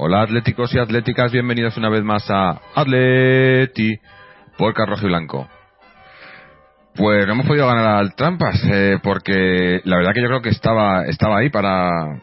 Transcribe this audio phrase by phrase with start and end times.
[0.00, 3.98] Hola atléticos y atléticas, bienvenidos una vez más a Atleti
[4.56, 5.48] por Rojo y Blanco.
[6.94, 10.50] Pues no hemos podido ganar al Trampas, eh, porque la verdad que yo creo que
[10.50, 12.20] estaba, estaba ahí para,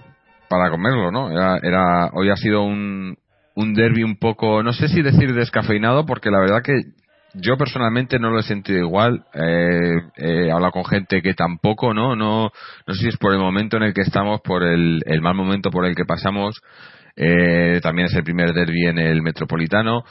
[0.47, 1.29] para comerlo, ¿no?
[1.29, 3.17] Era, hoy ha sido un,
[3.55, 6.75] un derby un poco, no sé si decir descafeinado, porque la verdad que
[7.33, 9.25] yo personalmente no lo he sentido igual.
[9.33, 12.15] Eh, he hablado con gente que tampoco, ¿no?
[12.15, 12.53] No,
[12.87, 15.35] no sé si es por el momento en el que estamos, por el, el mal
[15.35, 16.61] momento por el que pasamos.
[17.15, 20.03] Eh, también es el primer derby en el Metropolitano.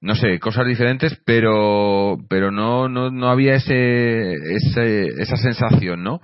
[0.00, 6.20] No sé, cosas diferentes, pero, pero no, no, no había ese, ese, esa sensación, ¿no?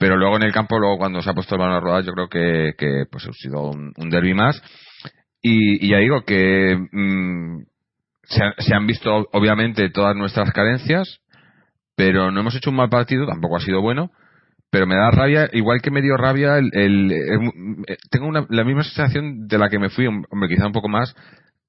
[0.00, 2.12] pero luego en el campo, luego cuando se ha puesto el balón a rodar, yo
[2.12, 4.62] creo que, pues ha sido un, derby más.
[5.42, 7.64] Y, y, ya digo que mm,
[8.24, 11.20] se, han visto obviamente todas nuestras carencias,
[11.96, 14.10] pero no hemos hecho un mal partido, tampoco ha sido bueno.
[14.70, 19.48] Pero me da rabia, igual que me dio rabia, el, eh, tengo la misma sensación
[19.48, 21.14] de la que me fui, hombre, quizá un poco más,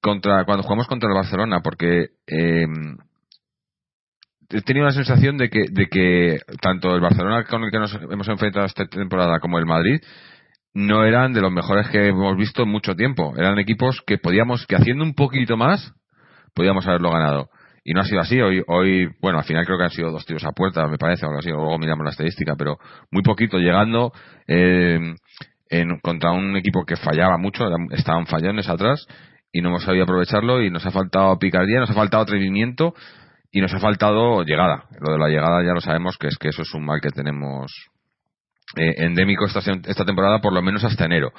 [0.02, 2.68] contra cuando jugamos contra el Barcelona, porque eh,
[4.50, 7.94] he tenido la sensación de que, de que tanto el Barcelona con el que nos
[7.96, 10.00] hemos enfrentado esta temporada como el Madrid
[10.74, 13.34] no eran de los mejores que hemos visto en mucho tiempo.
[13.38, 15.94] Eran equipos que podíamos, que haciendo un poquito más,
[16.54, 17.50] podíamos haberlo ganado.
[17.84, 18.40] Y no ha sido así.
[18.40, 21.26] Hoy, hoy bueno, al final creo que han sido dos tiros a puerta, me parece,
[21.26, 21.50] algo así.
[21.50, 22.78] Luego miramos la estadística, pero
[23.10, 24.12] muy poquito llegando
[24.48, 25.00] eh,
[25.70, 29.06] en, contra un equipo que fallaba mucho, estaban fallones atrás
[29.52, 32.94] y no hemos sabido aprovecharlo y nos ha faltado picardía, nos ha faltado atrevimiento
[33.52, 34.86] y nos ha faltado llegada.
[35.00, 37.10] Lo de la llegada ya lo sabemos que es que eso es un mal que
[37.10, 37.72] tenemos
[38.76, 41.32] eh, endémico esta, esta temporada, por lo menos hasta enero.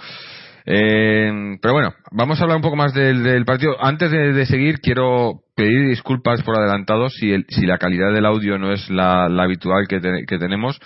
[0.65, 3.77] Eh, pero bueno, vamos a hablar un poco más del, partido.
[3.81, 8.59] Antes de, seguir, quiero pedir disculpas por adelantado si, el, si la calidad del audio
[8.59, 10.01] no es la, habitual que,
[10.39, 10.79] tenemos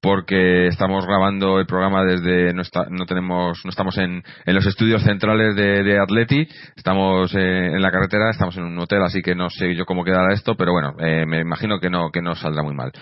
[0.00, 5.56] porque estamos grabando el programa desde no, no tenemos no estamos en, los estudios centrales
[5.56, 6.46] de, de Atleti.
[6.76, 10.04] Estamos eh, en la carretera estamos en un hotel así que no sé yo cómo
[10.04, 12.92] quedará esto pero bueno eh, me imagino que no que no saldrá muy mal.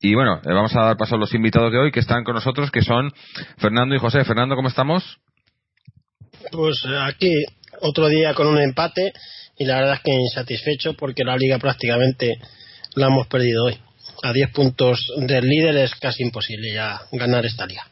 [0.00, 2.34] Y bueno eh, vamos a dar paso a los invitados de hoy que están con
[2.34, 3.10] nosotros que son
[3.58, 4.24] Fernando y José.
[4.24, 5.18] Fernando cómo estamos
[6.52, 7.32] pues aquí
[7.80, 9.12] otro día con un empate
[9.58, 12.38] y la verdad es que insatisfecho porque la liga prácticamente
[12.94, 13.78] la hemos perdido hoy
[14.22, 17.82] a 10 puntos del líder es casi imposible ya ganar esta liga.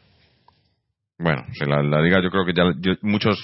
[1.17, 3.39] Bueno, la, liga yo creo que ya muchos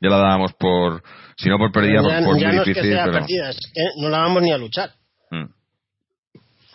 [0.00, 1.02] ya la dábamos por,
[1.36, 2.96] si no por perdida, por, muy difícil.
[3.96, 4.90] no la vamos ni a luchar.
[5.30, 5.46] Mm.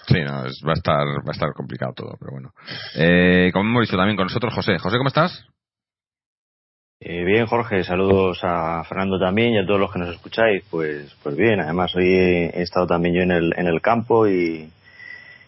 [0.08, 2.54] Sí, no, va, a estar, va a estar complicado todo, pero bueno.
[2.96, 4.78] Eh, como hemos visto también con nosotros, José.
[4.78, 5.46] José, ¿cómo estás?
[7.04, 10.64] Eh, bien, Jorge, saludos a Fernando también y a todos los que nos escucháis.
[10.70, 14.70] Pues, pues bien, además hoy he, estado también yo en el, en el campo y,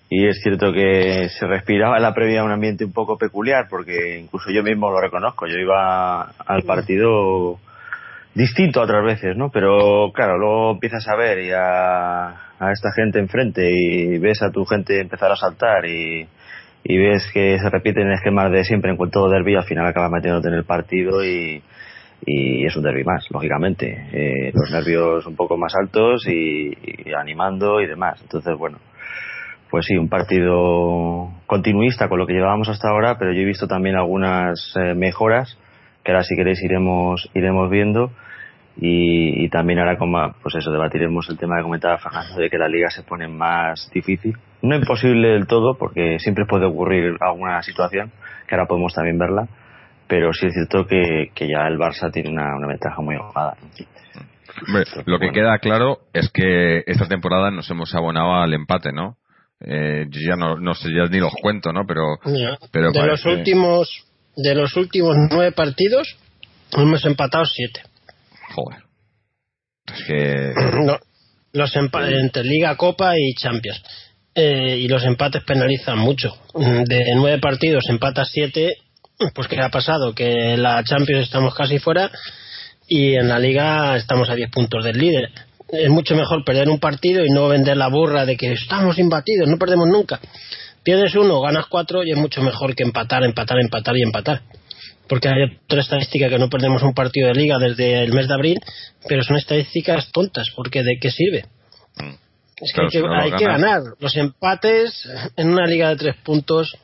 [0.09, 4.17] y es cierto que se respiraba en la previa un ambiente un poco peculiar porque
[4.17, 5.45] incluso yo mismo lo reconozco.
[5.45, 7.59] Yo iba al partido
[8.33, 12.91] distinto a otras veces no pero claro luego empiezas a ver y a, a esta
[12.93, 16.27] gente enfrente y ves a tu gente empezar a saltar y,
[16.83, 20.49] y ves que se repiten esquemas de siempre en cuanto derby al final acabas metiéndote
[20.49, 21.61] en el partido y,
[22.25, 24.07] y es un derby más, lógicamente.
[24.11, 28.21] Eh, los nervios un poco más altos y, y, animando y demás.
[28.21, 28.79] Entonces, bueno,
[29.69, 33.67] pues sí, un partido continuista con lo que llevábamos hasta ahora, pero yo he visto
[33.67, 35.57] también algunas eh, mejoras
[36.03, 38.11] que ahora si queréis iremos iremos viendo
[38.75, 42.67] y, también ahora como pues eso debatiremos el tema que comentaba Fernando de que la
[42.67, 48.11] liga se pone más difícil no imposible del todo porque siempre puede ocurrir alguna situación
[48.47, 49.47] que ahora podemos también verla
[50.07, 53.55] pero sí es cierto que, que ya el Barça tiene una, una ventaja muy holgada
[55.05, 59.17] lo que queda claro es que esta temporada nos hemos abonado al empate, ¿no?
[59.59, 61.85] Eh, yo ya no, no sé, ya ni los cuento, ¿no?
[61.87, 62.17] Pero,
[62.71, 64.05] pero de los últimos
[64.35, 66.17] de los últimos nueve partidos
[66.75, 67.81] hemos empatado siete.
[68.53, 68.83] Joder.
[69.87, 70.53] Es que
[71.53, 73.81] los empates entre Liga, Copa y Champions.
[74.35, 76.35] Eh, y los empates penalizan mucho.
[76.55, 78.77] De nueve partidos empatas siete,
[79.35, 80.15] pues ¿qué ha pasado?
[80.15, 82.09] Que en la Champions estamos casi fuera
[82.87, 85.29] y en la liga estamos a 10 puntos del líder.
[85.69, 89.47] Es mucho mejor perder un partido y no vender la burra de que estamos imbatidos,
[89.47, 90.19] no perdemos nunca.
[90.83, 94.41] Pierdes uno, ganas cuatro y es mucho mejor que empatar, empatar, empatar y empatar.
[95.13, 98.33] Porque hay otra estadística que no perdemos un partido de liga desde el mes de
[98.33, 98.59] abril,
[99.07, 101.45] pero son estadísticas tontas, porque ¿de qué sirve?
[101.97, 102.15] Mm.
[102.59, 103.81] Es que hay, que, hay que ganar.
[103.99, 106.75] Los empates en una liga de tres puntos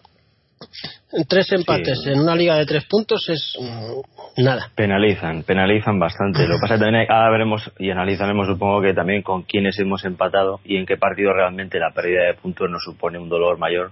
[1.28, 4.70] Tres empates en una liga de tres puntos es mm, nada.
[4.76, 6.48] Penalizan, penalizan bastante.
[6.48, 9.80] Lo que pasa es que también ahora veremos y analizaremos, supongo que también con quiénes
[9.80, 13.58] hemos empatado y en qué partido realmente la pérdida de puntos nos supone un dolor
[13.58, 13.92] mayor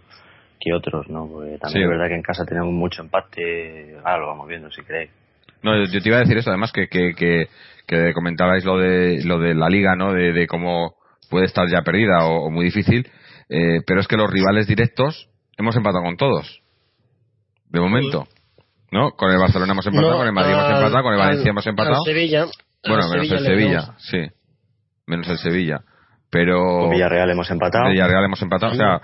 [0.60, 1.28] que otros, ¿no?
[1.28, 3.98] Porque también es verdad que en casa tenemos mucho empate.
[4.04, 5.12] Ahora lo vamos viendo, si queréis.
[5.64, 7.14] No, yo te iba a decir eso, además que, que,
[7.86, 10.14] que, comentabais lo de, lo de la liga, ¿no?
[10.14, 10.96] De, cómo
[11.30, 13.10] puede estar ya perdida o, muy difícil.
[13.50, 16.62] Eh, pero es que los rivales directos hemos empatado con todos
[17.70, 18.28] de momento.
[18.92, 19.12] ¿No?
[19.12, 22.04] Con el Barcelona hemos empatado, con el Madrid hemos empatado, con el Valencia hemos empatado.
[22.06, 22.46] Sevilla.
[22.88, 24.20] Bueno, menos el Sevilla, sí.
[25.06, 25.82] Menos el Sevilla.
[26.30, 26.82] Pero.
[26.82, 27.90] Con Villarreal hemos empatado.
[27.90, 28.74] Villarreal hemos empatado.
[28.74, 29.02] O sea,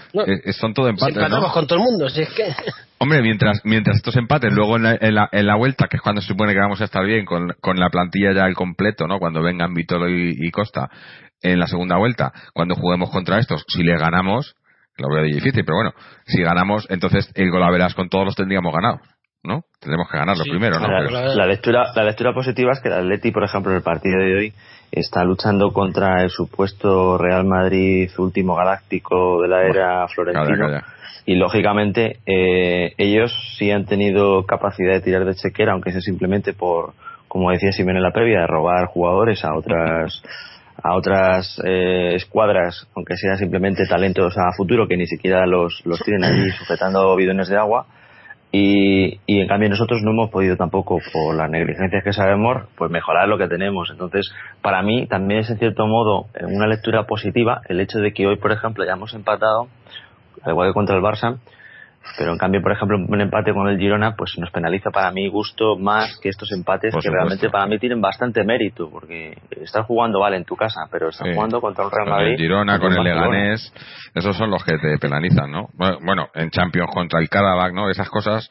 [0.53, 1.15] son todo empates.
[1.15, 2.43] empatamos con todo el mundo, si es que.
[2.99, 6.27] Hombre, mientras, mientras estos empates, luego en la, en, la, vuelta, que es cuando se
[6.27, 9.19] supone que vamos a estar bien, con, con la plantilla ya al completo, ¿no?
[9.19, 10.89] Cuando vengan Vitolo y, y Costa
[11.41, 14.55] en la segunda vuelta, cuando juguemos contra estos, si le ganamos,
[14.97, 15.91] lo veo difícil, pero bueno,
[16.25, 19.01] si ganamos, entonces el verás con todos los tendríamos ganado.
[19.43, 19.65] ¿no?
[19.79, 20.87] Tendremos que ganarlo primero, ¿no?
[20.87, 24.37] La, lectura, la lectura positiva es que el Atleti, por ejemplo, en el partido de
[24.37, 24.53] hoy
[24.95, 30.81] está luchando contra el supuesto Real Madrid último galáctico de la era florentino.
[31.25, 36.53] Y lógicamente eh, ellos sí han tenido capacidad de tirar de chequera, aunque sea simplemente
[36.53, 36.93] por,
[37.27, 40.21] como decía Simón en la previa, de robar jugadores a otras
[40.81, 45.99] a otras eh, escuadras, aunque sea simplemente talentos a futuro que ni siquiera los, los
[46.01, 47.85] tienen allí sujetando bidones de agua.
[48.55, 52.91] Y, y en cambio nosotros no hemos podido tampoco, por las negligencias que sabemos, pues
[52.91, 53.89] mejorar lo que tenemos.
[53.89, 58.27] Entonces, para mí también es en cierto modo una lectura positiva el hecho de que
[58.27, 59.69] hoy, por ejemplo, hayamos empatado,
[60.43, 61.39] al igual que contra el Barça,
[62.17, 65.27] pero en cambio, por ejemplo, un empate con el Girona, pues nos penaliza para mi
[65.29, 70.19] gusto más que estos empates que realmente para mí tienen bastante mérito, porque estás jugando,
[70.19, 72.25] vale, en tu casa, pero estás jugando contra un Real Madrid.
[72.25, 73.73] Con el Girona, con el Leganés,
[74.13, 75.69] esos son los que te penalizan, ¿no?
[75.77, 77.89] Bueno, en Champions contra el Karabakh, ¿no?
[77.89, 78.49] Esas cosas,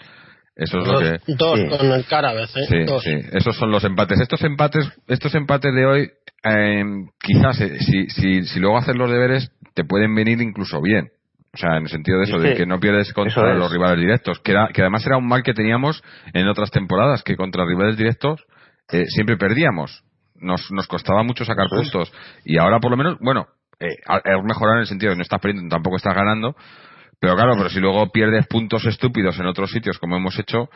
[0.56, 1.20] eso es lo que...
[1.28, 2.66] Dos con el Karabakh, ¿eh?
[2.68, 4.20] Sí, sí, esos son los empates.
[4.20, 6.10] Estos empates, estos empates de hoy,
[6.44, 6.84] eh,
[7.20, 11.10] quizás, eh, si, si, si luego haces los deberes, te pueden venir incluso bien
[11.54, 14.40] o sea, en el sentido de eso, de que no pierdes contra los rivales directos,
[14.40, 16.02] que, era, que además era un mal que teníamos
[16.32, 18.46] en otras temporadas, que contra rivales directos
[18.90, 20.02] eh, siempre perdíamos.
[20.34, 22.12] Nos, nos costaba mucho sacar puntos.
[22.44, 25.22] Y ahora por lo menos, bueno, eh, es mejorar en el sentido de que no
[25.22, 26.56] estás perdiendo, tampoco estás ganando.
[27.20, 30.70] Pero claro, pero si luego pierdes puntos estúpidos en otros sitios como hemos hecho,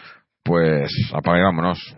[0.45, 1.95] pues apague vámonos.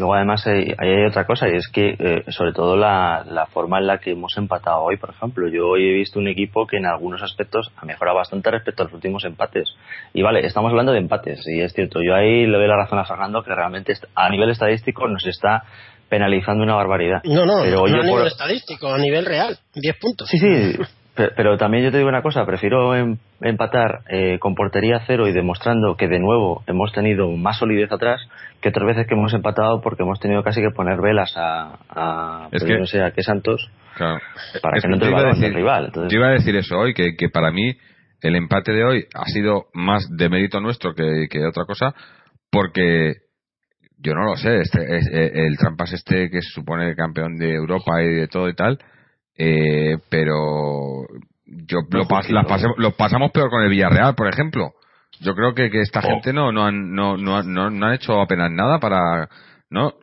[0.00, 3.78] Luego además hay, hay, otra cosa y es que eh, sobre todo la, la, forma
[3.78, 5.46] en la que hemos empatado hoy, por ejemplo.
[5.48, 8.86] Yo hoy he visto un equipo que en algunos aspectos ha mejorado bastante respecto a
[8.86, 9.68] los últimos empates.
[10.14, 12.00] Y vale, estamos hablando de empates y es cierto.
[12.02, 15.64] Yo ahí le doy la razón a Fernando que realmente a nivel estadístico nos está
[16.08, 17.20] penalizando una barbaridad.
[17.24, 20.28] No, no, no a nivel estadístico, a nivel real, 10 puntos.
[20.30, 20.78] Sí, sí,
[21.36, 25.32] pero, también yo te digo una cosa, prefiero em, empatar eh, con portería cero y
[25.32, 28.20] demostrando que de nuevo hemos tenido más solidez atrás
[28.60, 32.48] que otras veces que hemos empatado porque hemos tenido casi que poner velas a, a
[32.52, 35.90] es que, no sé a qué Santos para que no te el rival.
[35.94, 37.76] Yo iba a decir eso hoy, que, que para mí
[38.22, 41.94] el empate de hoy ha sido más de mérito nuestro que, que otra cosa,
[42.50, 43.14] porque
[43.98, 48.02] yo no lo sé, este, eh, el Trampas este que se supone campeón de Europa
[48.02, 48.78] y de todo y tal,
[49.42, 51.06] eh, pero
[51.46, 52.04] yo lo,
[52.76, 54.72] lo, pasamos peor con el Villarreal, por ejemplo.
[55.20, 56.02] Yo creo que, que esta oh.
[56.02, 59.28] gente no, no, han, no, no, no, han hecho apenas nada para.
[59.70, 59.94] ¿no?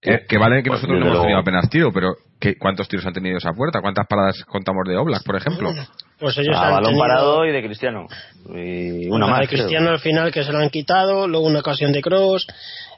[0.00, 3.38] Que, vale que nosotros no hemos tenido apenas tiro, pero, ¿qué- ¿cuántos tiros han tenido
[3.38, 3.80] esa puerta?
[3.80, 5.70] ¿Cuántas paradas contamos de Oblak, por ejemplo?
[6.18, 8.06] Pues ellos A han balón tenido parado y de Cristiano.
[8.52, 9.40] Y una más.
[9.42, 9.60] de creo.
[9.60, 12.48] Cristiano al final que se lo han quitado, luego una ocasión de Cross,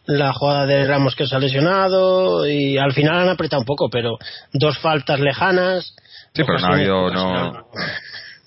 [0.07, 3.89] la jugada de Ramos que se ha lesionado y al final han apretado un poco,
[3.91, 4.19] pero
[4.53, 5.95] dos faltas lejanas.
[6.35, 7.53] Sí, pero no ha habido, no,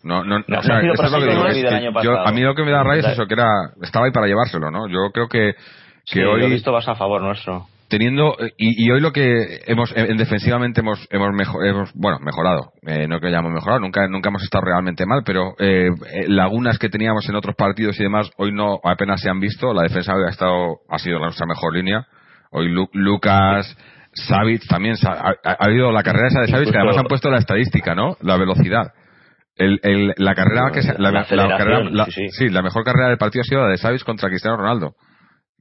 [0.03, 2.53] no, no, No, o sea, es lo que digo, es que yo- a mí lo
[2.55, 3.47] que me da rabia es eso, que era,
[3.81, 4.87] estaba ahí para llevárselo, ¿no?
[4.87, 7.67] Yo creo que, que Sí, lo he hoy, visto vas a favor nuestro.
[7.89, 12.20] Teniendo y, y hoy lo que hemos en, en defensivamente hemos hemos, mejo- hemos, bueno
[12.20, 12.72] mejorado.
[12.86, 16.79] Eh, no que hayamos mejorado nunca nunca hemos estado realmente mal pero eh, eh, lagunas
[16.79, 19.74] que teníamos en otros partidos y demás hoy no apenas se han visto.
[19.74, 22.06] La defensa hoy ha estado ha sido nuestra mejor línea.
[22.51, 23.77] Hoy Lu- Lucas
[24.13, 27.29] Savic también ha, ha- ha habido la carrera esa de Savic que además han puesto
[27.29, 28.94] la estadística no la velocidad.
[29.56, 32.29] El, el- la carrera que se- la, La la aceleración, carrera- la- sí, sí.
[32.32, 34.94] sí, la mejor carrera del partido ha sido la de Savic contra Cristiano Ronaldo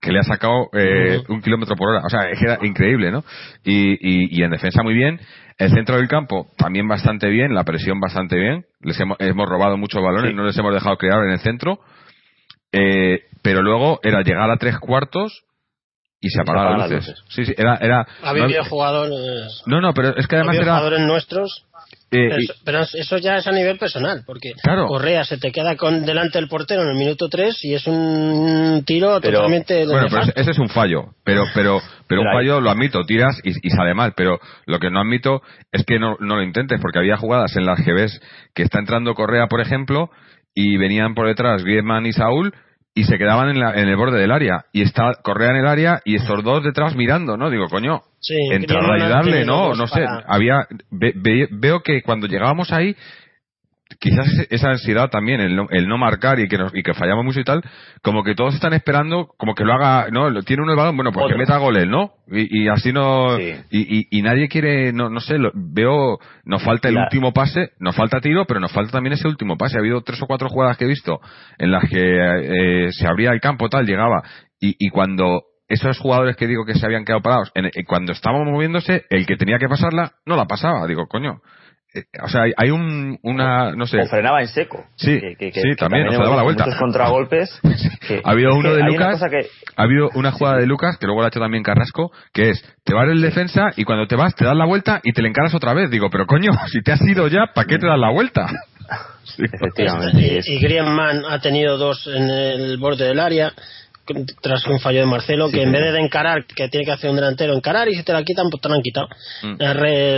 [0.00, 2.02] que le ha sacado eh, un kilómetro por hora.
[2.04, 3.24] O sea, era increíble, ¿no?
[3.64, 5.20] Y, y, y en defensa muy bien.
[5.58, 8.66] El centro del campo también bastante bien, la presión bastante bien.
[8.80, 10.36] Les hemos, hemos robado muchos balones, Sí.
[10.36, 11.80] no les hemos dejado crear en el centro.
[12.72, 15.44] Eh, pero luego era llegar a tres cuartos
[16.20, 17.24] y se apagaban las las luces.
[17.28, 17.76] Sí, sí, era...
[17.76, 20.64] era Ha habido no, jugadores, no, no, pero es que además era...
[20.64, 21.64] jugadores nuestros
[22.08, 24.86] eh, Pero y- eso, pero eso ya es a nivel personal, porque Claro.
[24.86, 28.84] Correa se te queda con delante del portero en el minuto 3 y es un
[28.86, 32.60] tiro Pero- totalmente Bueno, pero ese, es un fallo, pero pero pero un hay- fallo
[32.60, 36.16] lo admito, tiras y, y sale mal, pero lo que no admito es que no,
[36.20, 38.20] no lo intentes, porque había jugadas en las que ves
[38.54, 40.10] que está entrando Correa, por ejemplo,
[40.54, 42.54] y venían por detrás Griezmann y Saúl
[42.96, 45.66] y se quedaban en, la- en el borde del área y está Correa en el
[45.66, 47.50] área y estos dos detrás mirando, ¿no?
[47.50, 52.02] Digo, coño, Sí, entrar a ayudarle, no, no sé, para- había ve- ve- veo que
[52.02, 52.96] cuando llegábamos ahí
[54.00, 57.24] quizás esa ansiedad también, el no, el no marcar y que, nos, y que fallamos
[57.24, 57.62] mucho y tal,
[58.02, 61.12] como que todos están esperando, como que lo haga, no, tiene uno el balón, bueno,
[61.12, 61.38] pues que Otro.
[61.38, 62.12] meta gol él, ¿no?
[62.30, 63.54] Y, y así no, Sí.
[63.70, 67.70] y, y, y nadie quiere, no, no sé, lo- veo, nos falta el último pase,
[67.78, 69.76] nos falta tiro, pero nos falta también ese último pase.
[69.76, 71.20] Ha habido tres o cuatro jugadas que he visto
[71.58, 72.00] en las que
[72.86, 74.22] eh, se abría el campo, tal, llegaba,
[74.60, 78.12] y, y cuando esos jugadores que digo que se habían quedado parados, en- eh, cuando
[78.12, 81.40] estábamos moviéndose, el que tenía que pasarla, no la pasaba, digo, coño.
[81.94, 84.84] Eh, O sea, hay, hay un, una, no sé, O frenaba en seco.
[84.96, 86.64] Sí, sí, también, o se hemos daba la vuelta.
[86.64, 87.60] Muchos contragolpes.
[88.06, 89.20] que- Ha habido uno que de Lucas.
[89.30, 92.50] Que, Ha habido una jugada de Lucas, que luego la ha hecho también Carrasco, que
[92.50, 95.22] es, te vas el defensa y cuando te vas te das la vuelta y te
[95.22, 95.90] le encaras otra vez.
[95.90, 98.46] Digo, pero coño, si te has ido ya, ¿para qué te das la vuelta?
[99.24, 99.42] Sí.
[99.42, 103.52] efectivamente, y, y Griezmann ha tenido dos en el borde del área
[104.40, 107.16] tras un fallo de Marcelo que en vez de encarar que tiene que hacer un
[107.16, 109.08] delantero encarar y si te la quitan pues te la han quitado
[109.42, 109.56] Mm.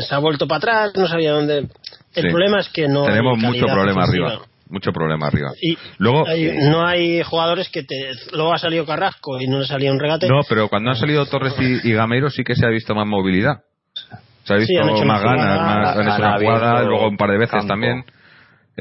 [0.02, 1.68] Se ha vuelto para atrás no sabía dónde el
[2.14, 2.28] Sí.
[2.30, 4.26] problema es que no Tenemos hay mucho problema ofensiva.
[4.28, 4.44] arriba.
[4.70, 5.48] Mucho problema arriba.
[5.62, 9.66] y Luego, hay- no hay jugadores que te luego ha salido Carrasco y no le
[9.66, 12.66] salía un regate no, pero cuando han salido Torres y, y Gameiro sí que se
[12.66, 13.62] ha visto más movilidad.
[14.44, 17.38] Se ha visto más ganas, más, han hecho han una jugada, luego un par de
[17.38, 17.66] veces campo.
[17.68, 18.04] también.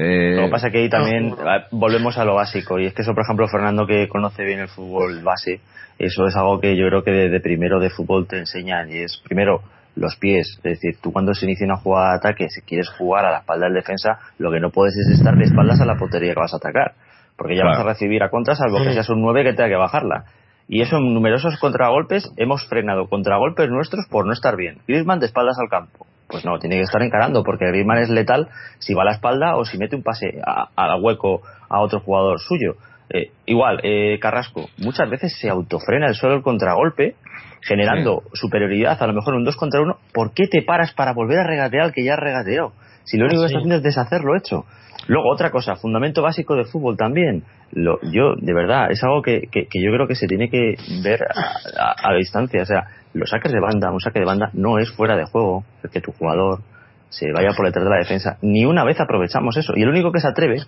[0.00, 2.94] Eh, Lo que pasa es que ahí también eh, volvemos a lo básico y es
[2.94, 5.60] que eso, por ejemplo, Fernando que conoce bien el fútbol base,
[5.98, 8.98] eso es algo que yo creo que de, de primero de fútbol te enseñan y
[8.98, 9.60] es primero
[9.96, 13.24] los pies, es decir, tú cuando se inicia una jugada de ataque, si quieres jugar
[13.24, 15.96] a la espalda del defensa, lo que no puedes es estar de espaldas a la
[15.96, 16.92] portería que vas a atacar,
[17.36, 17.78] porque ya Claro.
[17.78, 20.26] vas a recibir a contra salvo que seas un 9 que tenga que bajarla.
[20.68, 24.78] Y eso en numerosos contragolpes hemos frenado contragolpes nuestros por no estar bien.
[24.86, 26.06] Griezmann de espaldas al campo.
[26.28, 29.56] Pues no, tiene que estar encarando porque Griezmann es letal si va a la espalda
[29.56, 32.74] o si mete un pase a, a hueco a otro jugador suyo.
[33.10, 37.14] Eh, igual, eh, Carrasco, muchas veces se autofrena el suelo el contragolpe,
[37.62, 39.96] generando superioridad, a lo mejor un 2 contra 1.
[40.12, 42.72] ¿Por qué te paras para volver a regatear al que ya has regateado?
[43.04, 43.54] Si lo único que Sí.
[43.54, 44.64] está haciendo es deshacer lo hecho.
[45.06, 47.44] Luego, otra cosa, fundamento básico de fútbol también.
[47.72, 50.74] Lo, yo, de verdad, es algo que, que, que yo creo que se tiene que
[51.02, 52.60] ver a, a- a la distancia.
[52.62, 55.64] O sea, los saques de banda, un saque de banda no es fuera de juego
[55.82, 56.60] el que tu jugador
[57.08, 58.36] se vaya por detrás de la defensa.
[58.42, 59.72] Ni una vez aprovechamos eso.
[59.76, 60.58] Y el único que se atreve,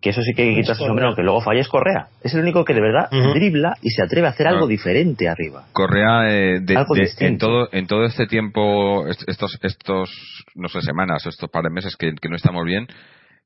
[0.00, 2.06] que eso sí que hay que quitarse el sombrero, que luego falle es Correa.
[2.22, 3.34] Es el único que de verdad Ujú.
[3.34, 4.68] dribla y se atreve a hacer algo Ah.
[4.68, 5.64] diferente arriba.
[5.72, 10.68] Correa eh, de- Algo de- en todo en todo este tiempo est- estos estos no
[10.68, 12.86] sé semanas estos par de meses que, que no estamos bien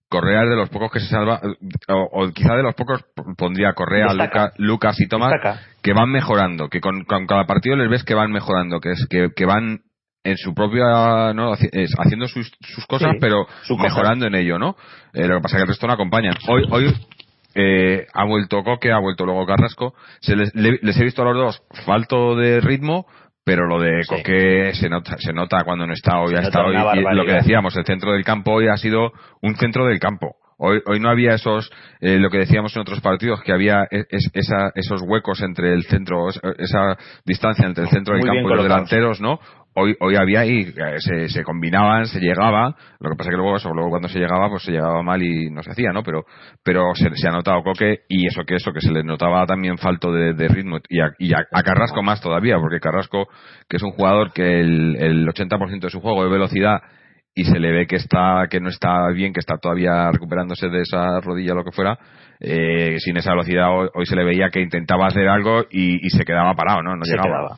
[0.09, 1.41] Correa es de los pocos que se salva
[1.89, 3.05] o, o quizá de los pocos
[3.37, 4.13] pondría Correa.
[4.13, 5.61] Luca- Lucas y Tomás Destaca.
[5.83, 9.07] que van mejorando que con, con cada partido les ves que van mejorando que es
[9.11, 9.81] que, que van
[10.25, 13.89] en su propia no es, haciendo sus, sus cosas Sí, pero su cosa.
[13.89, 14.77] mejorando en ello no
[15.13, 16.95] Eh, lo que pasa es que el resto no acompañan hoy hoy
[17.59, 19.95] eh, ha vuelto Coque, ha vuelto luego Carrasco.
[20.21, 23.07] Se les, le- les he visto a los dos falto de ritmo,
[23.47, 24.09] pero lo de Sí.
[24.09, 26.31] Coque se nota, se nota cuando no está hoy.
[26.35, 29.55] Se Ha estado hoy lo que decíamos, el centro del campo hoy ha sido un
[29.55, 30.35] centro del campo.
[30.59, 34.07] Hoy, hoy no había esos, eh, lo que decíamos en otros partidos, que había e-
[34.11, 38.31] es- esa- esos huecos entre el centro, es- esa distancia entre el centro del Muy
[38.31, 38.91] campo y los colocados.
[38.91, 39.38] delanteros, ¿no?
[39.76, 43.56] Hoy hoy había y eh, se, se combinaban, se llegaba, lo que pasa que luego
[43.56, 46.02] eso, luego cuando se llegaba pues se llegaba mal y no se hacía, ¿no?
[46.02, 46.25] Pero
[46.64, 49.78] pero se, se ha notado Coque y eso que eso que se le notaba también
[49.78, 53.28] falto de, de ritmo y, a, y a, a Carrasco más todavía, porque Carrasco
[53.68, 56.80] que es un jugador que el, el 80% de su juego es velocidad
[57.35, 60.80] y se le ve que está que no está bien, que está todavía recuperándose de
[60.80, 61.99] esa rodilla o lo que fuera,
[62.40, 66.11] eh, sin esa velocidad hoy, hoy se le veía que intentaba hacer algo y, y
[66.11, 66.97] se quedaba parado, ¿no?
[66.97, 67.28] No Se llegaba.
[67.28, 67.56] quedaba.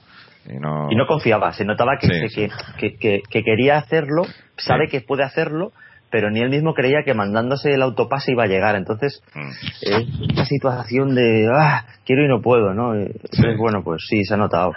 [0.49, 4.23] Y no, Y no confiaba, se notaba que, Sí, que, que, que- que quería hacerlo,
[4.57, 4.93] sabe Sí.
[4.93, 5.73] que puede hacerlo,
[6.11, 8.77] pero ni él mismo creía que mandándose el autopase iba a llegar.
[8.77, 9.51] Entonces, Mm.
[9.83, 12.95] eh, esta situación de, ah, quiero y no puedo, ¿no?
[12.95, 14.73] Eh, Entonces, bueno, pues sí, se ha notado.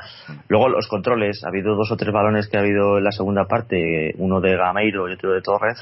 [0.50, 3.46] Luego los controles, ha habido dos o tres balones que ha habido en la segunda
[3.46, 5.78] parte, uno de Gameiro y otro de Torres,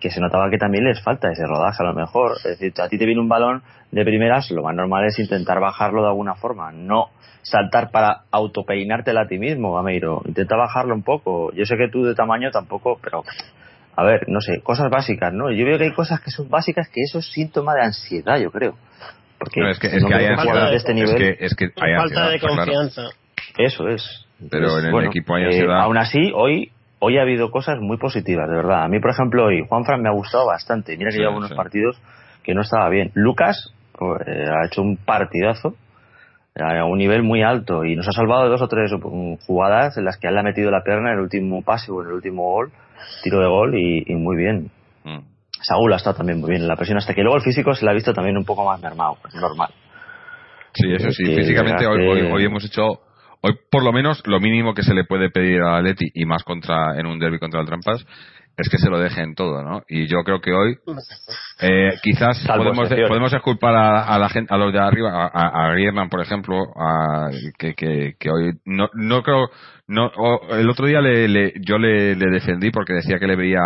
[0.00, 2.32] que se notaba que también les falta ese rodaje a lo mejor.
[2.38, 5.60] Es decir, a ti te viene un balón de primeras, lo más normal es intentar
[5.60, 7.06] bajarlo de alguna forma, no
[7.42, 10.22] saltar para autopeinártela a ti mismo, Gameiro.
[10.26, 11.50] Intenta bajarlo un poco.
[11.54, 13.24] Yo sé que tú de tamaño tampoco, pero
[13.96, 15.50] a ver, no sé, cosas básicas, ¿no?
[15.50, 18.50] Yo veo que hay cosas que son básicas que eso es síntoma de ansiedad, yo
[18.50, 18.76] creo.
[19.38, 20.70] Porque No, es que, es no que hay ansiedad.
[20.70, 22.56] de este es, nivel, que, es que hay falta ansiedad, de claro.
[22.56, 23.02] confianza.
[23.56, 24.26] eso es.
[24.50, 25.80] Pero Entonces, en el equipo hay ansiedad.
[25.80, 28.84] aún así, hoy hoy ha habido cosas muy positivas, de verdad.
[28.84, 30.96] A mí, por ejemplo, hoy Juanfran me ha gustado bastante.
[30.96, 31.54] Mira que Sí, lleva unos sí.
[31.56, 32.00] partidos
[32.42, 33.10] que no estaba bien.
[33.14, 35.74] Lucas pues, eh, ha hecho un partidazo
[36.56, 39.96] a un nivel muy alto y nos ha salvado de dos o tres mm, jugadas
[39.96, 42.14] en las que él ha metido la pierna en el último pase o en el
[42.14, 42.72] último gol,
[43.22, 44.70] tiro de gol y, y muy bien.
[45.04, 45.20] Mm.
[45.60, 47.84] Saúl ha estado también muy bien en la presión hasta que luego el físico se
[47.84, 49.70] le ha visto también un poco más mermado, normal.
[50.72, 51.24] Sí, eso sí.
[51.24, 53.00] que Físicamente hoy, hoy, hoy hemos hecho,
[53.42, 56.42] hoy por lo menos lo mínimo que se le puede pedir a Leti y más
[56.44, 58.04] contra en un derby contra el Trampas
[58.56, 59.82] es que se lo dejen todo, ¿no?
[59.88, 60.76] Y yo creo que hoy
[61.60, 63.08] eh, quizás Salvo podemos, excepciones.
[63.08, 66.20] podemos exculpar a, a la gente, a los de arriba, a, a, a Griezmann, por
[66.20, 69.48] ejemplo, a- que, que, que hoy no, no creo,
[69.86, 73.36] no, o- el otro día le, le- yo le, le defendí porque decía que le
[73.36, 73.60] veía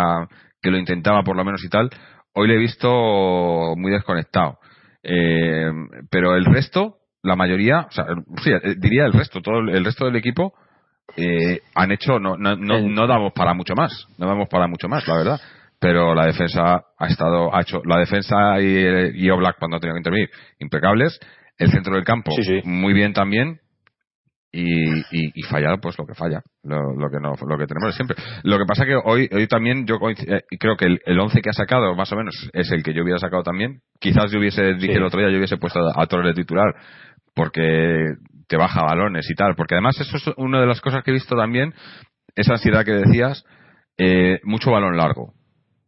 [0.61, 1.89] que lo intentaba por lo menos y tal.
[2.35, 4.59] Hoy le he visto muy desconectado.
[5.03, 5.71] Eh,
[6.11, 8.05] pero el resto, la mayoría, o sea,
[8.43, 10.55] sí, eh, diría el resto, todo el, resto del equipo
[11.17, 14.89] eh, han hecho, no, no, no, no damos para mucho más, no damos para mucho
[14.89, 15.41] más, la verdad.
[15.79, 19.95] Pero la defensa ha estado, ha hecho, la defensa y, y Oblak cuando ha tenido
[19.95, 21.19] que intervenir, impecables.
[21.59, 22.61] El centro del campo, Sí, sí.
[22.65, 23.59] muy bien también.
[24.55, 27.95] Y, y, y fallar, pues lo que falla, lo, lo que no, lo que tenemos
[27.95, 28.17] siempre.
[28.43, 31.49] Lo que pasa que hoy, hoy también yo eh, creo que el, el 11 que
[31.49, 33.81] ha sacado, más o menos, es el que yo hubiera sacado también.
[33.99, 34.99] Quizás yo hubiese, dije Sí.
[34.99, 36.67] el otro día, yo hubiese puesto a, a Torres de titular,
[37.35, 38.15] porque
[38.49, 39.55] te baja balones y tal.
[39.55, 41.75] Porque además eso es una de las cosas que he visto también,
[42.35, 43.45] esa ansiedad que decías,
[43.99, 45.35] eh, mucho balón largo.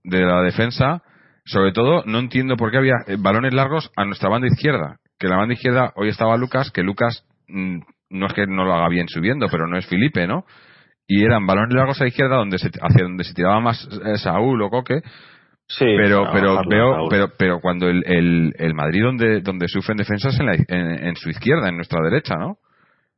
[0.02, 1.02] De la defensa,
[1.44, 4.96] sobre todo, no entiendo por qué había eh, balones largos a nuestra banda izquierda.
[5.18, 7.78] Que la banda izquierda, hoy estaba Lucas, que Lucas mm,
[8.11, 10.44] no es que no lo haga bien subiendo, pero no es Felipe, ¿no?
[11.07, 14.16] Y eran balones largos a la izquierda donde se, hacia donde se tiraba más eh,
[14.16, 15.02] Saúl o Coque,
[15.66, 17.09] Sí, pero pero veo Raúl.
[17.11, 21.16] pero pero cuando el, el, el Madrid donde donde sufren defensas en, la- en, en
[21.16, 22.59] su izquierda en nuestra derecha no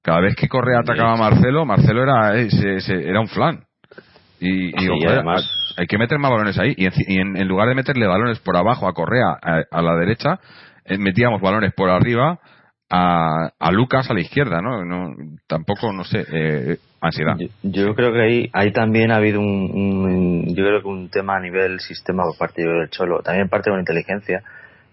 [0.02, 3.64] cada vez que correa atacaba a Marcelo Marcelo era eh, se- se- era un flan.
[4.38, 7.20] Y, y Sí, digo, y además- hay que meter más balones ahí y en, y
[7.20, 10.38] en- en lugar de meterle balones por abajo a Correa a, a la derecha
[10.84, 12.38] eh, metíamos balones por arriba
[12.88, 15.12] a, a Lucas a la izquierda no, no
[15.48, 19.70] tampoco no sé eh, ansiedad Yo, yo creo que ahí, ahí también ha habido un,
[19.72, 23.70] un- yo creo que un tema a nivel sistema por parte del Cholo, también parte
[23.70, 24.42] con inteligencia,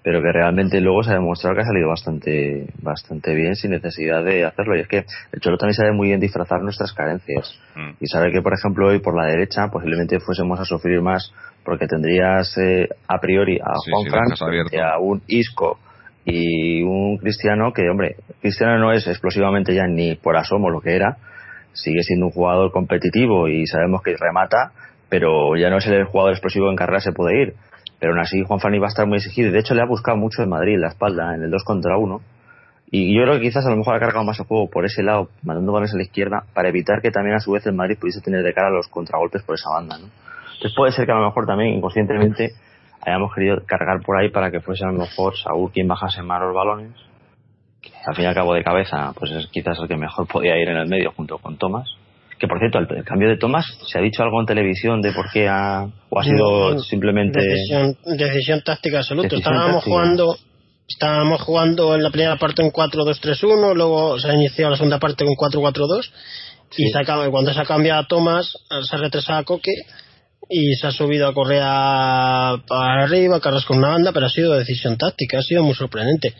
[0.04, 4.22] pero que realmente luego se ha demostrado que ha salido bastante, bastante bien sin necesidad
[4.24, 4.76] de hacerlo.
[4.76, 7.58] Y es que el Cholo también sabe muy bien disfrazar nuestras carencias.
[7.76, 7.92] Mm.
[8.02, 11.32] Y sabe que, por ejemplo, hoy por la derecha posiblemente fuésemos a sufrir más
[11.64, 14.70] porque tendrías eh, a priori a Sí, Juan sí, Fran dejas abierto.
[14.72, 15.80] frente a un Isco
[16.26, 20.96] y un Cristiano que, hombre, Cristiano no es explosivamente ya ni por asomo lo que
[20.98, 21.16] era,
[21.74, 24.72] sigue siendo un jugador competitivo y sabemos que remata,
[25.10, 27.54] pero ya no es el jugador explosivo en carrera se puede ir.
[28.00, 30.18] Pero aún así Juan Fran iba a estar muy exigido de hecho le ha buscado
[30.18, 32.22] mucho en Madrid la espalda en el 2 contra 1
[32.96, 35.02] y yo creo que quizás a lo mejor ha cargado más el juego por ese
[35.02, 37.98] lado, mandando balones a la izquierda, para evitar que también a su vez el Madrid
[38.00, 40.06] pudiese tener de cara los contragolpes por esa banda, ¿no?
[40.54, 42.52] Entonces puede ser que a lo mejor también inconscientemente
[43.02, 46.40] hayamos querido cargar por ahí para que fuese a lo mejor Saúl quien bajase más
[46.40, 46.92] los balones,
[48.06, 50.68] al fin y al cabo de cabeza, pues es quizás el que mejor podía ir
[50.70, 51.88] en el medio junto con Tomás.
[52.40, 55.14] Que por cierto, el, el cambio de Tomás, ¿se ha dicho algo en televisión de
[55.14, 57.40] por qué ha, o ha sido No, simplemente...
[57.40, 59.30] Decisión, decisión táctica absoluta.
[59.30, 59.92] Decisión estábamos táctica.
[59.96, 60.38] jugando
[60.86, 65.24] estábamos jugando en la primera parte en 4-2-3-1, luego se ha iniciado la segunda parte
[65.26, 66.12] con 4-4-2
[66.72, 66.84] Sí.
[66.84, 69.72] y se acaba- cuando se ha cambiado a Thomas se ha retrasado a Coque
[70.50, 74.98] y se ha subido a Correa para arriba, Carrasco una banda, pero ha sido decisión
[74.98, 76.34] táctica, ha sido muy sorprendente.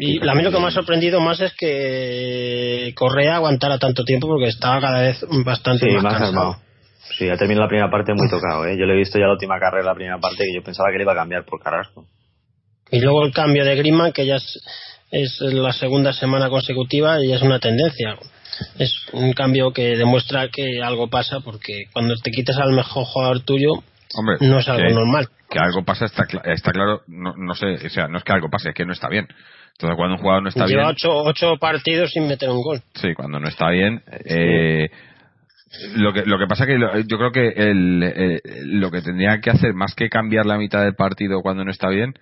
[0.00, 4.26] Y a mí lo que me ha sorprendido más es que Correa aguantara tanto tiempo
[4.26, 6.28] porque estaba cada vez bastante Sí, más, más cansado.
[6.40, 6.56] armado.
[7.16, 8.76] Sí, ha terminado la primera parte muy tocado, ¿eh?
[8.78, 10.98] Yo le he visto ya la última carrera, la primera parte, que yo pensaba que
[10.98, 12.06] le iba a cambiar por Carrasco.
[12.90, 14.60] Y luego el cambio de Griezmann, que ya es,
[15.10, 18.16] es la segunda semana consecutiva y es una tendencia.
[18.78, 23.40] Es un cambio que demuestra que algo pasa porque cuando te quitas al mejor jugador
[23.40, 23.72] tuyo
[24.14, 25.28] Hombre, no es algo que, normal.
[25.50, 28.32] que algo pasa está, cla- está claro, no, no sé, o sea, no es que
[28.32, 29.28] algo pase, es que no está bien.
[29.80, 32.80] Entonces cuando un jugador no está Lleva bien, ocho, ocho partidos sin meter un gol.
[32.94, 34.88] sí, cuando no está bien, eh,
[35.94, 39.40] lo que lo que pasa que lo- yo creo que el, eh, lo que tendría
[39.40, 42.14] que hacer más que cambiar la mitad del partido cuando no está bien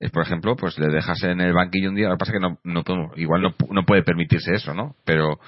[0.00, 2.08] es por ejemplo pues le dejas en el banquillo un día.
[2.08, 5.38] Lo que pasa que no, no podemos- igual no, no puede permitirse eso no pero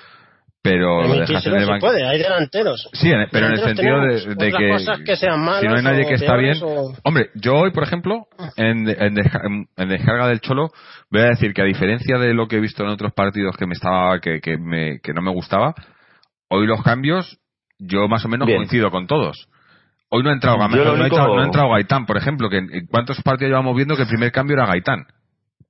[0.64, 2.88] pero lo dejas en Permitírselo el se banquillo puede, hay delanteros.
[2.94, 5.82] Sí, en- pero en el sentido de, que cosas que sean malas si no hay
[5.82, 10.26] nadie que está bien, o- hombre, yo hoy, por ejemplo, en, en, en- en descarga
[10.26, 10.70] del Cholo,
[11.10, 13.66] voy a decir que a diferencia de lo que he visto en otros partidos que
[13.66, 15.74] me estaba que, que, me, que no me gustaba,
[16.48, 17.38] hoy los cambios
[17.78, 18.58] yo más o menos Bien.
[18.60, 19.48] coincido con todos.
[20.08, 22.56] Hoy no ha entrado, Gamero, no, ha entrado, no ha entrado Gaitán, por ejemplo, que
[22.58, 25.06] en cuántos partidos llevamos viendo que el primer cambio era Gaitán.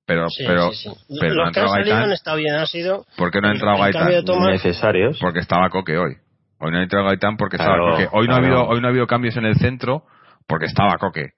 [0.07, 1.17] Pero, Sí, pero, sí, sí.
[1.21, 2.13] pero no ha Los que han entrado salido han Gaitán.
[2.13, 4.09] estado bien, ha sido ¿Por qué no ha entrado Gaitán?
[4.51, 5.19] Necesarios.
[5.21, 6.15] porque estaba Coque hoy.
[6.61, 8.09] Hoy no ha entrado Gaitán porque estaba Claro, Coque.
[8.13, 10.03] Hoy no, ha habido, hoy no ha habido cambios en el centro
[10.47, 11.31] porque estaba Coque.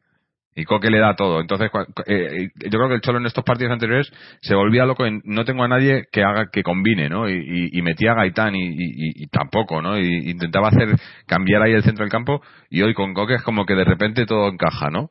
[0.59, 1.41] Y Coque le da todo.
[1.41, 5.05] Entonces, cua- eh, yo creo que el Cholo en estos partidos anteriores se volvía loco
[5.05, 7.29] en no tengo a nadie que haga que combine, ¿no?
[7.29, 9.99] Y, y- y metía a Gaitán y, y- y- y tampoco, ¿no?
[9.99, 10.89] Y intentaba hacer
[11.27, 14.25] cambiar ahí el centro del campo y hoy con Coque es como que de repente
[14.27, 15.11] todo encaja, ¿no?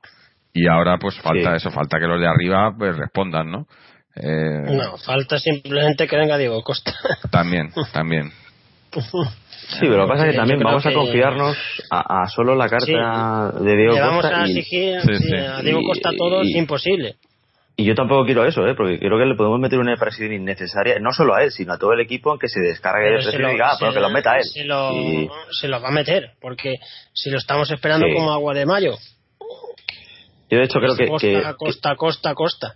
[0.56, 1.58] Y ahora pues falta Sí.
[1.58, 3.68] eso, falta que los de arriba pues respondan, ¿no?
[4.16, 6.94] Eh, No, falta simplemente que venga Diego Costa.
[7.32, 8.32] También, también.
[8.94, 11.58] Sí, pero lo que pasa es que también vamos a confiarnos
[11.92, 15.36] a, a solo la carta de Diego Le vamos Costa a exigir Sí, sí, sí.
[15.36, 17.16] a Diego Costa todo, es imposible.
[17.76, 18.74] y yo tampoco quiero eso, ¿eh?
[18.74, 21.78] porque creo que le podemos meter una presión innecesaria, no solo a él, sino a
[21.78, 23.80] todo el equipo en que se descargue de Pero se presión y diga, ah, se
[23.80, 24.44] pero que lo- meta él.
[24.46, 26.76] Se lo, Y- se lo va a meter, porque
[27.12, 28.14] si lo estamos esperando Sí.
[28.14, 28.94] como agua de mayo,
[30.50, 32.76] Yo de hecho creo que, costa, que, costa, costa, costa.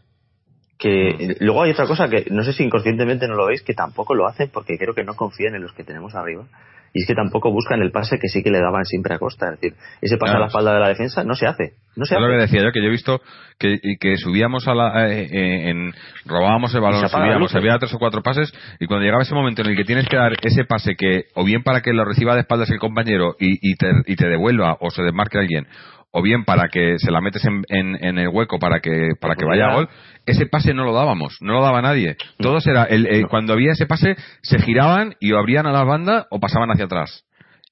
[0.78, 4.16] que luego hay otra cosa que no sé si inconscientemente no lo veis, que tampoco
[4.16, 6.46] lo hacen porque creo que no confían en los que tenemos arriba.
[6.92, 9.46] Y es que tampoco buscan el pase que sí que le daban siempre a Costa.
[9.54, 10.40] Es decir, ese pase a Claro.
[10.40, 11.74] la espalda de la defensa no se hace.
[11.96, 12.42] No se Es lo que hace.
[12.48, 13.22] decía yo, que yo he visto
[13.60, 15.94] que, que subíamos a la, eh, eh, en,
[16.26, 19.68] robábamos el balón, subíamos, había tres o cuatro pases, y cuando llegaba ese momento en
[19.68, 22.42] el que tienes que dar ese pase que, o bien para que lo reciba de
[22.42, 25.68] espaldas el compañero y, y, te, y te devuelva, o se desmarque alguien,
[26.12, 29.36] o bien para que se la metes en, en, en el hueco para que, para
[29.36, 29.90] que vaya a gol,
[30.26, 32.16] ese pase no lo dábamos, no lo daba nadie.
[32.40, 35.84] Todos era, el, el- cuando había ese pase, se giraban y o abrían a la
[35.84, 37.26] banda o pasaban hacia atrás.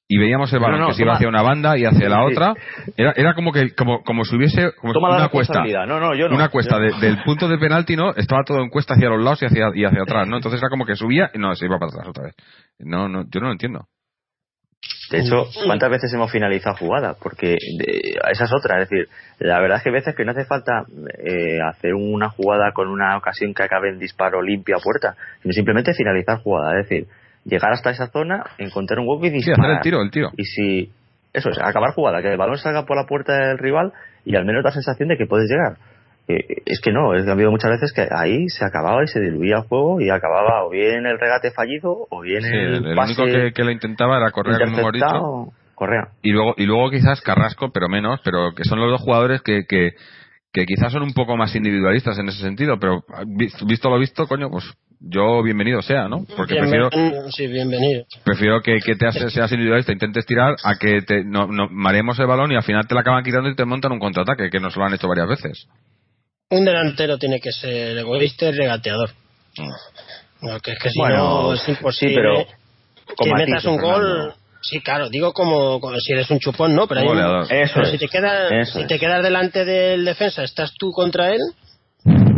[0.10, 2.54] Y veíamos el balón no, que se iba hacia una banda y hacia la otra.
[2.96, 5.54] Era, era como que, como, como si hubiese, como una cuesta.
[5.86, 6.36] No, no, yo no.
[6.36, 8.14] Una cuesta Yo de- del punto de penalti, ¿no?
[8.16, 10.38] Estaba todo en cuesta hacia los lados y hacia, y hacia atrás, ¿no?
[10.38, 12.36] Entonces era como que subía y no, se iba para atrás otra vez.
[12.80, 13.88] No, no, yo no lo entiendo.
[15.12, 17.16] De hecho, ¿cuántas veces hemos finalizado jugada?
[17.22, 18.82] Porque de- esa es otra.
[18.82, 19.08] Es decir,
[19.40, 20.84] la verdad es que hay veces que no hace falta
[21.24, 25.54] eh, hacer una jugada con una ocasión que acabe en disparo limpio a puerta, sino
[25.54, 26.78] simplemente finalizar jugada.
[26.80, 27.08] Es decir,
[27.46, 29.66] llegar hasta esa zona, encontrar un hueco y Sí, disparar.
[29.66, 30.32] hacer el tiro, el tiro.
[30.36, 30.92] Y si,
[31.34, 33.94] eso es, acabar jugada, que el balón salga por la puerta del rival
[34.26, 35.78] y al menos da sensación de que puedes llegar.
[36.28, 39.08] Eh, es que no, es que ha habido muchas veces que ahí se acababa y
[39.08, 42.76] se diluía el juego y acababa o bien el regate fallido o bien Sí, el,
[42.76, 44.68] el, el pase único que, que lo intentaba era correr, dicho.
[44.70, 45.52] interceptado.
[45.74, 46.08] Correa.
[46.24, 49.66] Y luego, y luego quizás Carrasco, pero menos, pero que son los dos jugadores que,
[49.70, 49.92] que,
[50.52, 53.04] que quizás son un poco más individualistas en ese sentido, pero
[53.68, 54.66] visto, lo visto, coño, pues
[55.00, 56.26] yo bienvenido sea, ¿no?
[56.36, 56.90] Porque prefiero,
[57.30, 58.06] Sí, bienvenido.
[58.26, 62.26] prefiero que, que te seas individualista, intentes tirar, a que te, no, no, mareemos el
[62.26, 64.76] balón y al final te la acaban quitando y te montan un contraataque, que nos
[64.76, 65.68] lo han hecho varias veces.
[66.50, 69.10] Un delantero tiene que ser egoísta y regateador.
[70.42, 72.46] No, que es que si Bueno, no es imposible sí, pero
[73.18, 74.24] que metas un Fernando.
[74.24, 74.34] gol.
[74.62, 77.92] Sí, claro, digo como, como si eres un chupón, no, pero, hay un- pero es.
[77.92, 81.40] si te quedas Eso si te quedas delante del defensa, estás tú contra él,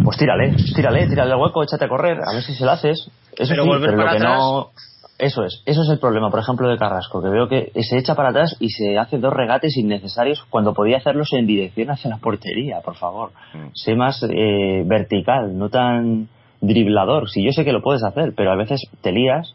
[0.04, 2.98] Pues tírale, tírale, tírale al hueco, échate a correr, a ver si se lo haces.
[3.38, 4.72] Eso Pero sí, volver pero lo para que atrás- no.
[5.20, 8.16] Eso es, eso es el problema, por ejemplo, de Carrasco, que veo que se echa
[8.16, 12.18] para atrás y se hace dos regates innecesarios cuando podía hacerlos en dirección hacia la
[12.20, 13.32] portería, por favor.
[13.54, 13.68] Mm.
[13.74, 16.30] Sé más eh, vertical, no tan
[16.62, 17.30] driblador.
[17.30, 19.54] Si yo sé que lo puedes hacer, pero a veces te lías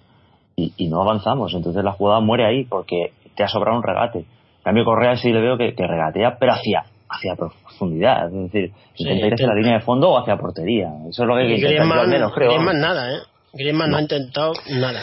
[0.55, 1.55] y, y no avanzamos.
[1.55, 4.19] Entonces la jugada muere ahí porque te ha sobrado un regate.
[4.19, 8.27] En cambio, Correa sí le veo que, que regatea, pero hacia, hacia profundidad.
[8.27, 10.89] Es decir, Sí, intenta ir hacia la línea de fondo o hacia portería.
[11.09, 12.51] Eso es lo que hay que yo al menos creo.
[12.51, 13.19] Griezmann nada, ¿eh?
[13.53, 13.97] Griezmann no.
[13.97, 15.01] ha intentado nada.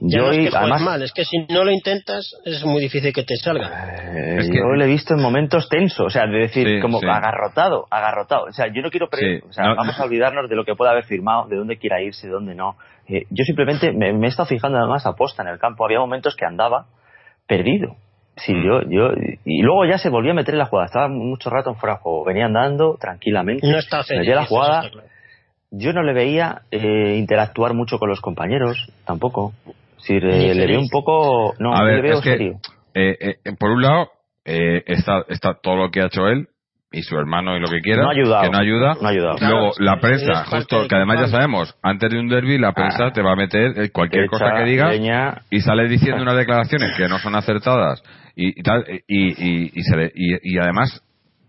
[0.00, 2.80] Ya Yo no es que además, mal, es que si no lo intentas es muy
[2.80, 3.66] difícil que te salga.
[4.14, 6.80] eh, Es que- yo le he visto en momentos tensos, o sea, de decir, Sí,
[6.80, 7.06] como sí.
[7.08, 8.44] agarrotado, agarrotado.
[8.44, 10.76] O sea, yo no quiero, Sí, o sea, no- vamos a olvidarnos de lo que
[10.76, 12.76] pueda haber firmado, de dónde quiera irse, de dónde no.
[13.08, 15.84] Eh, yo simplemente me, me he estado fijando además a posta en el campo.
[15.84, 16.86] Había momentos que andaba
[17.48, 17.96] perdido.
[18.36, 18.64] Sí, Mm.
[18.64, 19.10] yo, yo,
[19.44, 20.86] y luego ya se volvía a meter en la jugada.
[20.86, 22.24] Estaba mucho rato en fuera de juego.
[22.24, 23.66] Venía andando tranquilamente.
[23.66, 24.20] No está feliz.
[24.20, 24.88] metía la jugada.
[24.90, 25.07] claro.
[25.70, 29.52] Yo no le veía eh, interactuar mucho con los compañeros, tampoco.
[29.96, 31.54] Decir, eh, le veo un poco.
[31.58, 32.60] No, a ver, le veo es que, serio.
[32.94, 34.08] eh, eh, por un lado,
[34.44, 36.48] eh, está, está todo lo que ha hecho él
[36.90, 38.42] y su hermano y lo que quiera, No ha ayudado.
[38.44, 38.96] que no ayuda.
[39.02, 39.36] No ayudado.
[39.40, 43.12] Luego, la prensa, justo, que además ya sabemos, antes de un derby, la prensa Ah.
[43.12, 45.42] te va a meter cualquier cosa que digas leña.
[45.50, 48.02] y sale diciendo unas declaraciones que no son acertadas
[48.34, 51.02] y, y tal, y, y, y se le- y- y además,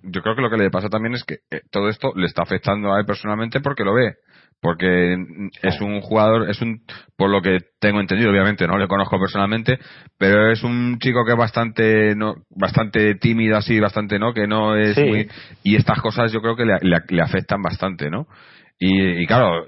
[0.03, 2.43] yo creo que lo que le pasa también es que eh, todo esto le está
[2.43, 4.15] afectando a él personalmente porque lo ve.
[4.61, 5.13] Porque
[5.61, 6.81] es un jugador, es un,
[7.15, 9.79] por lo que tengo entendido, obviamente no le conozco personalmente,
[10.17, 14.33] pero es un chico que es bastante, no, bastante tímido así, bastante, ¿no?
[14.33, 15.03] Que no es Sí.
[15.05, 15.29] muy,
[15.63, 18.27] y estas cosas yo creo que le, le- le afectan bastante, ¿no?
[18.77, 19.65] Y, y claro,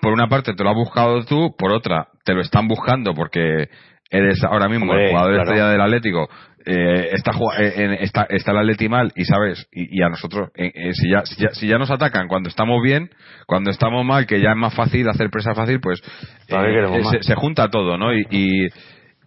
[0.00, 3.68] por una parte te lo has buscado tú, por otra te lo están buscando porque
[4.10, 5.42] eres ahora mismo Hombre, el jugador claro.
[5.50, 6.28] estrella del Atlético,
[6.64, 10.72] eh, está, eh, está, está el Atleti mal y sabes, y, y a nosotros, eh,
[10.74, 13.10] eh, si, ya, si, ya, si ya nos atacan cuando estamos bien,
[13.46, 16.00] cuando estamos mal, que ya es más fácil hacer presa fácil, pues
[16.48, 18.12] ¿Para qué queremos eh, se, se junta todo, ¿no?
[18.12, 18.66] Y, y,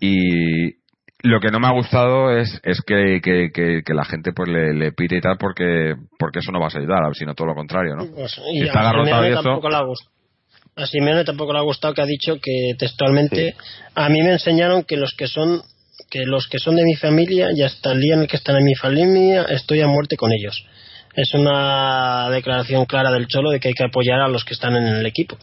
[0.02, 0.76] y
[1.24, 4.50] lo que no me ha gustado es, es que, que, que, que la gente pues
[4.50, 7.56] le, le pide y tal porque, porque eso no vas a ayudar, sino todo lo
[7.56, 8.06] contrario, ¿no?
[8.14, 9.62] Pues, Si y está agarrotado y eso-
[10.76, 13.56] A Simeone tampoco le ha gustado que ha dicho que textualmente
[13.96, 15.62] a mí me enseñaron que los que son
[16.10, 18.56] que los que son de mi familia y hasta el día en el que están
[18.56, 20.66] en mi familia estoy a muerte con ellos.
[21.16, 24.76] Es una declaración clara del Cholo de que hay que apoyar a los que están
[24.76, 25.38] en el equipo.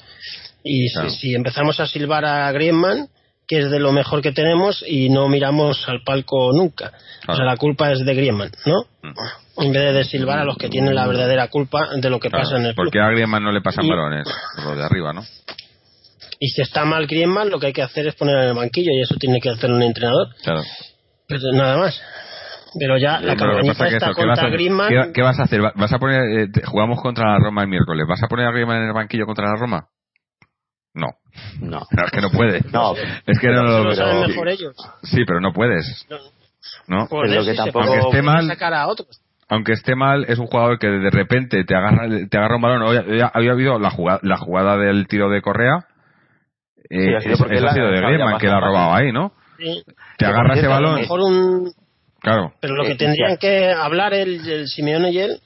[0.64, 3.08] Y si- si, empezamos a silbar a Griezmann,
[3.48, 6.92] que es de lo mejor que tenemos, y no miramos al palco nunca.
[7.28, 8.84] O sea, la culpa es de Griezmann, ¿no?
[9.64, 12.44] En vez de silbar a los que tienen la verdadera culpa de lo que Claro,
[12.44, 12.86] pasa en el club.
[12.86, 15.22] porque a Griezmann no le pasan balones, por lo de arriba, ¿no?
[16.38, 18.90] Y si está mal Griezmann, lo que hay que hacer es poner en el banquillo
[18.92, 20.28] y eso tiene que hacer un entrenador.
[20.42, 20.62] Claro.
[21.28, 22.00] Pero nada más.
[22.78, 24.88] Pero ya la Pero que pasa es está eso, ¿qué vas, contra a, Griezmann.
[24.90, 25.64] ¿qué, qué vas a hacer?
[25.64, 28.50] ¿Va- ¿Vas a poner, eh, jugamos contra la Roma el miércoles, ¿vas a poner a
[28.50, 29.86] Griezmann en el banquillo contra la Roma?
[30.96, 31.08] No.
[31.60, 31.82] No.
[32.04, 32.72] Es que no puedes.
[32.72, 32.94] No,
[33.26, 34.74] Es que no lo lo saben pero- mejor ellos.
[35.02, 36.06] Sí, pero no puedes.
[36.10, 36.16] No.
[36.88, 37.08] ¿No?
[37.08, 39.20] Pero que tampoco- puede Aunque esté mal- sacar a otros.
[39.48, 42.82] Aunque esté mal, es un jugador que de repente te agarra, te agarra un balón.
[42.82, 45.84] Hoy, hoy había habido la jugada, la jugada del tiro de Correa.
[46.90, 48.60] Eh, Sí, ha sido eso- porque eso la- ha sido de Griezmann que la ha
[48.60, 49.32] robado ahí, ¿no?
[49.58, 49.84] Sí.
[50.18, 50.96] Te agarra ese balón.
[50.96, 51.72] mejor un
[52.20, 52.54] Claro.
[52.60, 55.40] Pero lo que Eh, tendrían que hablar el, el Simeone y él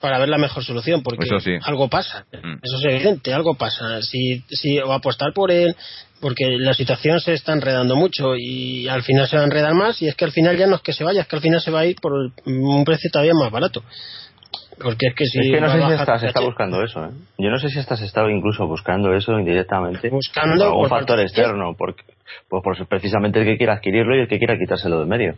[0.00, 1.52] para ver la mejor solución, porque Eso sí.
[1.62, 2.26] algo pasa.
[2.32, 2.58] Mm.
[2.62, 4.02] Eso es evidente, algo pasa.
[4.02, 5.74] Si, si o apostar por él,
[6.20, 10.00] porque la situación se está enredando mucho y al final se va a enredar más
[10.02, 11.60] y es que al final ya no es que se vaya, es que al final
[11.60, 12.12] se va a ir por
[12.46, 13.82] un precio todavía más barato.
[14.78, 17.10] Porque es que si es que no sé si bajar estás está buscando eso, ¿eh?
[17.38, 20.10] Yo no sé si estás estado incluso buscando eso indirectamente.
[20.10, 22.02] Buscando por algún factor externo, porque,
[22.48, 25.34] pues por precisamente el que quiera adquirirlo y el que quiera quitárselo de medio.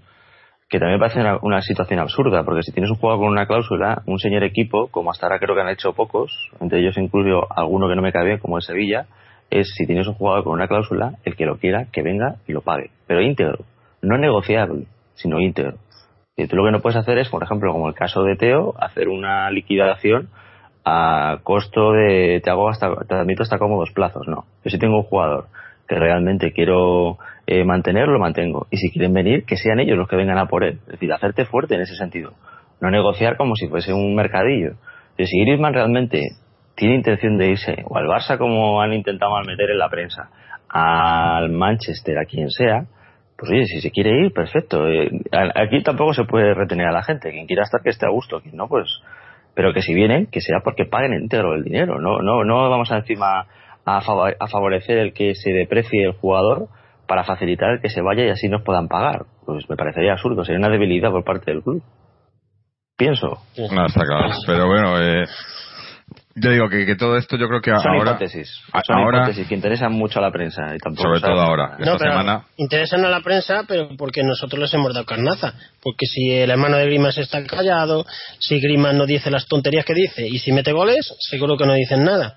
[0.69, 3.47] Que también me parece una, una situación absurda, porque si tienes un jugador con una
[3.47, 7.47] cláusula, un señor equipo, como hasta ahora creo que han hecho pocos, entre ellos incluso
[7.51, 9.07] alguno que no me cae bien, como el Sevilla,
[9.51, 12.53] es si tienes un jugador con una cláusula, el que lo quiera, que venga y
[12.53, 12.91] lo pague.
[13.07, 13.65] Pero íntegro.
[14.03, 15.79] No negociable, sino íntegro.
[16.37, 18.75] Y tú lo que no puedes hacer es, por ejemplo, como el caso de Teo,
[18.79, 20.29] hacer una liquidación
[20.85, 24.45] a costo de te hago hasta te admito hasta cómodos plazos, no.
[24.65, 25.47] Yo si tengo un jugador
[25.89, 27.19] que realmente quiero
[27.51, 28.67] eh, mantener, lo mantengo.
[28.71, 30.81] Y si quieren venir, que sean ellos los que vengan a por él.
[30.81, 32.35] Es decir, hacerte fuerte en ese sentido.
[32.79, 34.73] No negociar como si fuese un mercadillo.
[35.17, 36.21] Si Griezmann realmente
[36.77, 40.29] tiene intención de irse, o al Barça como han intentado mal meter en la prensa,
[40.69, 42.85] al Manchester, a quien sea,
[43.39, 44.87] pues oye, si se quiere ir, perfecto.
[44.87, 45.09] Eh,
[45.55, 47.31] aquí tampoco se puede retener a la gente.
[47.31, 48.41] Quien quiera estar, que esté a gusto.
[48.43, 48.87] Quien no, pues...
[49.55, 51.99] Pero que si vienen, que sea porque paguen entero el dinero.
[51.99, 53.47] No, no, no vamos a encima
[53.87, 54.01] a
[54.49, 56.69] favorecer el que se deprecie el jugador
[57.09, 59.23] para facilitar el que se vaya y así nos puedan pagar.
[59.45, 60.45] Pues me parecería absurdo.
[60.45, 61.83] Sería una debilidad por parte del club.
[62.97, 63.39] Pienso.
[63.73, 64.31] No, está claro.
[64.47, 65.25] Pero bueno, eh,
[66.35, 68.11] yo digo que, que todo esto yo creo que Son ahora...
[68.13, 68.51] hipótesis.
[68.87, 70.75] Son ahora- hipótesis que interesan mucho a la prensa.
[70.75, 71.77] Y tampoco Sobre todo ahora.
[71.79, 72.45] No, Esta pero semana...
[72.57, 75.55] interesan a la prensa, pero porque nosotros les hemos dado carnaza.
[75.83, 78.05] Porque si el hermano de Griezmann se está callado,
[78.39, 81.75] si Griezmann no dice las tonterías que dice y si mete goles, seguro que no
[81.75, 82.37] dicen nada.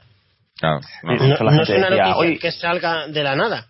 [0.59, 1.15] Claro, no.
[1.15, 3.65] No, no es una noticia que salga de la nada.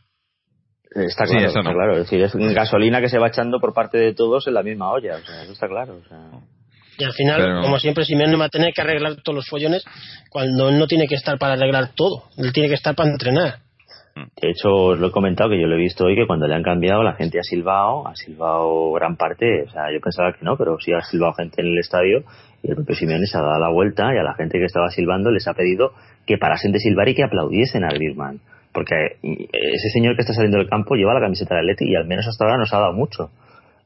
[0.94, 1.92] Está Sí, claro, está claro.
[1.94, 4.92] Es decir, es gasolina que se va echando por parte de todos en la misma
[4.92, 5.16] olla.
[5.16, 5.96] O sea, eso está claro.
[6.04, 6.18] O sea,
[6.98, 9.84] Y al final, Pero- como siempre, Simeone va a tener que arreglar todos los follones
[10.30, 12.26] cuando él no tiene que estar para arreglar todo.
[12.38, 13.60] Él tiene que estar para entrenar.
[14.14, 16.54] De hecho, os lo he comentado que yo lo he visto hoy que cuando le
[16.54, 20.44] han cambiado la gente ha silbado, ha silbado gran parte, o sea, yo pensaba que
[20.44, 22.26] no, pero sí ha silbado gente en el estadio
[22.62, 24.90] y el propio Simeone se ha dado la vuelta y a la gente que estaba
[24.90, 25.94] silbando les ha pedido
[26.28, 28.42] que parasen de silbar y que aplaudiesen a Griezmann.
[28.74, 32.08] Porque ese señor que está saliendo del campo lleva la camiseta de Atleti y al
[32.08, 33.30] menos hasta ahora nos ha dado mucho.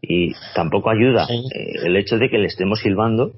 [0.02, 3.32] Y tampoco ayuda eh, el hecho de que le estemos silbando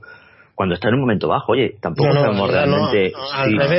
[0.57, 1.51] cuando está en un momento bajo.
[1.51, 3.13] Oye, tampoco sabemos realmente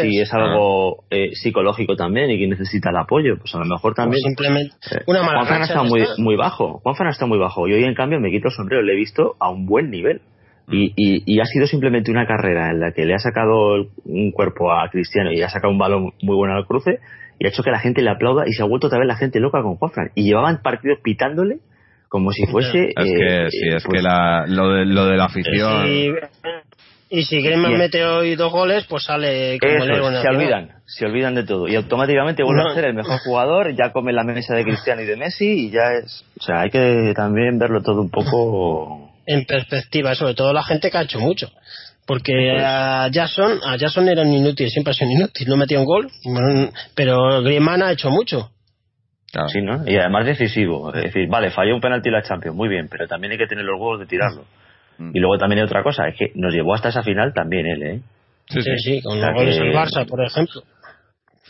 [0.00, 3.36] si, es algo eh, psicológico también y que necesita el apoyo.
[3.36, 4.22] Pues a lo mejor también.
[4.22, 6.78] simplemente eh, una mala está muy, muy bajo.
[6.84, 7.66] Juan Fran está muy bajo.
[7.66, 8.82] Y hoy, en cambio, me quito el sombrero.
[8.82, 10.20] Le he visto a un buen nivel.
[10.70, 14.70] Y, y, ha sido simplemente una carrera en la que le ha sacado un cuerpo
[14.70, 17.00] a Cristiano y ha sacado un balón muy bueno al cruce
[17.38, 19.16] y ha hecho que la gente le aplauda y se ha vuelto otra vez la
[19.16, 20.10] gente loca con Juanfran.
[20.14, 21.58] Y llevaban partidos pitándole
[22.08, 22.88] como si fuese.
[22.88, 25.86] Es que, eh, sí, es pues que la, lo, de, lo de la afición.
[27.10, 31.34] y si Griezmann mete hoy dos goles, pues sale como Eso, Se olvidan, se olvidan
[31.34, 31.68] de todo.
[31.68, 35.06] Y automáticamente vuelve a ser el mejor jugador, ya come la mesa de Cristiano y
[35.06, 36.24] de Messi y ya es.
[36.40, 40.90] O sea, hay que también verlo todo un poco en perspectiva, sobre todo la gente
[40.90, 41.50] que ha hecho mucho.
[42.08, 45.78] Porque a Jason, a Jason era un inútil, siempre ha sido un inútil, no metía
[45.78, 46.08] un gol,
[46.94, 48.50] pero Griezmann ha hecho mucho.
[49.48, 49.82] Sí, ¿no?
[49.86, 50.88] Y además decisivo.
[50.94, 53.62] Es decir, vale, falló un penalti la Champions, muy bien, pero también hay que tener
[53.62, 54.46] los huevos de tirarlo.
[54.96, 55.10] Mm.
[55.14, 57.82] Y luego también hay otra cosa, es que nos llevó hasta esa final también él,
[57.82, 58.00] ¿eh?
[58.48, 60.62] Sí, sí, con los goles del Barça, por ejemplo.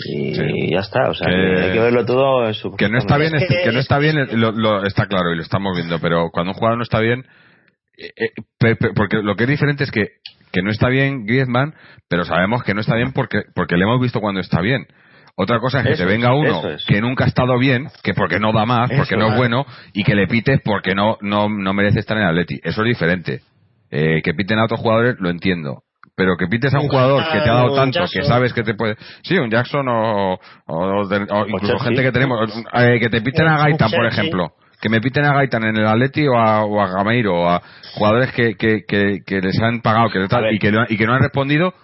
[0.06, 2.74] Y ya está, o sea, hay que verlo todo en su...
[2.74, 6.00] Que no está bien, que, no está bien, lo, está claro y lo estamos viendo,
[6.00, 7.24] pero cuando un jugador no está bien,
[7.96, 10.08] eh, eh, porque lo que es diferente es que,
[10.52, 11.74] que no está bien Griezmann,
[12.08, 14.86] pero sabemos que no está bien porque, porque le hemos visto cuando está bien.
[15.36, 18.52] Otra cosa es que te venga uno que nunca ha estado bien, que porque no
[18.52, 22.00] da más, porque no es bueno, y que le pites porque no, no, no merece
[22.00, 22.58] estar en Atleti.
[22.62, 23.42] Eso es diferente.
[23.90, 25.82] Eh, que piten a otros jugadores, lo entiendo.
[26.16, 28.74] Pero que pites a un jugador que te ha dado tanto, que sabes que te
[28.74, 28.96] puede...
[29.22, 32.52] Sí, un Jackson o, o, incluso gente que tenemos...
[32.72, 36.26] que te piten a Gaita, por ejemplo que me piten a Gaitan en el Atleti
[36.26, 37.62] o a, o a Gameiro o a
[37.94, 41.22] jugadores que, que, que, les han pagado que y, que no, y que no han
[41.22, 41.74] respondido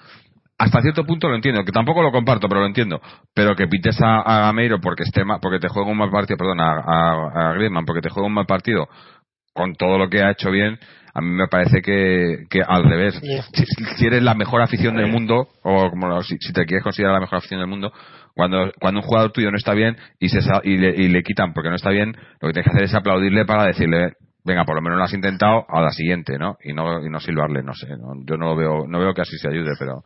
[0.57, 3.01] hasta cierto punto lo entiendo, que tampoco lo comparto, pero lo entiendo.
[3.35, 7.51] Pero que pites a, Gameiro porque esté porque te juega un mal partido, perdón, a,
[7.51, 8.89] a, Griezmann porque te juega un mal partido
[9.53, 10.79] con todo lo que ha hecho bien,
[11.15, 13.21] a mí me parece que, que al revés.
[13.97, 17.21] Si, eres la mejor afición del mundo, o como si, si, te quieres considerar la
[17.21, 17.93] mejor afición del mundo,
[18.35, 21.53] cuando, cuando un jugador tuyo no está bien y, se, y, le, y le quitan
[21.53, 24.77] porque no está bien, lo que tienes que hacer es aplaudirle para decirle, venga, por
[24.77, 26.59] lo menos lo has intentado, a la siguiente, ¿no?
[26.63, 27.89] Y no, y no silbarle, no sé.
[27.89, 30.05] yo no lo veo, no veo que así se ayude, pero,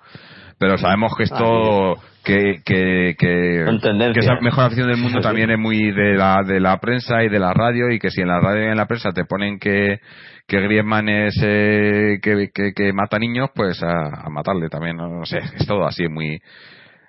[0.59, 3.65] pero sabemos que esto, que, que, que,
[4.13, 7.29] que esa mejor afición del mundo también es muy de la, de la prensa y
[7.29, 9.59] de la radio y que si en la radio y en la prensa te ponen
[9.59, 9.99] que,
[10.47, 15.09] que Griezmann es eh, que, que, que, mata niños, pues a, a matarle también, no,
[15.09, 16.41] no sé, es todo así muy,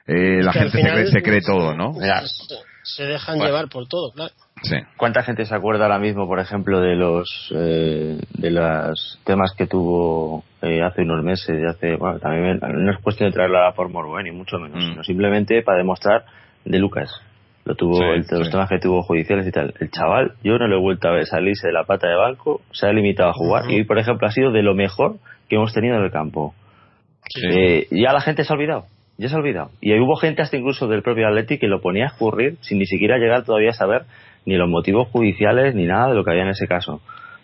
[0.10, 1.94] eh, la gente se, cree, todo, ¿no?
[2.82, 4.34] Se, dejan llevar por todo, claro.
[4.64, 4.76] Sí.
[4.98, 9.68] ¿Cuánta gente se acuerda ahora mismo, por ejemplo, de los eh, de los temas que
[9.68, 11.64] tuvo eh, hace unos meses?
[11.64, 14.88] hace, bueno, también no es cuestión de traerla por morbo, ni mucho menos, mm.
[14.90, 16.26] sino simplemente para demostrar
[16.66, 17.12] de Lucas.
[17.66, 19.76] Lo tuvo, el, los temas que tuvo judiciales y tal.
[19.80, 22.62] El chaval, yo no lo he vuelto a ver salirse de la pata de banco,
[22.72, 25.18] se ha limitado a jugar y hoy, por ejemplo, ha sido de lo mejor
[25.48, 26.56] que hemos tenido en el campo.
[27.92, 28.86] ya la gente se ha olvidado
[29.20, 29.72] ya se ha olvidado.
[29.82, 32.86] Y hubo gente hasta incluso del propio Atleti que lo ponía a escurrir sin ni
[32.86, 34.04] siquiera llegar todavía a saber
[34.46, 37.02] ni los motivos judiciales ni nada de lo que había en ese caso.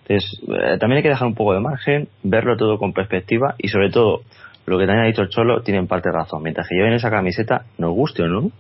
[0.07, 3.67] Entonces, eh, también hay que dejar un poco de margen, verlo todo con perspectiva y
[3.67, 4.21] sobre todo,
[4.65, 6.43] lo que también ha dicho el Cholo tiene en parte razón.
[6.43, 8.51] Mientras que lleven esa camiseta, nos guste o no,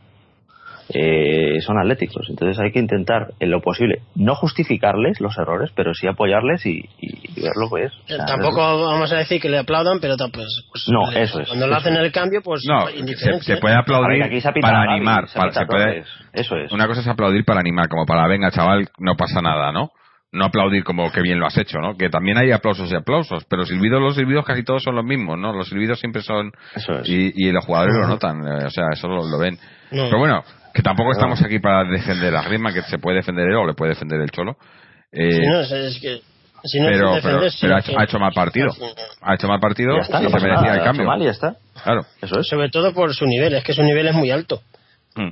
[0.89, 2.27] eh, son atléticos.
[2.29, 6.83] Entonces hay que intentar, en lo posible, no justificarles los errores, pero sí apoyarles y,
[6.99, 7.93] y, ver lo que es.
[8.25, 11.47] tampoco vamos a decir que le aplaudan, pero pues, pues no, eso es.
[11.47, 12.87] Cuando lo hacen en el cambio, pues no,
[13.41, 14.23] se, puede aplaudir
[14.61, 15.25] para animar.
[16.33, 16.71] eso es.
[16.71, 19.91] Una cosa es aplaudir para animar, como para venga chaval, no pasa nada, ¿no?
[20.35, 21.95] no aplaudir como que bien lo has hecho, ¿no?
[21.95, 25.39] Que también hay aplausos y aplausos, pero silbidos, los silbidos casi todos son los mismos,
[25.39, 25.53] ¿no?
[25.53, 26.51] Los silbidos siempre son...
[26.75, 27.07] Eso es.
[27.07, 29.57] y, los jugadores lo notan, eh, o sea, eso lo, ven.
[29.89, 30.43] Pero bueno,
[30.75, 33.73] que tampoco estamos aquí para defender a Griezmann, que se puede defender él o le
[33.75, 34.57] puede defender el Cholo.
[35.09, 36.21] Eh, no, es que...
[36.65, 38.69] Si no pero, pero, pero ha, hecho, mal partido.
[39.21, 41.05] Ha hecho mal partido y se merecía el cambio.
[41.05, 41.55] Mal y ya está.
[41.83, 42.01] Claro.
[42.21, 42.47] Eso es.
[42.47, 44.63] Sobre todo por su nivel, es que su nivel es muy alto.
[45.15, 45.29] Mm,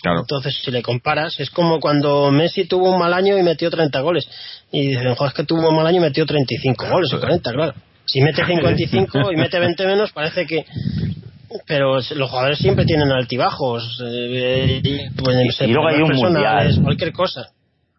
[0.00, 0.20] claro.
[0.20, 4.00] Entonces, si le comparas, es como cuando Messi tuvo un mal año y metió 30
[4.00, 4.26] goles.
[4.72, 7.52] Y dicen, joder, es que tuvo un mal año y metió 35 goles o 40,
[7.52, 7.74] claro.
[8.06, 10.64] Si mete 55 y mete 20 menos, parece que
[11.66, 14.02] pero los jugadores siempre tienen altibajos.
[14.06, 16.80] Eh, y, luego hay un mundial.
[16.82, 17.46] Cualquier cosa.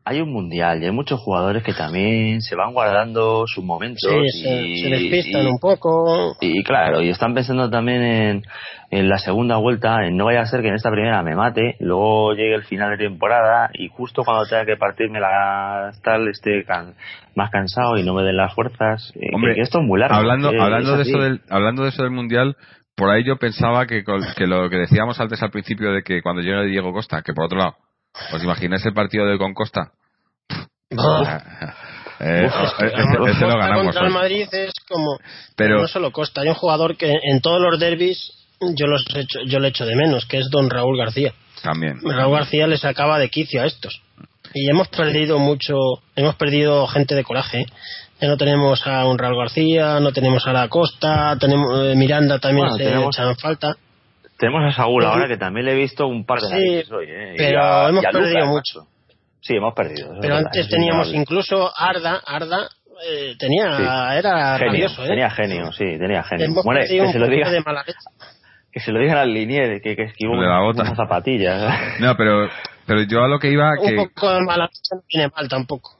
[0.06, 4.02] hay un mundial y hay muchos jugadores que también se van guardando sus momentos
[4.34, 6.36] sí, se, y, se despistan y- un poco.
[6.42, 8.44] y claro, y están pensando también en,
[8.92, 11.78] en la segunda vuelta, en no vaya a ser que en esta primera me mate,
[11.80, 16.66] luego llegue el final de temporada y justo cuando tenga que partirme la tal esté
[16.66, 16.96] can-
[17.36, 19.14] más cansado y no me den las fuerzas.
[19.16, 20.18] Eh, Hombre, que esto es muy largo.
[20.18, 22.58] hablando que hablando es de eso del hablando de eso del mundial
[22.96, 24.04] por ahí yo pensaba que,
[24.36, 27.34] que lo que decíamos antes al principio de que cuando yo era Diego Costa que
[27.34, 27.76] por otro lado
[28.34, 29.92] os imagináis el partido de con Costa
[32.20, 32.48] Eh,
[33.42, 34.14] lo ganamos contra el hoy.
[34.14, 35.18] Madrid es como
[35.56, 38.32] Pero- no solo Costa hay un jugador que en todos los derbis
[38.78, 41.34] yo los he hecho, yo le echo de menos que es don Raúl García
[41.64, 44.02] también Raúl García le sacaba de quicio a estos
[44.54, 45.74] y hemos perdido mucho
[46.16, 47.66] hemos perdido gente de coraje ¿eh?
[48.24, 52.40] Ya no tenemos a un Raúl García no tenemos a la Costa tenemos eh, Miranda
[52.40, 53.76] también Bueno, se tenemos- echan falta
[54.38, 57.06] Tenemos a Saúl ahora que también le he visto un par de Sí, narices hoy,
[57.08, 57.34] ¿eh?
[57.36, 58.52] Y pero a- hemos y a Lucas, perdido macho.
[58.80, 58.88] mucho.
[59.42, 60.08] Sí, hemos perdido.
[60.22, 62.68] pero verdad, antes teníamos incluso Arda Arda
[63.08, 63.84] eh, tenía Sí.
[64.18, 65.08] era genio, rabioso ¿eh?
[65.08, 66.46] tenía genio, sí, tenía genio.
[66.46, 68.00] hemos Bueno, perdido que un se lo diga, de mala leche.
[68.72, 70.82] que se lo digan al Linier, que, que esquivó De la bota.
[70.84, 72.00] unas zapatillas.
[72.00, 72.50] no pero
[72.86, 75.92] pero yo a lo que iba un que poco de mala no viene mal tampoco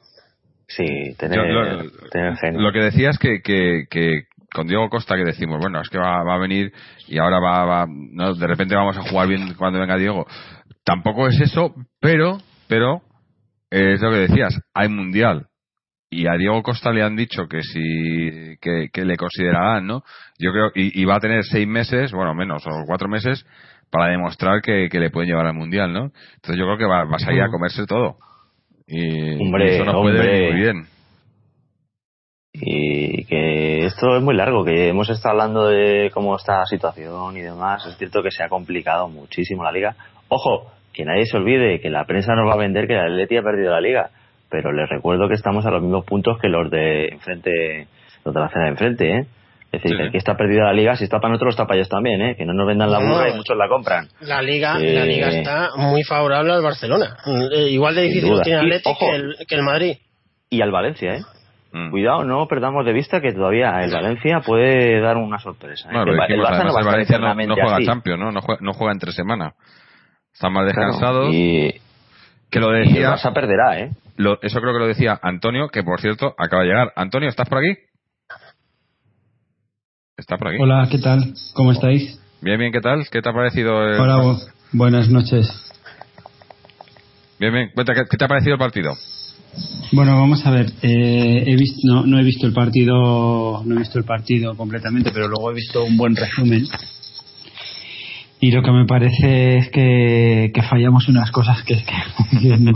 [0.68, 2.60] Sí, tener, Yo lo- tener genio.
[2.60, 5.98] Lo que decía es que, que, que con Diego Costa que decimos, bueno, es que
[5.98, 6.72] va, va a venir
[7.08, 10.26] y ahora va, va no, de repente vamos a jugar bien cuando venga Diego.
[10.84, 12.38] Tampoco es eso, pero,
[12.68, 13.02] pero,
[13.70, 15.46] es lo que decías, hay mundial.
[16.10, 20.02] Y a Diego Costa le han dicho que si, que, que le considerarán, ¿no?
[20.38, 23.44] Yo creo, y, y va a tener seis meses, bueno, menos, o cuatro meses,
[23.90, 26.12] para demostrar que, que le pueden llevar al mundial, ¿no?
[26.36, 28.18] Entonces yo creo que va, va a a comerse todo.
[28.86, 30.18] Y, Hombre, puede hombre.
[30.18, 30.86] venir muy bien.
[32.52, 37.36] Y que esto es muy largo, que hemos estado hablando de cómo está la situación
[37.36, 37.84] y demás.
[37.86, 39.96] Es cierto que se ha complicado muchísimo la liga.
[40.28, 43.36] Ojo, que nadie se olvide que la prensa nos va a vender que el Atleti
[43.36, 44.10] ha perdido la liga.
[44.50, 47.88] Pero les recuerdo que estamos a los mismos puntos que los de enfrente,
[48.24, 49.26] los de la cena de enfrente, ¿eh?
[49.76, 50.06] Es decir, Sí, que sí.
[50.06, 52.36] el que está perdida la liga, si está para nosotros, está para ellos también, ¿eh?
[52.36, 53.08] Que no nos vendan la No.
[53.14, 54.08] burra y muchos la compran.
[54.20, 57.16] La liga, Eh, la liga está muy favorable al Barcelona.
[57.52, 58.98] Eh, igual de difícil tiene ojo.
[59.00, 59.96] que el, que el Madrid.
[60.50, 61.20] Y al Valencia, ¿eh?
[61.72, 61.90] Mm.
[61.90, 65.88] Cuidado, no perdamos de vista que todavía el Valencia puede dar una sorpresa.
[65.88, 65.92] ¿eh?
[65.92, 67.84] Bueno, el Barça no va a Valencia no, juega así.
[67.86, 68.30] Champions, ¿no?
[68.30, 69.54] No juega, no juega entre semana.
[70.32, 71.34] Están más Claro, descansados.
[71.34, 71.74] Y,
[72.50, 73.90] que lo y el decía, Barça perderá, ¿eh?
[74.16, 76.92] lo- eso creo que lo decía Antonio, que por cierto acaba de llegar.
[76.94, 77.74] Antonio, ¿estás por aquí?
[80.16, 80.58] ¿Está por aquí?
[80.60, 81.34] Hola, ¿qué tal?
[81.54, 82.18] ¿Cómo estáis?
[82.40, 83.04] Bien, bien, ¿qué tal?
[83.10, 83.82] ¿Qué te ha parecido?
[83.84, 84.40] el- Hola, bu-
[84.72, 85.48] buenas noches.
[87.40, 87.70] Bien, bien.
[87.74, 88.92] Cuenta, ¿qué, te ha parecido el partido?
[89.92, 90.66] Bueno, vamos a ver.
[90.82, 95.10] eh, he visto, no, no he visto el partido, no he visto el partido completamente,
[95.10, 96.64] pero luego he visto un buen resumen.
[98.40, 102.56] Y lo que me parece es que, que fallamos unas cosas que, es que, que
[102.58, 102.72] no,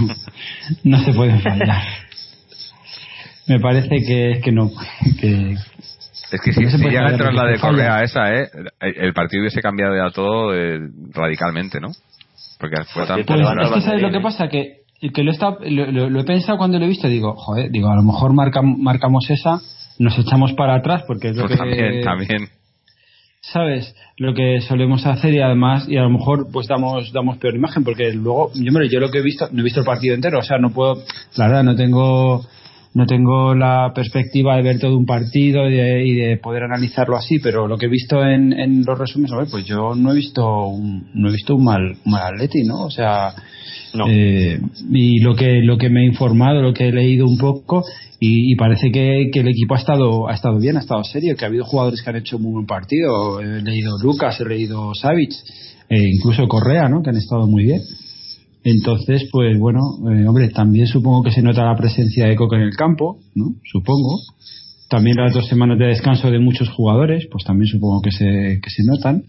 [0.84, 1.82] no se pueden fallar.
[3.46, 4.70] Me parece que es que no,
[5.20, 5.56] que,
[6.30, 7.58] Es que si, si llega a entrar la de.
[7.58, 8.48] Correa esa, ¿eh?
[8.80, 10.78] El partido hubiese cambiado ya todo eh,
[11.12, 11.88] radicalmente, ¿no?
[12.60, 13.24] Porque fue tan...
[13.24, 14.78] cierto, Pues es que sabes lo que pasa que,
[15.14, 17.88] que lo, está, lo, lo- lo he pensado cuando lo he visto digo joder digo
[17.88, 19.60] a lo mejor marca- marcamos esa
[20.00, 22.48] nos echamos para atrás porque es lo Pues que también, también.
[23.40, 27.54] sabes lo que solemos hacer y además y a lo mejor pues damos damos peor
[27.54, 30.14] imagen porque luego yo hombre, yo lo que he visto no he visto el partido
[30.16, 30.96] entero o sea no puedo
[31.36, 32.44] la verdad no tengo
[32.94, 37.16] no tengo la perspectiva de ver todo un partido y de, y de poder analizarlo
[37.16, 40.66] así pero lo que he visto en, en los resúmenes pues yo no he visto
[40.66, 43.34] un, no he visto un mal un mal Atleti no o sea
[43.94, 44.04] No.
[44.08, 44.60] eh,
[44.92, 47.84] y lo que lo que me he informado lo que he leído un poco
[48.20, 51.36] y, y parece que, que el equipo ha estado ha estado bien ha estado serio
[51.36, 53.40] que ha habido jugadores que han hecho muy buen partido.
[53.40, 55.30] He leído Lucas he leído Savic
[55.88, 57.80] e incluso Correa no que han estado muy bien
[58.64, 59.80] entonces pues bueno
[60.10, 63.54] eh, hombre también supongo que se nota la presencia de Coca en el campo no
[63.64, 64.18] supongo
[64.88, 68.70] también las dos semanas de descanso de muchos jugadores pues también supongo que se que
[68.70, 69.24] se notan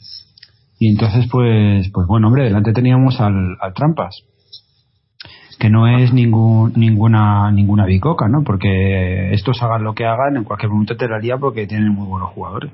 [0.80, 4.24] y entonces pues pues bueno hombre delante teníamos al, al Trampas
[5.60, 8.44] que no es ningún, ninguna ninguna bicoca, ¿no?
[8.44, 12.08] Porque estos hagan lo que hagan, en cualquier momento te la lía porque tienen muy
[12.08, 12.72] buenos jugadores.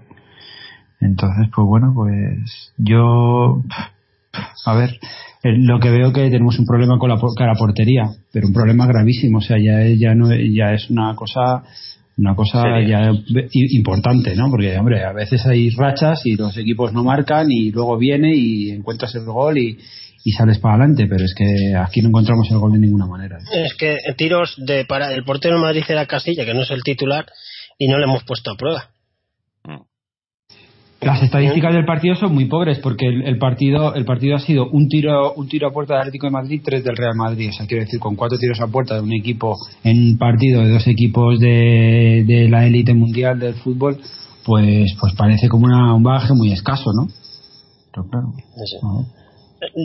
[1.01, 3.62] Entonces, pues bueno, pues yo,
[4.65, 4.91] a ver,
[5.43, 8.53] eh, lo que veo que tenemos un problema con la, con la portería, pero un
[8.53, 11.63] problema gravísimo, o sea, ya es, ya no, ya es una cosa,
[12.17, 13.11] una cosa Seria.
[13.11, 13.11] ya
[13.71, 14.49] importante, ¿no?
[14.49, 18.71] Porque, hombre, a veces hay rachas y los equipos no marcan y luego viene y
[18.71, 19.77] encuentras el gol y,
[20.23, 23.38] y sales para adelante, pero es que aquí no encontramos el gol de ninguna manera.
[23.53, 26.81] Es que tiros de para el portero de Madrid era Casilla, que no es el
[26.81, 27.27] titular,
[27.77, 28.89] y no le hemos puesto a prueba.
[31.02, 31.06] Mm.
[31.06, 34.70] Las estadísticas del partido son muy pobres porque el, el partido el partido ha sido
[34.70, 37.50] un tiro un tiro a puerta del Atlético de Madrid, tres del Real Madrid.
[37.50, 40.62] O sea, quiero decir, con cuatro tiros a puerta de un equipo en un partido
[40.62, 44.00] de dos equipos de, de la élite mundial del fútbol,
[44.46, 47.08] pues pues parece como una, un bagaje muy escaso, ¿no?
[47.93, 48.28] Pero claro.
[48.66, 48.78] Sí.
[48.82, 49.06] no.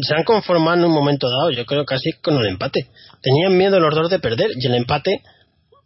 [0.02, 2.88] Se han conformado en un momento dado, yo creo casi con el empate.
[3.22, 5.22] Tenían miedo los dos de perder y el empate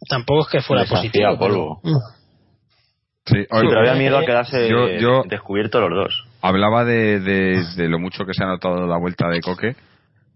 [0.09, 1.37] tampoco es que fuera positivo.
[1.37, 1.79] polvo.
[1.81, 1.95] pero-
[3.25, 6.27] Sí, pero había miedo a quedarse yo- yo- descubiertos los dos.
[6.41, 9.75] hablaba de, de, de lo mucho que se ha notado la vuelta de Coque,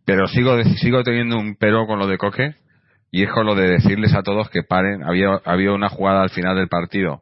[0.06, 2.56] pero sigo sigo teniendo un pero con lo de Coque
[3.12, 5.04] y es con lo de decirles a todos que paren.
[5.04, 7.22] Había había una jugada al final del partido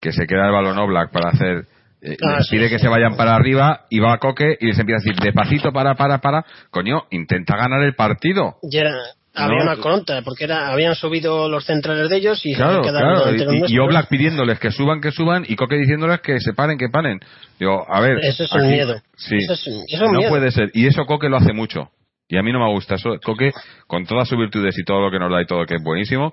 [0.00, 1.64] que se queda el balón Oblak para hacer
[2.02, 2.74] eh, Ah, les pide sí.
[2.74, 5.94] que se vayan para arriba y va Coque y les empieza a decir despacito para
[5.96, 8.92] para para coño intenta ganar el partido Y era,
[9.36, 9.72] había No.
[9.72, 13.54] una contra, porque era, habían subido los centrales de ellos y se Claro, quedado claro.
[13.68, 13.78] Y, y.
[13.78, 17.20] Oblak pidiéndoles que suban, que suban, y Coque diciéndoles que se paren, que paren.
[17.58, 18.18] Digo, a ver.
[18.22, 18.96] Eso es aquí- miedo.
[19.16, 19.36] Sí.
[19.36, 20.30] Eso es- eso es no miedo.
[20.30, 20.70] puede ser.
[20.74, 21.90] Y eso Coque lo hace mucho.
[22.28, 22.96] Y a mí no me gusta.
[22.96, 23.52] Eso, Coque,
[23.86, 26.32] con todas sus virtudes y todo lo que nos da y todo, que es buenísimo,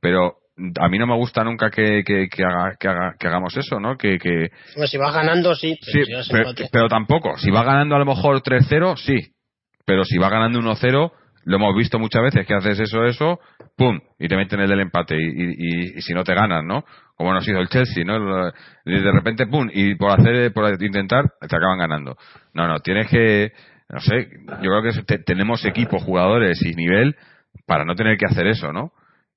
[0.00, 0.34] pero
[0.78, 3.80] a mí no me gusta nunca que, que, que, haga- que, haga- que hagamos eso,
[3.80, 3.96] ¿no?
[3.96, 6.02] Que, que, Bueno, si vas ganando, sí, si
[6.70, 7.36] pero tampoco.
[7.38, 9.32] Si va ganando a lo mejor 3-0, sí.
[9.84, 11.10] Pero si va ganando 1-0,
[11.44, 13.40] lo hemos visto muchas veces que haces eso, eso,
[13.76, 15.16] pum, y te meten el del empate.
[15.16, 16.84] Y, y, si no te ganan, ¿no?
[17.16, 18.50] Como nos hizo el Chelsea, ¿no?
[18.84, 22.16] De repente, pum, y por hacer, por intentar, te acaban ganando.
[22.54, 23.52] No, no, tienes que,
[23.88, 24.28] no sé,
[24.62, 27.16] yo creo que te- tenemos equipos, jugadores y nivel
[27.66, 28.92] para no tener que hacer eso, ¿no?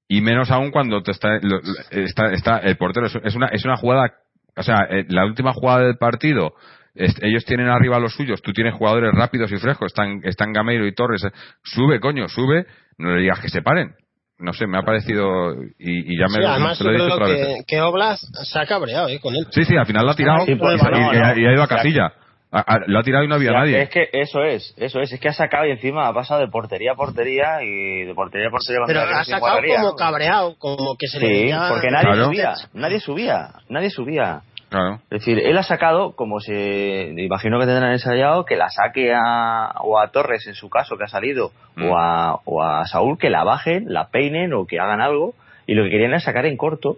[0.08, 3.08] Y menos aún cuando te está, lo- está, está el portero.
[3.08, 4.14] Es- una, es una jugada,
[4.56, 6.54] o sea, eh, la última jugada del partido,
[6.96, 10.94] ellos tienen arriba los suyos, tú tienes jugadores rápidos y frescos, están, están Gameiro y
[10.96, 11.26] Torres,
[11.64, 12.66] sube, coño, sube,
[12.98, 13.94] no le digas que se paren.
[14.38, 17.14] No sé, me ha parecido, y, y ya me Sí, además, se lo he dicho
[17.16, 17.48] otra vez.
[17.60, 19.46] que, que Oblas se ha cabreado eh, con él.
[19.52, 21.38] Sí, sí, al final lo ha tirado Sí, y, pues, y- no, y- no.
[21.40, 22.12] y ha ido a casilla.
[22.52, 23.82] A- a- lo ha tirado y no había Ya, nadie.
[23.84, 26.48] Es que eso es, eso es, es que ha sacado y encima ha pasado de
[26.50, 31.08] portería a portería y de portería a portería Pero ha sacado como cabreado, como que
[31.08, 32.26] se le Sí, veía- porque nadie Claro.
[32.26, 34.42] subía, nadie subía, nadie subía.
[34.76, 34.96] Claro.
[35.10, 39.72] Es decir, él ha sacado, como se imagino que tendrán ensayado, que la saque a,
[39.82, 41.90] o a Torres en su caso, que ha salido, Mm.
[41.90, 45.34] o, a, o a Saúl, que la bajen, la peinen o que hagan algo.
[45.68, 46.98] Y lo que querían es sacar en corto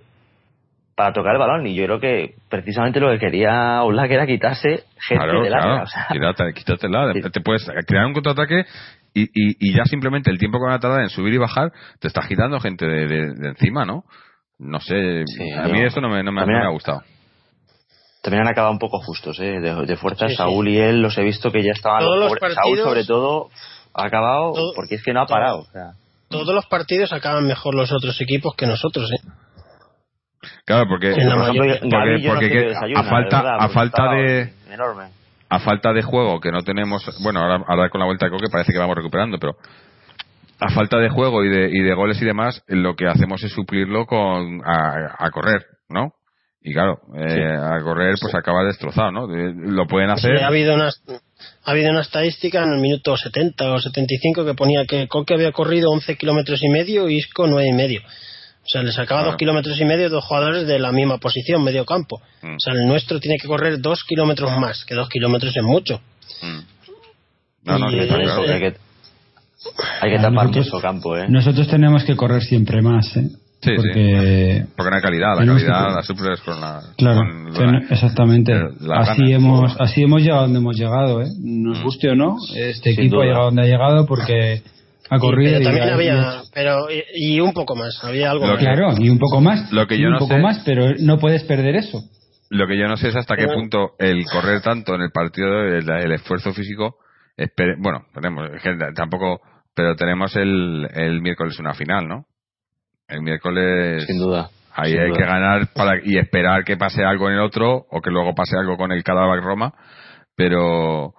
[0.95, 1.65] para tocar el balón.
[1.67, 5.71] Y yo creo que precisamente lo que quería Oblak era quitarse gente Claro, del claro.
[5.71, 5.84] área.
[5.84, 7.13] O sea, Quítate- quítatela.
[7.13, 7.21] Sí.
[7.32, 8.65] Te puedes crear un contraataque
[9.13, 11.71] y, y, y ya simplemente el tiempo que van a tardar en subir y bajar
[11.99, 14.03] te está quitando gente de, de- de encima, ¿no?
[14.59, 16.71] No sé, Sí, a yo- mí eso no me, no me, no también- me ha
[16.71, 17.01] gustado.
[18.22, 19.59] También han acabado un poco justos, ¿eh?
[19.59, 20.38] De, de fuerza, Sí, sí.
[20.38, 23.49] Saúl y él los he visto que ya estaban Todos los partidos- Saúl, sobre todo,
[23.93, 25.36] ha acabado Todo- porque es que no ha todo.
[25.38, 25.59] parado.
[25.59, 25.91] O sea,
[26.30, 29.22] Todos los partidos acaban mejor los otros equipos que nosotros, ¿eh?
[30.65, 34.15] Claro, porque, por ejemplo, no sé que a falta, de verdad, a porque falta estaba
[34.15, 35.03] de, Enorme.
[35.49, 38.47] a falta de juego que no tenemos, bueno, ahora, ahora con la vuelta de Coque
[38.51, 39.53] parece que vamos recuperando, pero
[40.59, 43.51] a falta de juego y de, y de goles y demás, lo que hacemos es
[43.53, 46.11] suplirlo con a, a correr, ¿no?
[46.70, 49.26] Y claro, eh, a correr pues acaba destrozado, ¿no?
[49.28, 50.43] Lo pueden Sí, hacer.
[50.43, 54.86] ha habido una ha habido una estadística en el minuto 70 o 75 que ponía
[54.86, 58.01] que Coque había corrido 11 kilómetros y medio y Isco 9 y medio.
[58.01, 59.32] O sea, le sacaba Claro.
[59.32, 62.22] dos kilómetros y medio dos jugadores de la misma posición, medio campo.
[62.41, 62.55] Mm.
[62.55, 66.01] O sea, el nuestro tiene que correr dos kilómetros más, que dos kilómetros es mucho.
[66.41, 66.59] Mm.
[67.63, 68.41] No, no, Y que claro.
[68.41, 68.65] Hay que,
[70.01, 71.28] hay que Ah, tapar nosotros- mucho campo, ¿eh?
[71.30, 73.30] Nosotros tenemos que correr siempre más, ¿eh?
[73.59, 76.79] Sí, Porque, Porque no hay calidad, la calidad que- la suples con la.
[76.95, 77.21] claro,
[77.55, 78.53] con la- exactamente.
[78.81, 81.27] la así gana, hemos, así hemos llegado donde hemos llegado, ¿eh?
[81.43, 81.83] Nos Mm.
[81.83, 83.23] guste o no, este Sin equipo duda.
[83.23, 84.61] ha llegado donde ha llegado porque
[85.09, 88.45] ha corrido pero y también ha- había, pero y, y un poco más, había algo
[88.45, 88.59] Lo más.
[88.59, 89.71] que- Claro, y un poco más.
[89.73, 92.01] Lo que yo un no poco sé- más, pero no puedes perder eso.
[92.51, 95.63] Lo que yo no sé es hasta qué punto el correr tanto en el partido,
[95.63, 96.97] el, el esfuerzo físico,
[97.35, 99.41] espere- bueno, tenemos, es que tampoco,
[99.75, 102.25] pero tenemos el, el miércoles una final, ¿no?
[103.07, 104.49] El miércoles Sin duda.
[104.75, 105.17] ahí sin hay duda.
[105.17, 108.57] que ganar para y esperar que pase algo en el otro o que luego pase
[108.57, 109.73] algo con el Cadavac Roma,
[110.35, 111.13] pero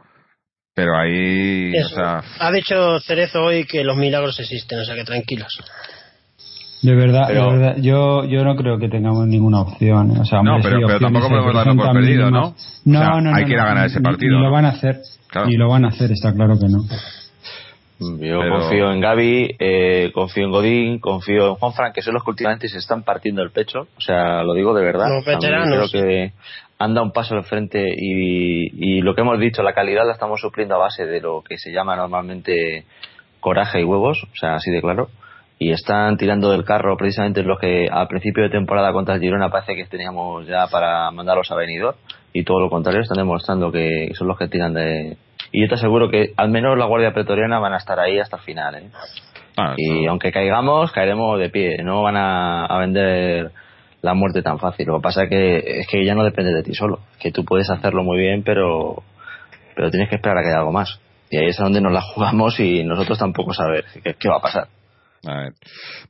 [0.74, 1.94] pero ahí, o Eso.
[1.96, 5.58] sea, Ha dicho Cerezo hoy que los milagros existen, o sea que tranquilos.
[6.82, 10.12] De verdad, Pero- de verdad, yo, yo no creo que tengamos ninguna opción.
[10.12, 10.20] ¿eh?
[10.20, 12.30] O sea, No, pero- sí, pero opciones tampoco podemos darlo por perdido.
[12.30, 12.40] ¿no?
[12.84, 14.38] No, O sea, no, no, hay que ir a no, ganar ese ni- partido, Ni,
[14.42, 14.46] ¿no?
[14.46, 15.00] lo van a hacer.
[15.26, 15.48] Claro.
[15.48, 16.84] Ni lo van a hacer, está claro que no.
[18.00, 22.22] Yo Pero- confío en Gaby, eh, confío en Godín, confío en Juanfran, que son los
[22.22, 23.88] que últimamente se están partiendo el pecho.
[23.96, 25.06] O sea, lo digo de verdad.
[25.08, 25.90] Los veteranos.
[25.90, 26.32] Creo que
[26.78, 30.40] anda un paso al frente y, y lo que hemos dicho, la calidad la estamos
[30.40, 32.84] supliendo a base de lo que se llama normalmente
[33.40, 35.08] coraje y huevos, o sea, así de claro.
[35.58, 39.50] y están tirando del carro precisamente los que al principio de temporada contra el Girona
[39.50, 41.96] parece que teníamos ya para mandarlos a venidor
[42.32, 45.16] y todo lo contrario están demostrando que son los que tiran de
[45.52, 48.36] y yo te aseguro que al menos la Guardia Pretoriana van a estar ahí hasta
[48.36, 48.90] el final ¿eh?
[49.58, 51.82] Ah, y aunque caigamos caeremos de pie.
[51.82, 53.50] No van a, a vender
[54.02, 54.86] la muerte tan fácil.
[54.86, 57.00] Lo que pasa es que es que ya no depende de ti solo.
[57.18, 59.02] Que tú puedes hacerlo muy bien pero
[59.74, 61.00] pero tienes que esperar a que haya algo más.
[61.30, 64.36] Y ahí es a donde nos la jugamos y nosotros tampoco saber qué, qué va
[64.36, 64.68] a pasar.
[65.26, 65.52] A ver.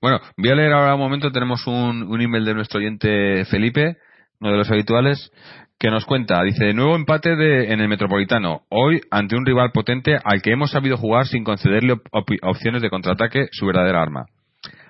[0.03, 1.33] Bueno, voy a leer ahora un momento.
[1.33, 3.97] Tenemos un, un email de nuestro oyente Felipe,
[4.41, 5.33] uno de los habituales,
[5.79, 6.43] que nos cuenta.
[6.43, 8.63] Dice, nuevo empate de, en el Metropolitano.
[8.69, 12.83] Hoy ante un rival potente al que hemos sabido jugar sin concederle op- op- opciones
[12.83, 14.27] de contraataque, su verdadera arma.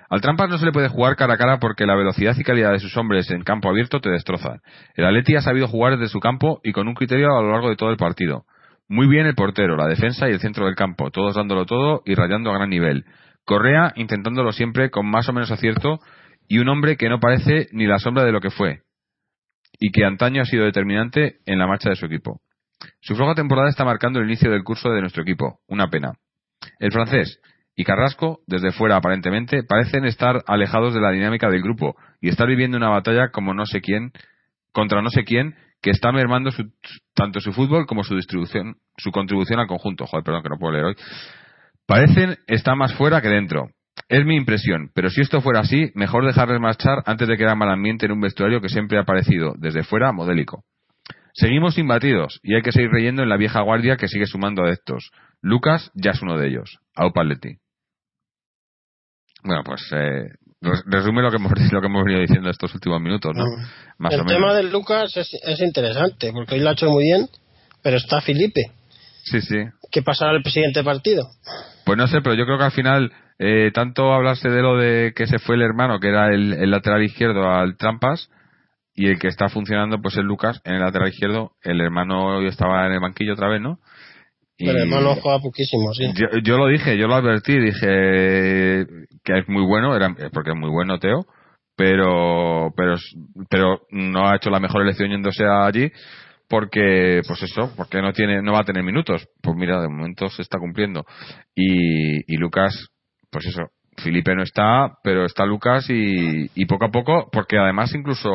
[0.09, 2.71] Al Trampas no se le puede jugar cara a cara porque la velocidad y calidad
[2.71, 4.61] de sus hombres en campo abierto te destrozan.
[4.95, 7.69] El Atleti ha sabido jugar desde su campo y con un criterio a lo largo
[7.69, 8.45] de todo el partido.
[8.87, 12.15] Muy bien el portero, la defensa y el centro del campo, todos dándolo todo y
[12.15, 13.05] rayando a gran nivel.
[13.45, 15.99] Correa intentándolo siempre con más o menos acierto
[16.47, 18.79] y un hombre que no parece ni la sombra de lo que fue
[19.79, 22.41] y que antaño ha sido determinante en la marcha de su equipo.
[23.01, 26.13] Su floja temporada está marcando el inicio del curso de nuestro equipo, una pena.
[26.79, 27.39] El francés
[27.75, 32.47] y Carrasco, desde fuera aparentemente, parecen estar alejados de la dinámica del grupo y estar
[32.47, 34.11] viviendo una batalla como no sé quién,
[34.73, 36.71] contra no sé quién, que está mermando su-
[37.15, 40.05] tanto su fútbol como su distribución, su contribución al conjunto.
[40.05, 40.95] Joder, perdón que no puedo leer hoy.
[41.87, 43.69] Parecen estar más fuera que dentro.
[44.07, 47.69] Es mi impresión, pero si esto fuera así, mejor dejarles marchar antes de crear mal
[47.69, 50.63] ambiente en un vestuario que siempre ha parecido, desde fuera, modélico.
[51.33, 55.11] Seguimos imbatidos y hay que seguir reyendo en la vieja guardia que sigue sumando adeptos.
[55.41, 56.79] Lucas ya es uno de ellos.
[56.95, 57.57] Aupa Atleti.
[59.43, 60.29] Bueno, pues eh,
[60.61, 63.45] res- resume lo que, hemos, lo que hemos venido diciendo estos últimos minutos, ¿no?
[63.97, 64.41] Más el o menos.
[64.41, 67.27] tema de Lucas es, es interesante, porque hoy lo ha hecho muy bien,
[67.83, 68.71] pero está Felipe.
[69.23, 69.57] Sí, sí.
[69.91, 71.27] ¿Qué pasará el siguiente partido?
[71.85, 75.13] Pues no sé, pero yo creo que al final, eh, tanto hablarse de lo de
[75.15, 78.29] que se fue el hermano, que era el, el lateral izquierdo al Trampas,
[78.93, 81.53] y el que está funcionando, pues es Lucas, en el lateral izquierdo.
[81.63, 83.79] El hermano hoy estaba en el banquillo otra vez, ¿no?
[84.57, 86.11] Y El hermano juega poquísimo, sí.
[86.15, 88.85] yo, yo lo dije, yo lo advertí, dije
[89.23, 91.25] que es muy bueno, era, porque es muy bueno Teo,
[91.77, 92.95] pero, pero,
[93.49, 95.89] pero no ha hecho la mejor elección yéndose allí
[96.49, 99.25] porque, pues eso, porque no tiene, no va a tener minutos.
[99.41, 101.05] Pues mira, de momento se está cumpliendo.
[101.55, 102.89] Y, y Lucas,
[103.31, 103.63] pues eso,
[103.97, 108.29] Felipe no está, pero está Lucas y, y poco a poco, porque además incluso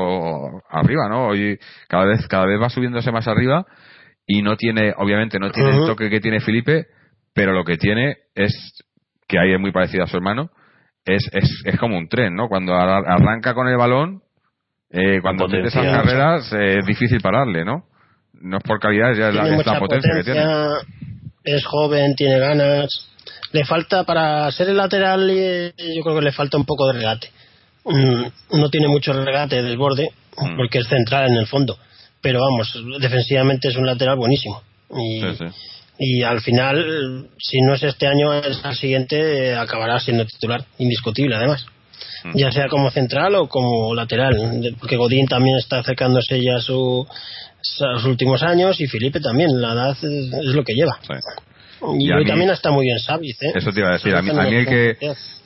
[0.71, 1.29] arriba, ¿no?
[1.29, 3.65] Hoy cada vez, cada vez va subiéndose más arriba
[4.27, 6.87] y no tiene, obviamente no tiene el toque que tiene Felipe,
[7.35, 8.53] pero lo que tiene es,
[9.27, 10.51] que ahí es muy parecido a su hermano,
[11.05, 12.49] es, es, es como un tren, ¿no?
[12.49, 14.23] Cuando ar- arranca con el balón,
[14.91, 16.03] eh, cuando mete esas potencia.
[16.03, 17.85] carreras, eh, es difícil pararle, ¿no?
[18.41, 20.45] No es por calidad, ya es la, tiene es la mucha potencia, que tiene.
[21.45, 23.11] es joven, tiene ganas.
[23.55, 26.95] Le falta, para ser el lateral, eh, yo creo que le falta un poco de
[26.95, 27.31] regate.
[27.85, 28.25] Mm,
[28.61, 30.57] No tiene mucho regate del borde, Mm.
[30.57, 31.79] porque es central en el fondo.
[32.21, 34.61] Pero vamos, defensivamente es un lateral buenísimo.
[34.91, 35.45] Y, Sí, sí.
[35.99, 39.17] y al final, si no es este año, es al siguiente,
[39.51, 41.65] eh, acabará siendo titular, indiscutible además.
[42.25, 42.37] Mm.
[42.37, 44.35] Ya sea como central o como lateral,
[44.81, 49.61] porque Godín también está acercándose ya a, su, a sus últimos años y Felipe también,
[49.61, 50.99] la edad es, es lo que lleva.
[51.03, 51.15] Sí.
[51.99, 53.53] Y, Y a hoy mí- también está muy bien Savic, ¿eh?
[53.55, 54.15] Eso te iba a decir.
[54.15, 54.97] A mí, a mí el que,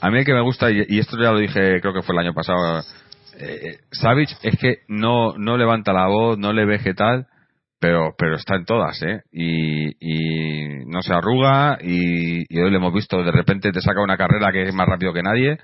[0.00, 2.14] a mí el que me gusta, y, y esto ya lo dije, creo que fue
[2.14, 2.82] el año pasado,
[3.40, 7.26] eh, Savic es que no, no levanta la voz, no le vegetal,
[7.80, 9.20] pero, pero está en todas, ¿eh?
[9.32, 14.00] Y, y no se arruga, y, y hoy lo hemos visto, de repente te saca
[14.02, 15.58] una carrera que es más rápido que nadie,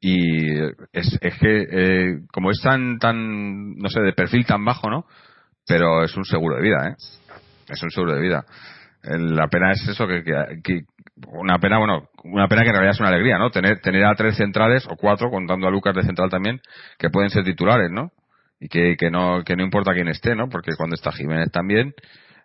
[0.00, 0.58] y
[0.92, 5.06] es, es que, eh, como es tan, tan, no sé, de perfil tan bajo, ¿no?
[5.66, 6.94] Pero es un seguro de vida, ¿eh?
[7.68, 8.44] Es un seguro de vida.
[9.06, 10.22] La pena es eso, que-
[11.28, 13.50] una pena, bueno, una pena que en realidad es una alegría, ¿no?
[13.50, 16.60] Tener, tener a tres centrales, o cuatro, contando a Lucas de central también,
[16.98, 18.10] que pueden ser titulares, ¿no?
[18.60, 20.48] Y que, que no, que no importa quién esté, ¿no?
[20.48, 21.94] Porque cuando está Jiménez también,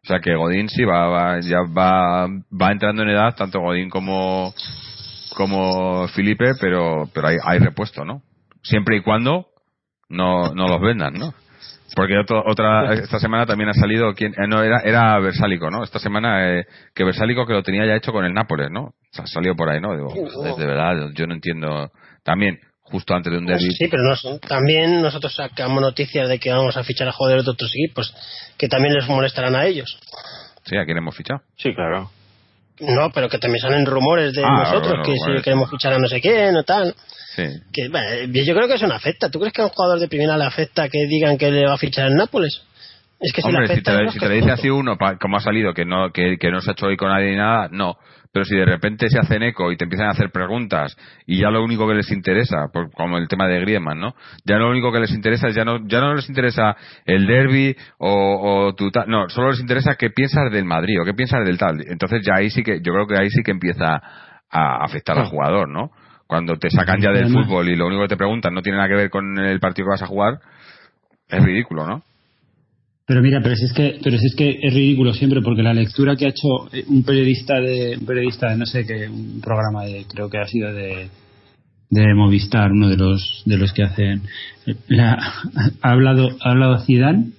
[0.03, 3.89] o sea que Godín sí va, va- ya va, va entrando en edad, tanto Godín
[3.89, 4.53] como,
[5.36, 8.22] como Felipe, pero, pero hay, hay repuesto, ¿no?
[8.62, 9.47] Siempre y cuando
[10.09, 11.34] no, no los vendan, ¿no?
[11.95, 15.83] Porque otro- otra esta semana también ha salido quien eh, no era era Versálico, ¿no?
[15.83, 18.81] Esta semana eh, que Versálico que lo tenía ya hecho con el Nápoles, ¿no?
[18.83, 19.93] O sea, salió por ahí, ¿no?
[19.95, 21.91] Digo, joder, de verdad, yo no entiendo.
[22.23, 23.71] También justo antes de un derbi.
[23.71, 27.51] Sí, pero nos- también nosotros sacamos noticias de que vamos a fichar a jugadores de
[27.51, 28.13] otros equipos,
[28.57, 29.97] que también les molestarán a ellos.
[30.65, 31.41] Sí, a quién hemos fichado.
[31.57, 32.11] Sí, claro.
[32.82, 35.38] No, pero que también salen rumores de Ah, nosotros, bueno, que bueno.
[35.38, 36.93] si queremos fichar a no sé quién o tal.
[37.36, 37.43] Sí.
[37.71, 39.29] Que, bueno, yo creo que eso no afecta.
[39.29, 41.73] ¿Tú crees que a un jugador de primera le afecta que digan que le va
[41.75, 42.61] a fichar en Nápoles?
[43.19, 45.38] Es que si Hombre, le si te, afecta, si te lo dice así uno, como
[45.38, 47.69] ha salido, que no, que, que no se ha hecho hoy con nadie ni nada,
[47.71, 47.95] no.
[48.34, 51.49] Pero si de repente se hacen eco y te empiezan a hacer preguntas y ya
[51.49, 54.15] lo único que les interesa, por- como el tema de Griezmann, ¿no?
[54.45, 56.75] Ya lo único que les interesa es ya no, ya no les interesa
[57.05, 61.05] el derby o, o tu tal, no, solo les interesa qué piensas del Madrid o
[61.05, 61.82] qué piensas del tal.
[61.88, 64.01] Entonces ya ahí sí que, yo creo que ahí sí que empieza
[64.49, 65.91] a afectar al jugador, ¿no?
[66.25, 68.88] Cuando te sacan ya del fútbol y lo único que te preguntan no tiene nada
[68.88, 70.39] que ver con el partido que vas a jugar,
[71.27, 72.03] es ridículo, ¿no?
[73.12, 76.16] Pero mira, pero es que, pero si es que es ridículo siempre porque la lectura
[76.16, 79.84] que ha hecho eh, un periodista de, un periodista de no sé qué, un programa
[79.84, 81.09] de, creo que ha sido de,
[81.89, 84.22] de Movistar, uno de los, de los que hacen,
[84.66, 85.16] eh, la-
[85.82, 87.32] ha hablado, ha hablado Zidane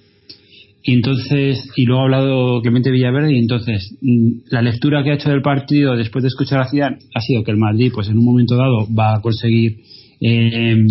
[0.83, 5.15] y entonces, y luego ha hablado Clemente Villaverde y entonces mm, la lectura que ha
[5.15, 8.19] hecho del partido después de escuchar a Zidane ha sido que el Madrid, pues en
[8.19, 9.79] un momento dado va a conseguir
[10.21, 10.85] eh,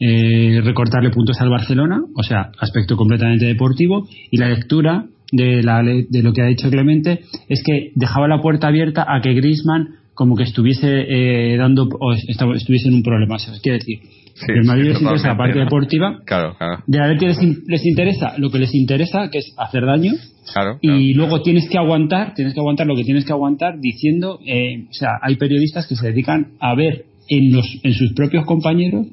[0.00, 5.82] eh, recortarle puntos al Barcelona, o sea, aspecto completamente deportivo, y la lectura de, la,
[5.82, 9.96] de lo que ha dicho Clemente es que dejaba la puerta abierta a que Griezmann
[10.14, 13.38] como que estuviese eh, dando o estuviese en un problema.
[13.38, 13.98] Sea, quiere decir,
[14.34, 17.26] Sí, que el Madrid sí, les interesa la parte deportiva, Claro, claro, de la Leti
[17.26, 20.12] les, in- les interesa lo que les interesa, que es hacer daño,
[20.52, 20.78] claro.
[20.80, 24.86] y luego tienes que aguantar, tienes que aguantar lo que tienes que aguantar diciendo, eh,
[24.88, 29.06] o sea, hay periodistas que se dedican a ver en los en sus propios compañeros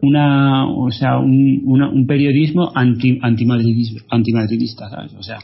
[0.00, 5.12] una, o sea, un, una- un periodismo anti antimadridismo, antimadridista, ¿sabes?
[5.14, 5.38] O sea,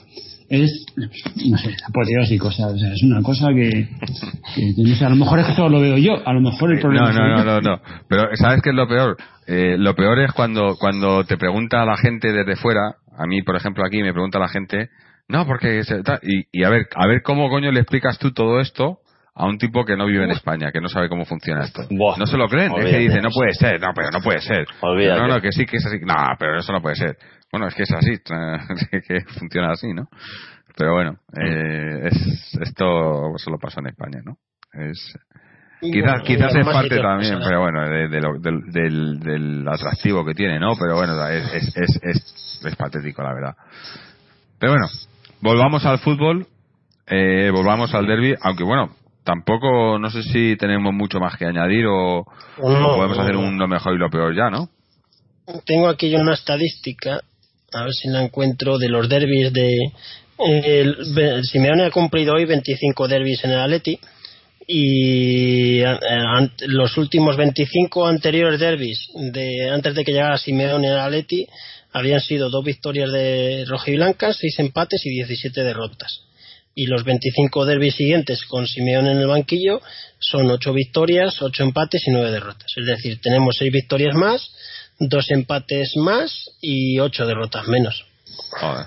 [0.48, 3.88] es, no sé, apoteósico, sea, o sea, es una cosa que,
[4.76, 6.80] no sé, a lo mejor es que solo lo veo yo, a lo mejor el
[6.80, 7.44] problema No, no, no, yo.
[7.44, 7.80] no, no.
[8.08, 9.16] Pero ¿sabes qué es lo peor?
[9.46, 13.56] Eh, lo peor es cuando, cuando te pregunta la gente desde fuera, a mí, por
[13.56, 14.88] ejemplo, aquí me pregunta la gente,
[15.28, 15.82] no, porque...
[15.84, 18.98] se- tal", y, y a ver, a ver cómo coño le explicas tú todo esto
[19.36, 21.82] a un tipo que no vive en España, que no sabe cómo funciona esto.
[21.90, 22.98] Buah, no se lo creen, es que olvídate.
[22.98, 24.66] dice, no puede ser, no, pero no puede ser.
[24.80, 25.20] Olvídate.
[25.20, 25.98] No, no, que sí, que es así.
[26.04, 27.16] No, pero eso no puede ser.
[27.50, 28.12] Bueno, es que es así,
[29.08, 30.06] que funciona así, ¿no?
[30.76, 34.36] Pero bueno, eh, es, esto solo pasa en España, ¿no?
[34.72, 35.16] Es,
[35.80, 40.24] Quizás, Bueno, quizás es parte también, pero bueno, de, de lo- del, del, del atractivo
[40.24, 40.74] que tiene, ¿no?
[40.80, 43.54] Pero bueno, es, es, es, es, es patético, la verdad.
[44.58, 44.86] Pero bueno,
[45.42, 46.46] volvamos al fútbol,
[47.06, 48.90] eh, volvamos al derby, aunque bueno,
[49.24, 52.24] tampoco, no sé si tenemos mucho más que añadir o,
[52.58, 54.68] No, o podemos hacer un lo mejor y lo peor ya, ¿no?
[55.66, 57.20] Tengo aquí yo una estadística,
[57.72, 59.92] a ver si la encuentro, de los derbis de...
[60.38, 63.98] El, el Simeone ha cumplido hoy 25 derbis en el Atleti
[64.66, 65.80] y
[66.66, 71.46] los últimos 25 anteriores derbis de antes de que llegara Simeone al Atleti
[71.92, 76.22] habían sido dos victorias de rojiblancas, seis empates y 17 derrotas.
[76.76, 79.80] Y los 25 derbis siguientes con Simeone en el banquillo
[80.18, 82.66] son ocho victorias, ocho empates y nueve derrotas.
[82.76, 84.50] Es decir, tenemos seis victorias más,
[84.98, 88.04] dos empates más y ocho derrotas menos.
[88.60, 88.86] Joder.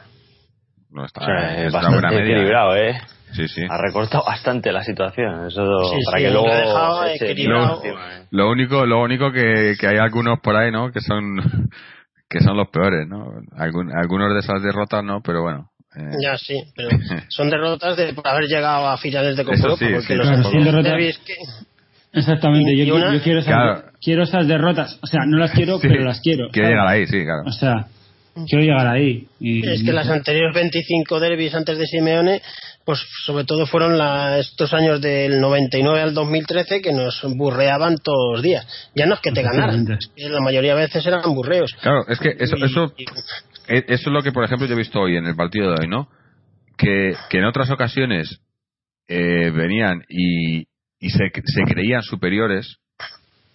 [0.92, 2.34] No está, O sea, es es una bastante buena media.
[2.36, 3.02] equilibrado, ¿eh?
[3.34, 3.62] Sí, sí.
[3.70, 5.48] Ha recortado bastante la situación.
[5.48, 5.62] Eso
[5.92, 8.26] Sí, para sí, que lo luego se ¿eh?
[8.32, 10.92] Lo único, lo único que, que hay algunos por ahí, ¿no?
[10.92, 11.70] Que son,
[12.30, 13.26] que son los peores, ¿no?
[13.58, 15.22] Algun- algunos de esas derrotas, ¿no?
[15.22, 15.70] Pero bueno.
[15.98, 16.90] Eh, Ya sí, pero
[17.30, 20.44] son derrotas de por haber llegado a finales de Copa sí, porque sí, los claro,
[20.44, 21.34] son derrotas- que
[22.14, 23.84] Exactamente, yo, y una- yo quiero, esas, Claro.
[24.02, 26.48] quiero esas derrotas, o sea, no las quiero, sí, pero las quiero.
[26.54, 26.70] ¿sabes?
[26.70, 27.44] llegar ahí, sí, claro.
[27.46, 27.86] O sea,
[28.48, 29.28] quiero llegar ahí.
[29.40, 32.42] Y, es que las anteriores 25 derbis antes de Simeone,
[32.86, 38.36] pues sobre todo fueron la- estos años del 99 al 2013 que nos burreaban todos
[38.36, 38.66] los días.
[38.96, 40.06] Ya no es que te ganaran, Efectivamente.
[40.16, 41.76] es que la mayoría de veces eran burreos.
[41.82, 43.06] Claro, es que eso, Y- eso, y-
[43.68, 45.88] eso es lo que, por ejemplo, yo he visto hoy en el partido de hoy,
[45.88, 46.10] ¿no?
[46.78, 48.42] Que, que en otras ocasiones
[49.08, 50.62] eh, venían y,
[51.00, 52.78] y se, se creían superiores,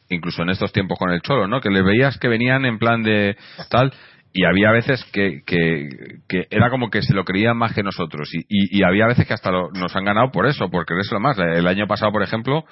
[0.08, 1.60] incluso en estos tiempos con el Cholo, ¿no?
[1.60, 3.36] Que les veías que venían en plan de
[3.70, 3.92] tal,
[4.32, 5.88] y había veces que, que,
[6.28, 9.34] que era como que se lo creían más que nosotros, y, y, había veces que
[9.34, 11.38] hasta lo- nos han ganado por eso, por creérselo más.
[11.38, 12.64] El año pasado, por ejemplo,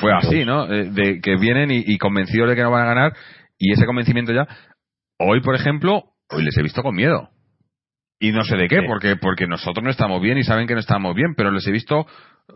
[0.00, 0.70] fue así, ¿no?
[0.72, 3.12] Eh, De que vienen y convencidos de que no van a ganar,
[3.58, 4.46] y ese convencimiento ya.
[5.18, 7.28] Hoy, por ejemplo, hoy les he visto con miedo.
[8.22, 8.86] Y no sé de qué, Sí.
[8.86, 11.70] porque, porque nosotros no estamos bien y saben que no estamos bien, pero les he
[11.72, 12.06] visto,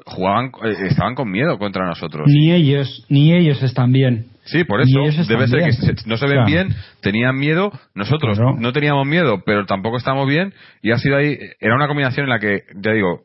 [0.05, 2.27] jugaban, eh, estaban con miedo contra nosotros.
[2.27, 4.27] Ni ellos, ni ellos están bien.
[4.45, 4.91] Sí, por eso.
[5.27, 8.57] Debe ser que se- no se ven O sea, bien, tenían miedo, nosotros Claro.
[8.59, 10.53] no teníamos miedo, pero tampoco estamos bien,
[10.83, 13.23] y ha sido ahí, era una combinación en la que, ya digo,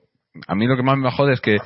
[0.48, 1.58] a mí lo que más me jode es que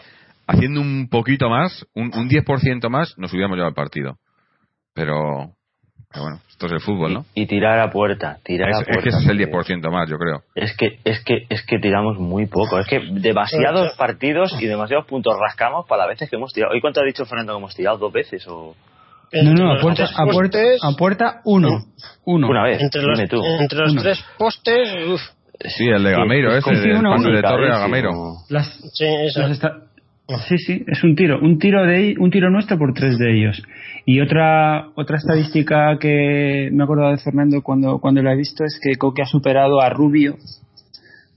[0.47, 4.17] haciendo un poquito más, un, un 10% más, nos hubiéramos llevado el partido.
[4.95, 5.51] Pero,
[6.13, 7.25] pero bueno, esto es el fútbol, ¿no?
[7.33, 9.01] Y tirar a puerta, tirar Es, a es puerta.
[9.03, 10.43] que ese es el porque 10% más, yo creo.
[10.55, 12.77] Es que, es que, es que tiramos muy poco.
[12.79, 16.73] Es que demasiados partidos y demasiados puntos rascamos para las veces que hemos tirado.
[16.73, 17.97] ¿Hoy cuánto ha dicho Fernando que hemos tirado?
[17.97, 18.75] ¿Dos veces o...?
[19.33, 21.69] No, no, a puerta, a puerta, a puerta uno.
[22.25, 22.47] Uno.
[22.49, 23.41] Una vez, entre los, dime tú.
[23.43, 24.01] entre los Uno.
[24.03, 25.21] tres postes, uf,
[25.59, 28.09] Sí, el de Gameiro, Sí, ese, el pase de Torre a Gameiro.
[28.09, 28.45] Complicadísimo.
[28.49, 29.47] Las, sí, esa.
[29.47, 29.59] las
[30.47, 33.61] Sí, sí, es un tiro, un tiro de un tiro nuestro por tres de ellos.
[34.05, 38.63] Y otra otra estadística que me he acordado de Fernando cuando cuando la he visto
[38.63, 40.37] es que Coque ha superado a Rubio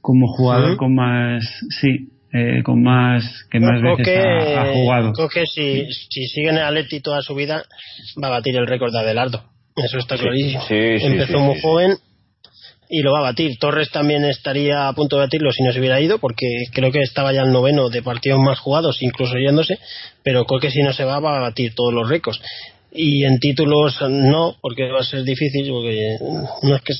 [0.01, 0.77] como jugador ¿Sí?
[0.77, 1.45] con más
[1.81, 4.19] sí, eh, con más que más veces
[4.57, 5.13] ha, ha jugado.
[5.13, 7.65] creo que si, si sigue en el Atleti toda su vida
[8.23, 9.43] va a batir el récord de Adelardo.
[9.75, 10.61] Eso está Sí, clarísimo.
[10.63, 11.91] sí, sí, Empezó sí, muy sí, joven
[12.89, 13.59] y lo va a batir.
[13.59, 17.01] Torres también estaría a punto de batirlo si no se hubiera ido, porque creo que
[17.01, 19.79] estaba ya el noveno de partidos más jugados, incluso yéndose,
[20.23, 22.41] pero creo que si no se va, va a batir todos los récords.
[22.93, 26.17] Y en títulos no, porque va a ser difícil, porque
[26.63, 26.95] no es que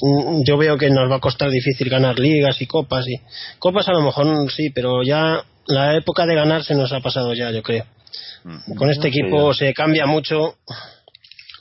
[0.45, 3.19] yo veo que nos va a costar difícil ganar ligas y copas y
[3.59, 7.33] copas a lo mejor sí, pero ya la época de ganar se nos ha pasado
[7.33, 7.85] ya, yo creo.
[8.77, 10.57] Con este No sé equipo se cambia mucho.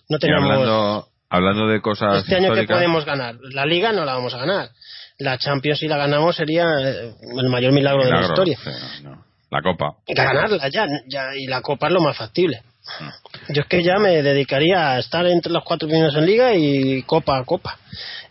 [0.09, 3.35] No Y tenemos hablando, hablando de cosas este año que podemos ganar.
[3.53, 4.69] La Liga no la vamos a ganar.
[5.17, 8.57] La Champions si la ganamos sería eh, el mayor milagro, de la historia.
[8.57, 8.69] sí,
[9.03, 9.25] no, no.
[9.49, 9.95] La Copa.
[10.07, 12.61] Ganarla ya, ya y la Copa es lo más factible.
[12.99, 13.53] Mm.
[13.53, 17.03] Yo es que ya me dedicaría a estar entre los cuatro primeros en Liga y
[17.03, 17.77] Copa a Copa.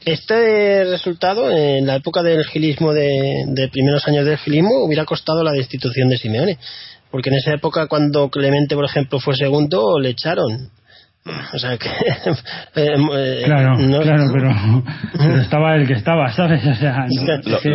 [0.05, 5.43] Este resultado, en la época del gilismo, de, de primeros años del gilismo, hubiera costado
[5.43, 6.59] la destitución de Simeone.
[7.11, 10.71] Porque en esa época, cuando Clemente, por ejemplo, fue segundo, le echaron.
[11.27, 11.89] O sea que.
[12.77, 14.51] eh, eh, Claro, no- claro, pero,
[15.19, 16.67] pero estaba el que estaba, ¿sabes?
[16.67, 17.07] O sea,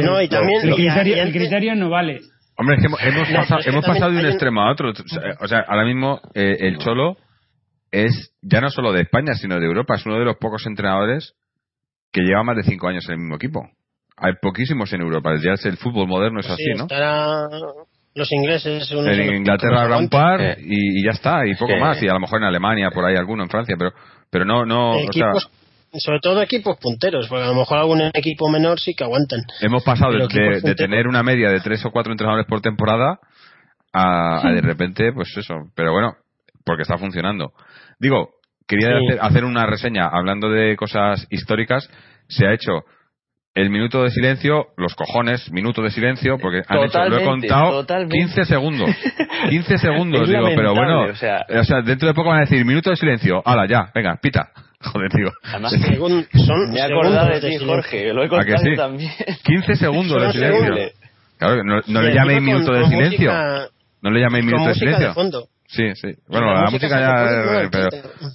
[0.04, 2.20] no, y también- el, criterio, el criterio no vale.
[2.58, 4.32] Hombre, es que hemos, hemos No, pasado, pero es que hemos pasado de un hay
[4.32, 4.92] extremo a otro.
[5.40, 7.16] O sea, ahora mismo eh, el Cholo
[7.92, 9.96] es ya no solo de España, sino de Europa.
[9.96, 11.34] Es uno de los pocos entrenadores
[12.12, 13.70] que lleva más de cinco años en el mismo equipo.
[14.18, 15.34] Hay poquísimos en Europa.
[15.42, 16.84] Ya es el fútbol moderno, es así, Sí, ¿no?
[16.84, 17.48] estará
[18.16, 18.92] los ingleses.
[18.92, 22.02] unos En Inglaterra habrá un par Eh, y, y ya está, y poco más.
[22.04, 23.92] Y a lo mejor en Alemania, por ahí alguno, en Francia, pero
[24.32, 25.50] pero no, no, o sea, equipos,
[25.98, 29.40] sobre todo equipos punteros, porque a lo mejor algún equipo menor sí que aguantan.
[29.62, 33.20] hemos pasado de, de- tener una media de tres o cuatro entrenadores por temporada
[33.94, 35.56] a, a de repente, pues eso.
[35.76, 36.14] Pero bueno,
[36.66, 37.54] porque está funcionando.
[38.00, 38.30] Digo,
[38.68, 39.06] quería Sí.
[39.08, 41.90] hacer, hacer una reseña hablando de cosas históricas.
[42.28, 42.84] Se ha hecho
[43.56, 47.72] el minuto de silencio, los cojones, minuto de silencio, porque han hecho, lo he contado,
[47.82, 48.18] totalmente.
[48.18, 48.90] 15 segundos.
[49.50, 51.02] 15 segundos, Es digo, pero bueno.
[51.04, 53.42] o sea- o sea, dentro de poco van a decir minuto de silencio.
[53.46, 54.50] Hala, ya, venga, pita.
[54.82, 55.32] Joder, digo.
[55.44, 57.58] Además, Según, son me he acordado de ti.
[57.66, 58.76] Jorge, lo he ¿A que contado sí?
[58.78, 59.12] también.
[59.44, 60.74] 15 segundos de silencio.
[61.38, 63.32] Claro, que no, no le llaméis minuto con- de con silencio.
[63.32, 63.68] música-
[64.02, 65.14] No le llaméis minuto de silencio.
[65.72, 66.08] Sí, sí.
[66.28, 67.70] Bueno, La la, música ya.
[67.72, 67.90] pero,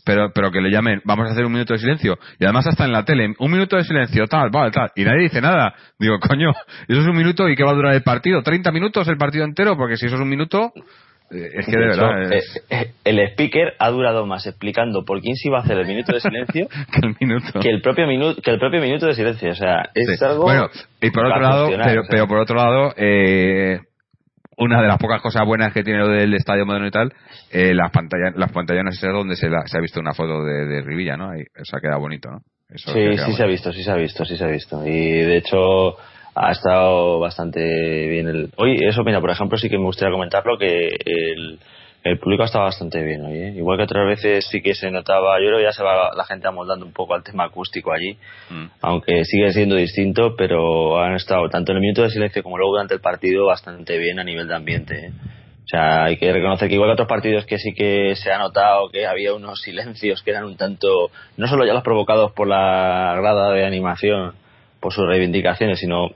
[0.04, 2.16] pero, pero que le llamen, vamos a hacer un minuto de silencio.
[2.38, 4.92] Y además hasta en la tele, un minuto de silencio, tal, vale, tal.
[4.94, 5.74] Y nadie dice nada.
[5.98, 6.50] Digo, coño,
[6.86, 8.40] eso es un minuto y qué va a durar el partido.
[8.42, 9.76] ¿30 minutos el partido entero?
[9.76, 10.72] Porque si eso es un minuto,
[11.32, 12.32] eh, es que de, De hecho, verdad.
[12.34, 15.76] es- eh, eh, el speaker ha durado más explicando por quién se iba a hacer
[15.78, 17.58] el minuto de silencio que el minuto.
[17.60, 19.50] que el propio minuto que el propio minuto de silencio.
[19.50, 20.24] O sea, es Sí.
[20.24, 20.44] algo.
[20.44, 20.68] Bueno,
[21.00, 22.02] y por otro lado, pero, o sea.
[22.08, 23.80] pero por otro lado, eh,
[24.56, 27.12] una de las pocas cosas buenas que tiene lo del estadio moderno y tal,
[27.50, 30.66] eh, las pantallas, las pantallonas esas donde se, la- se ha visto una foto de,
[30.66, 31.30] de Rivilla, ¿no?
[31.30, 32.38] Ahí, eso ha quedado bonito, ¿no?
[32.68, 34.86] Eso Sí, sí queda se ha visto, sí se ha visto, sí se ha visto.
[34.86, 35.96] Y de hecho
[36.34, 37.60] ha estado bastante
[38.08, 38.26] bien.
[38.26, 38.50] El...
[38.56, 41.58] Hoy, eso, mira, por ejemplo, sí que me gustaría comentarlo que el,
[42.04, 43.38] el público ha estado bastante bien hoy.
[43.38, 43.54] ¿eh?
[43.56, 46.24] Igual que otras veces sí que se notaba, yo creo que ya se va la
[46.24, 48.16] gente amoldando un poco al tema acústico allí,
[48.50, 48.66] Mm.
[48.82, 52.72] aunque sigue siendo distinto, pero han estado tanto en el minuto de silencio como luego
[52.72, 55.06] durante el partido bastante bien a nivel de ambiente.
[55.06, 55.10] ¿eh?
[55.64, 58.36] O sea, hay que reconocer que igual que otros partidos que sí que se ha
[58.38, 62.46] notado que había unos silencios que eran un tanto, no solo ya los provocados por
[62.46, 64.34] la grada de animación,
[64.84, 66.10] por sus reivindicaciones, sino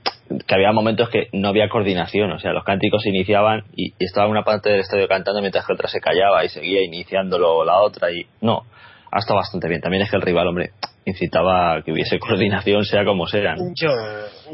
[0.45, 4.43] que había momentos que no había coordinación, o sea, los cánticos iniciaban y, estaba una
[4.43, 8.27] parte del estadio cantando mientras que otra se callaba y seguía iniciándolo la otra y
[8.41, 8.67] no,
[9.11, 9.81] ha estado bastante bien.
[9.81, 10.69] También es que el rival, hombre,
[11.03, 13.55] incitaba a que hubiese coordinación, sea como sea.
[13.73, 13.89] Yo,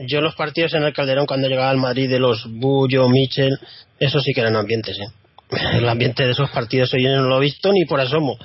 [0.08, 3.60] yo los partidos en el Calderón cuando llegaba al Madrid de los Bullo, Michel,
[4.00, 5.12] eso sí que eran ambientes, ¿eh?
[5.74, 8.38] El ambiente de esos partidos hoy no lo he visto ni por asomo.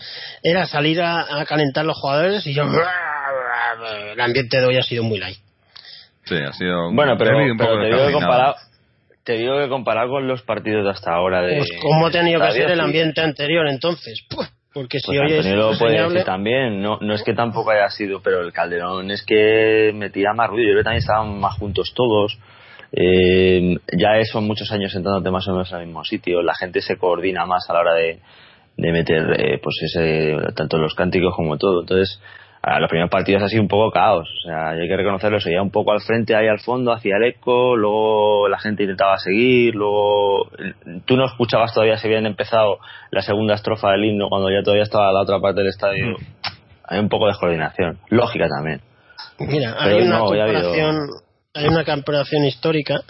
[0.43, 2.65] Era salir a calentar los jugadores y yo...
[4.13, 5.39] El ambiente de hoy ha sido muy light.
[6.31, 6.91] Sí, ha sido.
[6.93, 8.55] Bueno, pero, derbi un pero poco te digo que comparado,
[9.25, 12.41] te digo que comparado con los partidos de hasta ahora de Pues cómo ha tenido
[12.41, 14.25] que ser el ambiente anterior entonces.
[14.31, 17.23] Puh, Porque si Pues hoy es Antonio lo puede reseñable- decir también, no, no es
[17.25, 20.85] que tampoco haya sido, pero el Calderón es que metía más ruido, yo creo que
[20.85, 22.39] también estaban más juntos todos,
[22.93, 26.81] eh, ya son muchos años sentándote más o menos en el mismo sitio, la gente
[26.83, 28.21] se coordina más a la hora de,
[28.77, 32.21] de meter eh, pues ese, tanto los cánticos como todo, entonces
[32.63, 34.29] a los primeros partidos ha sido un poco caos.
[34.29, 37.17] O sea, hay que reconocerlo, se iba un poco al frente, ahí al fondo, hacia
[37.17, 40.51] el eco, luego la gente intentaba seguir, luego
[41.07, 42.79] tú no escuchabas todavía si habían empezado
[43.11, 46.17] la segunda estrofa del himno cuando ya todavía estaba la otra parte del estadio.
[46.85, 48.81] Hay un poco de descoordinación, lógica también.
[49.39, 51.21] Mira, Pero hay una no, ha
[51.55, 53.01] hay una comparación histórica,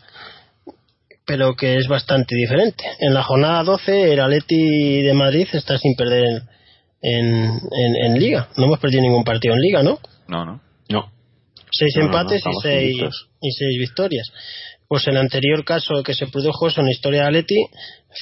[1.26, 2.84] pero que es bastante diferente.
[3.00, 6.42] En la jornada 12, el Atleti de Madrid está sin perder
[7.02, 8.48] en, en, en- Liga.
[8.56, 9.98] No hemos perdido ningún partido en Liga, ¿no?
[10.28, 10.60] No, no.
[10.88, 11.10] No.
[11.72, 12.96] Seis No, no, no, empates y, seis,
[13.40, 14.28] y seis victorias.
[14.88, 17.66] Pues el anterior caso que se produjo eso en la historia de Atleti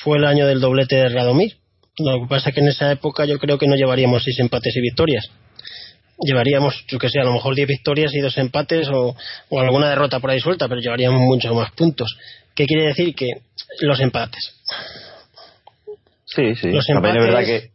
[0.02, 1.56] fue el año del doblete de Radomir.
[1.98, 4.76] Lo que pasa es que en esa época yo creo que no llevaríamos seis empates
[4.76, 5.30] y victorias.
[6.20, 9.14] Llevaríamos, yo que sé, a lo mejor 10 victorias y dos empates o,
[9.50, 12.16] o alguna derrota por ahí suelta, pero llevaríamos muchos más puntos.
[12.56, 13.14] ¿Qué quiere decir?
[13.14, 13.28] Que
[13.80, 14.52] los empates.
[16.24, 16.70] Sí, sí.
[16.70, 17.70] Los También es verdad empates- que,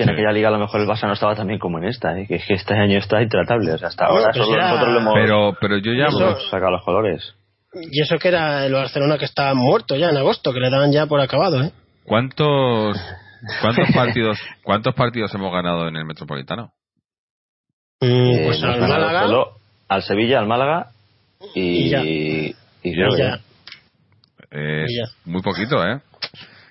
[0.00, 1.84] que en aquella liga a lo mejor el Barça no estaba tan bien como en
[1.84, 2.26] esta, ¿eh?
[2.26, 3.72] que, que este año está intratable.
[3.74, 6.06] O sea, hasta Bueno, ahora pues solo era- nosotros le hemos, Pero, pero yo ya...
[6.06, 7.34] Eso- hemos sacado los colores.
[7.74, 10.90] Y eso que era el Barcelona que estaba muerto ya en agosto, que le daban
[10.92, 11.70] ya por acabado, ¿eh?
[12.04, 12.96] ¿Cuántos,
[13.60, 16.72] cuántos partidos, cuántos partidos hemos ganado en el Metropolitano?
[18.00, 19.52] Mm, Eh, pues al Málaga solo
[19.88, 20.88] al Sevilla, al Málaga
[21.54, 22.02] y, Y ya.
[22.02, 23.38] y y ya.
[24.50, 25.04] Eh, Y ya.
[25.26, 26.00] muy poquito, ¿eh?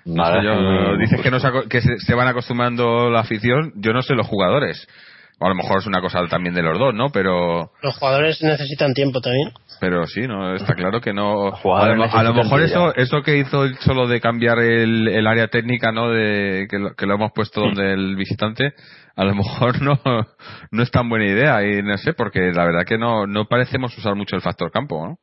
[0.04, 3.72] No sé yo, dices que, no se, aco- que se, se van acostumbrando la afición,
[3.76, 4.86] yo no sé los jugadores.
[5.42, 7.08] O a lo mejor es una cosa también de los dos, ¿no?
[7.08, 9.50] Pero, Los jugadores necesitan tiempo también.
[9.80, 11.48] pero sí, no está claro que no.
[11.64, 15.08] A lo, a lo necesitan mejor eso, eso que hizo el solo de cambiar el,
[15.08, 16.10] el área técnica, ¿no?
[16.10, 18.74] De que lo, que lo hemos puesto donde el visitante,
[19.16, 19.98] a lo mejor no,
[20.72, 23.96] no es tan buena idea y no sé, porque la verdad que no, no parecemos
[23.96, 25.16] usar mucho el factor campo, ¿no?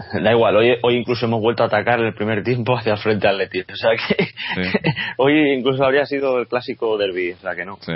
[0.22, 3.28] Da igual, hoy, hoy incluso hemos vuelto a atacar el primer tiempo hacia el frente
[3.28, 3.60] al Leti.
[3.60, 4.78] O sea que Sí.
[5.18, 7.76] hoy incluso habría sido el clásico derby, o sea que no.
[7.80, 7.92] Sí.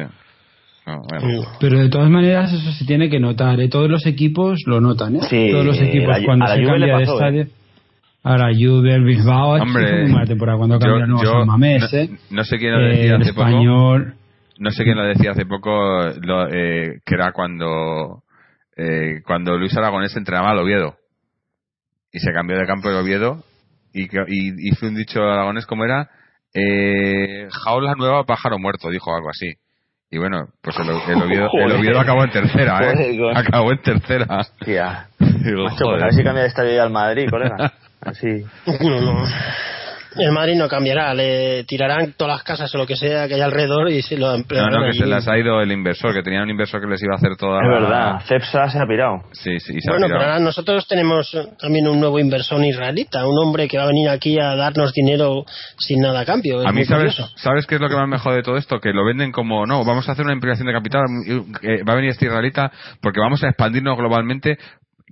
[0.86, 1.42] No, bueno.
[1.60, 3.68] Pero de todas maneras eso se tiene que notar, ¿eh?
[3.68, 5.20] Todos los equipos lo notan, ¿eh?
[5.30, 7.46] Sí, Todos los equipos a la- cuando a se cambia de pasó, estadio.
[8.22, 11.98] A la Juve, el Bilbao, Hombre, mala temporada cuando yo- cambiaron yo San Mamés, no,
[11.98, 12.10] ¿eh?
[12.30, 13.48] no sé quién lo Eh, decía el hace poco.
[13.48, 14.14] español.
[14.58, 15.70] No sé quién lo decía hace poco,
[16.22, 18.22] lo, eh, que era cuando
[18.76, 20.96] eh, cuando Luis Aragonés entrenaba al Oviedo
[22.14, 23.42] y se cambió de campo de Oviedo
[23.92, 26.08] y, que- y hizo un dicho aragonés como era
[26.54, 29.52] eh, jaula nueva pájaro muerto dijo algo así
[30.10, 31.72] y bueno pues el, el Oviedo, el.
[31.72, 32.94] Oviedo acabó en tercera ¿eh?
[33.36, 34.26] Acabó en tercera.
[35.18, 37.72] Digo, Macho, pues a ver si cambia de estadio ya al Madrid, colega.
[38.00, 38.44] Así.
[40.16, 40.28] No, no.
[40.28, 43.40] El Madrid no cambiará, le tirarán todas las casas o lo que sea que hay
[43.40, 44.98] alrededor y se lo no emplearán no que allí.
[44.98, 47.36] se las ha ido el inversor que tenía un inversor que les iba a hacer
[47.36, 49.22] toda Es la- verdad, Cepsa se ha pirado.
[49.32, 50.20] sí sí se ha Bueno, pirado.
[50.20, 54.08] pero ahora nosotros tenemos también un nuevo inversor israelita, un hombre que va a venir
[54.08, 55.44] aquí a darnos dinero
[55.78, 56.60] sin nada a cambio.
[56.62, 57.32] Es A mí, ¿sabes, curioso.
[57.36, 58.78] ¿sabes qué es lo que más me jode de todo esto?
[58.80, 61.02] Que lo venden como, no, vamos a hacer una implicación de capital,
[61.62, 62.70] eh, va a venir este israelita
[63.02, 64.58] porque vamos a expandirnos globalmente.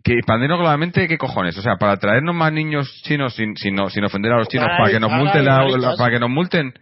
[0.04, 1.56] ¿Que expandirnos globalmente qué cojones?
[1.58, 4.66] O sea, para traernos más niños chinos sin, sin, no- sin ofender a los chinos,
[4.66, 6.72] Para para que nos multen, la- para que nos multen.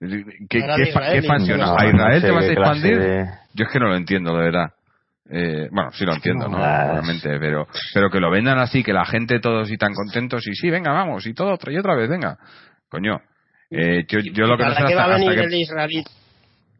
[0.00, 0.06] ¿Qué,
[0.48, 1.60] qué, Israel qué y expansión?
[1.60, 2.98] no, ¿A Israel no te vas a expandir?
[2.98, 4.70] de- Yo es que no lo entiendo, de verdad.
[5.30, 6.58] Eh, bueno, sí lo entiendo, ¿no?
[6.58, 10.54] Realmente, pero, pero que lo vendan así, que la gente todos y tan contentos y
[10.54, 12.36] sí, venga, vamos, y todo otra y otra vez, venga.
[12.90, 13.20] Coño.
[13.70, 15.56] Eh, yo, yo lo que no sé ¿Para qué va a hasta, venir hasta qué,
[15.60, 16.04] israelí?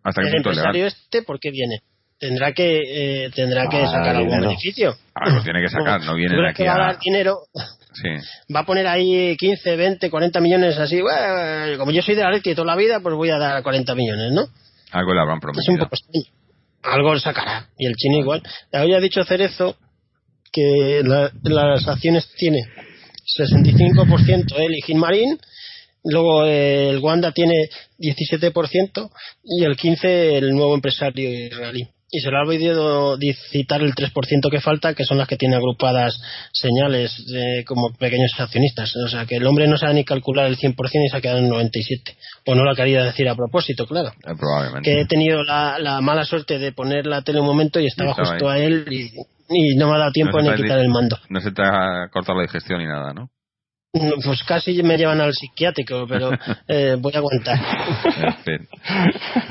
[0.03, 0.77] hasta El punto es legal.
[0.77, 1.79] empresario este, ¿por qué viene?
[2.19, 2.81] Tendrá que
[3.27, 4.49] eh, tendrá que Ah, sacar algún dinero.
[4.49, 4.95] beneficio.
[5.15, 7.39] Algo tiene que sacar, no viene ¿Tú de aquí que va a dar dinero?
[7.93, 8.09] Sí,
[8.55, 11.01] Va a poner ahí 15, 20, 40 millones así.
[11.01, 13.95] "Bueno, como yo soy de la Leti toda la vida, pues voy a dar 40
[13.95, 14.47] millones, ¿no?
[14.93, 15.79] algo le habrán Es un prometido.
[15.87, 16.25] poco extraño.
[16.85, 17.67] Algo sacará.
[17.79, 18.43] Y el chino igual.
[18.73, 19.77] Había dicho Cerezo
[20.53, 22.61] que la- las acciones tiene
[23.37, 25.39] 65% él y Gilmarín,
[26.05, 27.55] luego el Wanda tiene
[27.99, 29.11] 17%
[29.43, 31.89] y el 15% el nuevo empresario israelí.
[32.17, 33.17] Y se le ha olvidado
[33.51, 36.17] citar el 3% que falta, que son las que tiene agrupadas
[36.53, 38.95] señales eh, como pequeños accionistas.
[39.05, 40.75] O sea, que el hombre no sabe ni calcular el 100%
[41.07, 42.15] y se ha quedado en 97%.
[42.47, 44.89] O no lo quería decir a propósito, claro Eh, probablemente.
[44.89, 48.11] que he tenido la, la mala suerte de poner la tele un momento y estaba,
[48.11, 48.63] Y estaba justo ahí.
[48.63, 49.11] a él y,
[49.51, 51.19] y no me ha dado tiempo No ni quitar el mando.
[51.29, 53.31] No se te ha cortado la digestión ni nada, ¿no?
[53.93, 56.31] No, Pues casi me llevan al psiquiátrico, pero
[56.69, 57.59] eh, voy a aguantar.
[58.17, 58.69] En fin.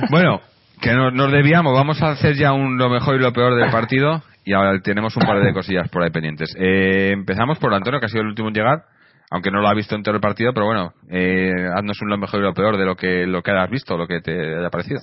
[0.09, 0.41] Bueno,
[0.83, 1.73] que nos, nos debíamos.
[1.73, 4.21] Vamos a hacer ya un lo mejor y lo peor del partido.
[4.45, 6.53] Y ahora tenemos un par de cosillas por ahí pendientes.
[6.59, 8.83] Eh, empezamos por Antonio, que ha sido el último en llegar.
[9.31, 12.41] Aunque no lo ha visto entero el partido, pero bueno, eh, haznos un lo mejor
[12.41, 14.99] y lo peor de lo que lo que hayas visto, lo que te haya parecido.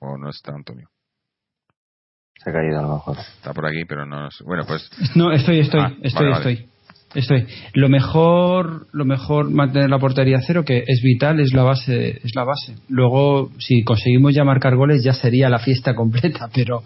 [0.00, 0.88] O no está Antonio.
[2.34, 3.16] Se ha caído a lo mejor.
[3.18, 4.28] Está por aquí, pero no.
[4.44, 6.75] Bueno, pues No, estoy, estoy, Ah, estoy, vale, vale.
[7.14, 7.46] Estoy.
[7.74, 12.34] Lo mejor, lo mejor mantener la portería cero, que es vital, es la base, es
[12.34, 12.74] la base.
[12.88, 16.82] Luego, si conseguimos ya marcar goles, ya sería la fiesta completa, pero,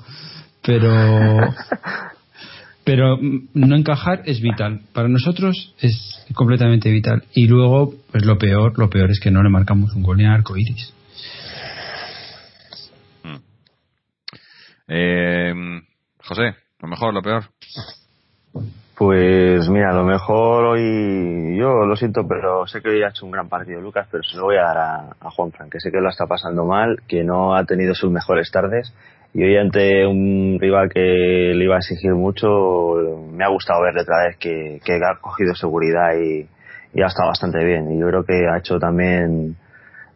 [0.63, 1.55] pero,
[2.85, 3.19] pero
[3.55, 4.83] no encajar es vital.
[4.93, 7.25] Para nosotros es completamente vital.
[7.35, 10.27] Y luego, pues lo peor, lo peor es que no le marcamos un gol ni
[10.27, 10.95] arco iris.
[14.93, 15.53] Eh,
[16.19, 17.45] José, lo mejor, lo peor.
[19.01, 23.25] Pues mira, a lo mejor hoy, yo lo siento, pero sé que hoy ha hecho
[23.25, 25.81] un gran partido Lucas, pero se lo voy a dar a, a Juan Fran, que
[25.81, 28.93] sé que lo está pasando mal, que no ha tenido sus mejores tardes
[29.33, 33.97] y hoy ante un rival que le iba a exigir mucho, me ha gustado ver
[33.97, 36.47] otra vez que, que ha cogido seguridad y,
[37.03, 37.91] ha estado bastante bien.
[37.93, 39.57] Y yo creo que ha hecho también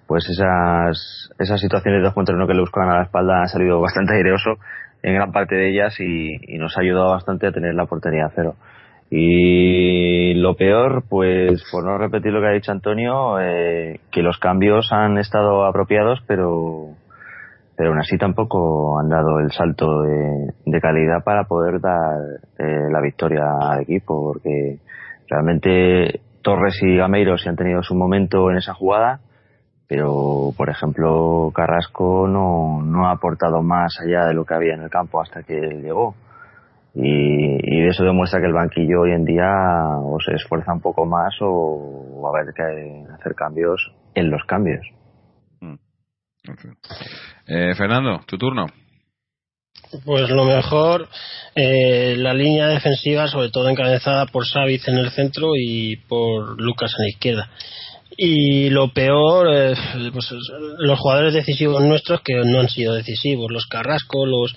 [0.07, 3.49] pues esas, esas situaciones de dos contra uno que le buscaban a la espalda han
[3.49, 4.59] salido bastante aireoso
[5.05, 8.24] en gran parte de ellas y, y nos ha ayudado bastante a tener la portería
[8.26, 8.57] a cero.
[9.11, 14.38] Y lo peor, pues por no repetir lo que ha dicho Antonio, eh, que los
[14.38, 16.88] cambios han estado apropiados, pero
[17.76, 22.18] pero aún así tampoco han dado el salto de, calidad para poder dar
[22.59, 24.78] eh, la victoria al equipo, porque
[25.28, 29.20] realmente Torres y Gameiro sí han tenido su momento en esa jugada,
[29.89, 34.82] pero por ejemplo Carrasco no, no ha aportado más allá de lo que había en
[34.82, 36.14] el campo hasta que él llegó.
[36.97, 39.51] Y, y eso demuestra que el banquillo hoy en día
[40.01, 42.62] o se esfuerza un poco más o, o va a haber que
[43.14, 44.87] hacer cambios en los cambios.
[47.47, 48.66] Eh, Fernando, tu turno.
[50.05, 51.09] Pues lo mejor,
[51.55, 56.93] eh, la línea defensiva, sobre todo encabezada por Savic en el centro y por Lucas
[56.99, 57.51] en la izquierda.
[58.16, 59.76] Y lo peor,
[60.12, 60.30] pues
[60.78, 64.54] los jugadores decisivos nuestros que no han sido decisivos, los Carrasco, los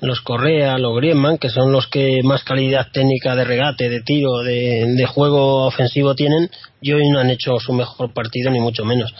[0.00, 4.38] los Correa, los Griezmann, que son los que más calidad técnica de regate, de tiro,
[4.44, 6.48] de, de juego ofensivo tienen,
[6.80, 9.12] y hoy no han hecho su mejor partido, ni mucho menos.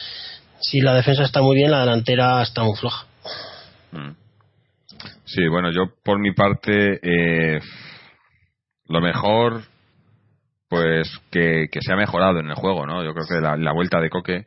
[0.61, 3.07] Si la defensa está muy bien, la delantera está muy floja.
[3.93, 4.13] Mm.
[5.25, 7.61] Sí, bueno, yo por mi parte, eh,
[8.87, 9.63] lo mejor,
[10.69, 13.03] pues que, que se ha mejorado en el juego, ¿no?
[13.05, 14.47] Yo creo que la, vuelta de Coque,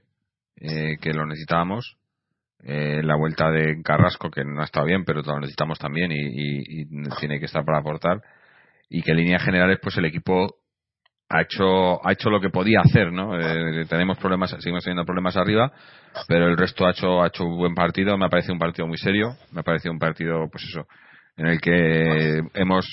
[0.57, 1.97] eh, que lo necesitábamos,
[2.63, 6.15] eh, la vuelta de Carrasco, que no ha estado bien, pero lo necesitamos también y,
[6.15, 6.85] y, y
[7.19, 8.21] tiene que estar para aportar,
[8.89, 10.55] y que en líneas generales, pues el equipo
[11.29, 15.37] ha hecho ha hecho lo que podía hacer no eh, tenemos problemas seguimos teniendo problemas
[15.37, 15.71] arriba
[16.27, 18.17] pero el resto ha hecho ha hecho un buen partido.
[18.17, 19.35] Me ha parecido un partido muy serio.
[19.51, 20.87] Me ha parecido un partido pues eso
[21.37, 22.85] en el que hemos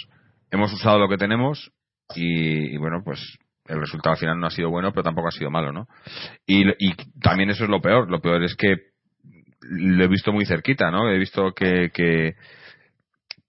[0.51, 1.71] hemos usado lo que tenemos
[2.15, 5.51] y, bueno pues el resultado al final no ha sido bueno pero tampoco ha sido
[5.51, 5.89] malo no
[6.47, 8.11] y, y también eso es lo peor.
[8.11, 8.77] Lo peor es que
[9.61, 12.35] lo he visto muy cerquita no he visto que, que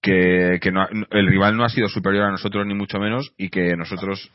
[0.01, 3.49] que, que no, el rival no ha sido superior a nosotros ni mucho menos y
[3.49, 4.32] que nosotros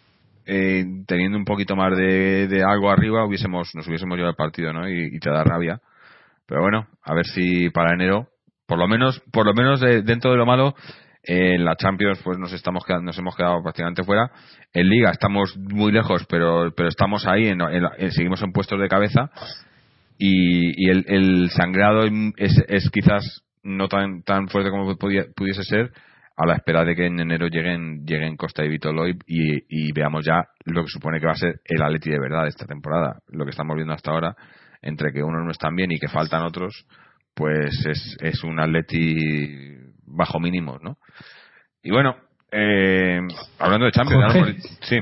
[0.46, 4.88] eh, teniendo un poquito más de, algo arriba hubiésemos nos hubiésemos llevado el partido no
[4.88, 5.80] y, y, te da rabia.
[6.46, 8.28] Pero bueno a ver si para enero
[8.66, 10.74] por lo menos por lo menos de, dentro de lo malo
[11.26, 14.30] en la Champions pues nos estamos quedando, nos hemos quedado prácticamente fuera
[14.72, 18.88] en Liga estamos muy lejos pero pero estamos ahí en, en, seguimos en puestos de
[18.88, 19.30] cabeza
[20.18, 22.02] y, y el, el, sangrado
[22.36, 25.90] es, es quizás no tan tan fuerte como podía, pudiese ser
[26.36, 30.24] a la espera de que en enero lleguen lleguen Costa y Vitolo y, y, veamos
[30.24, 33.20] ya lo que supone que va a ser el Atleti de verdad esta temporada.
[33.28, 34.36] Lo que estamos viendo hasta ahora,
[34.82, 36.86] entre que unos no están bien y que faltan otros,
[37.34, 39.83] pues es, es un Atleti
[40.14, 40.96] bajo mínimos, ¿no?
[41.82, 42.16] Y bueno,
[42.50, 43.20] eh,
[43.58, 44.96] hablando de Champions, Jorge, sí.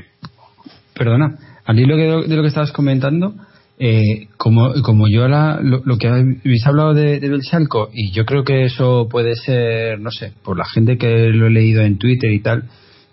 [0.95, 3.35] Perdona, al hilo de lo que estabas comentando,
[3.79, 8.25] eh, como, como yo la, lo, lo, que habéis hablado de, de Belchalco, y yo
[8.25, 11.97] creo que eso puede ser, no sé, por la gente que lo he leído en
[11.97, 12.63] Twitter y tal,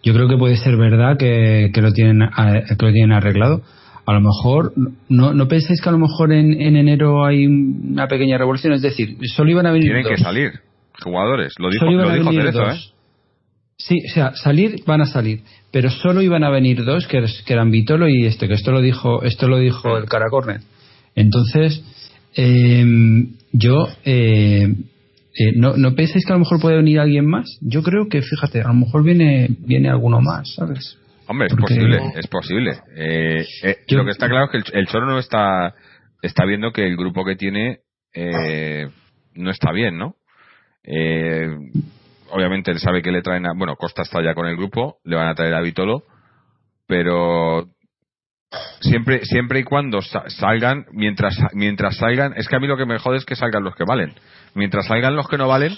[0.03, 2.29] yo creo que puede ser verdad que, que lo, tienen,
[2.67, 3.63] que lo tienen arreglado.
[4.07, 4.73] A lo mejor,
[5.09, 8.73] ¿no, no pensáis que a lo mejor en, en enero hay una pequeña revolución?
[8.73, 9.89] Es decir, solo iban a venir.
[9.89, 10.13] Tienen dos.
[10.13, 10.70] que salir
[11.03, 12.79] jugadores, lo dijo, lo dijo Cerezo, ¿eh?
[13.77, 15.41] Sí, o sea, salir van a salir,
[15.71, 19.23] pero solo iban a venir dos, que, eran Vitolo y este, que esto lo dijo,
[19.23, 20.61] esto lo dijo el Caracornet.
[21.15, 21.83] Entonces,
[22.37, 22.85] eh,
[23.53, 24.75] yo, eh,
[25.39, 27.59] eh, ¿no, ¿no pensáis que a lo mejor puede venir alguien más?
[27.63, 30.99] Yo creo que, fíjate, a lo mejor viene, viene alguno más, ¿sabes?
[31.27, 31.75] Hombre, es Porque...
[31.75, 32.71] posible, es posible.
[32.97, 35.75] Eh, eh, yo, lo que está claro es que el, el, Choro no está,
[36.23, 37.79] está viendo que el grupo que tiene
[38.13, 38.89] eh,
[39.35, 40.17] no está bien, ¿no?
[40.85, 41.49] Eh,
[42.31, 45.17] obviamente él sabe que le traen a, bueno, Costa está ya con el grupo, le
[45.17, 46.03] van a traer a Vitolo,
[46.87, 47.67] pero
[48.81, 52.99] siempre siempre y cuando salgan, mientras mientras salgan, es que a mí lo que me
[52.99, 54.13] jode es que salgan los que valen.
[54.55, 55.73] Mientras salgan los que no valen,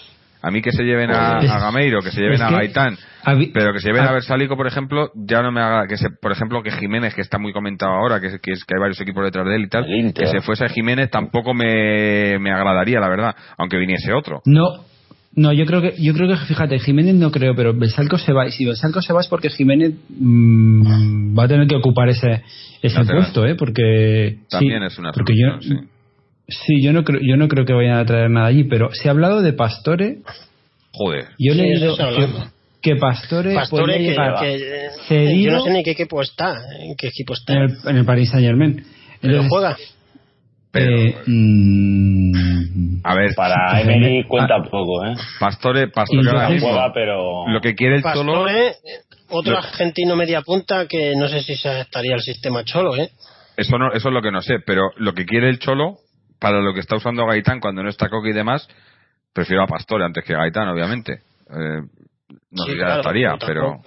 [0.44, 2.96] A mí que se lleven a, a Gameiro, que se lleven es a Gaitán,
[3.52, 4.08] pero que se lleven ah.
[4.08, 7.20] a Bersalico, por ejemplo, ya no me haga, que se, por ejemplo, que Jiménez, que
[7.20, 9.62] está muy comentado ahora, que, es- que, es- que hay varios equipos detrás de él
[9.64, 9.84] y tal,
[10.14, 14.40] que se fuese Jiménez tampoco me, me agradaría, la verdad, aunque viniese otro.
[14.46, 14.84] No,
[15.34, 18.46] no, yo creo que, yo creo que, fíjate, Jiménez no creo, pero Belsalco se va.
[18.46, 22.42] Y si Belsalco se va es porque Jiménez mm, va a tener que ocupar ese,
[22.82, 23.54] ese puesto, ¿eh?
[23.54, 24.38] Porque.
[24.50, 25.74] También sí, es una porque yo, sí.
[26.48, 29.08] sí, yo no creo, yo no creo que vayan a traer nada allí, pero se
[29.08, 30.18] ha hablado de Pastore.
[30.92, 31.28] Joder.
[31.38, 31.96] Yo he Sí, leído
[32.82, 36.56] que, Pastore, Pastore, podría que, llegar que, cedido yo no sé ni qué equipo está,
[36.80, 37.54] en qué equipo está.
[37.54, 38.84] en el, en el Paris Saint Germain.
[39.22, 39.76] pero juega.
[40.72, 45.14] Pero- eh, mm, A ver, Para Emery cuenta poco, ¿eh?
[45.38, 47.46] Pastore, Pastore ahora mismo, Juega, pero...
[47.48, 48.74] lo que quiere el Cholo, Pastore, eh,
[49.28, 53.10] otro Lo- argentino media punta que no sé si se adaptaría al sistema cholo, ¿eh?
[53.56, 55.96] eso no, eso es lo que no sé, pero lo que quiere el Cholo,
[56.40, 58.66] para lo que está usando Gaitán cuando no está Coque y demás,
[59.34, 61.12] prefiero a Pastore antes que a Gaitán, obviamente.
[61.50, 61.80] Eh,
[62.52, 63.82] no Sí, sé si claro, adaptaría, pero,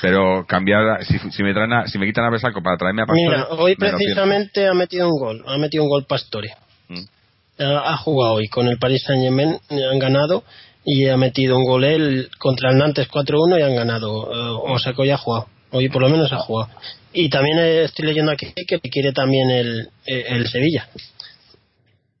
[0.00, 3.06] pero cambiar, si, si me traen a- si me quitan a Besalco para traerme a
[3.06, 6.54] Pastore, Mira, hoy precisamente ha metido un gol, ha metido un gol Pastore.
[6.88, 7.08] pienso.
[7.58, 10.44] Ha, ha jugado hoy con el Paris Saint Germain, han ganado
[10.84, 14.12] y ha metido un gol él contra el Nantes 4-1 y han ganado.
[14.62, 16.70] O sea que hoy ha jugado, hoy por lo menos ha jugado.
[17.12, 20.88] Y también estoy leyendo aquí que quiere también el, el Sevilla.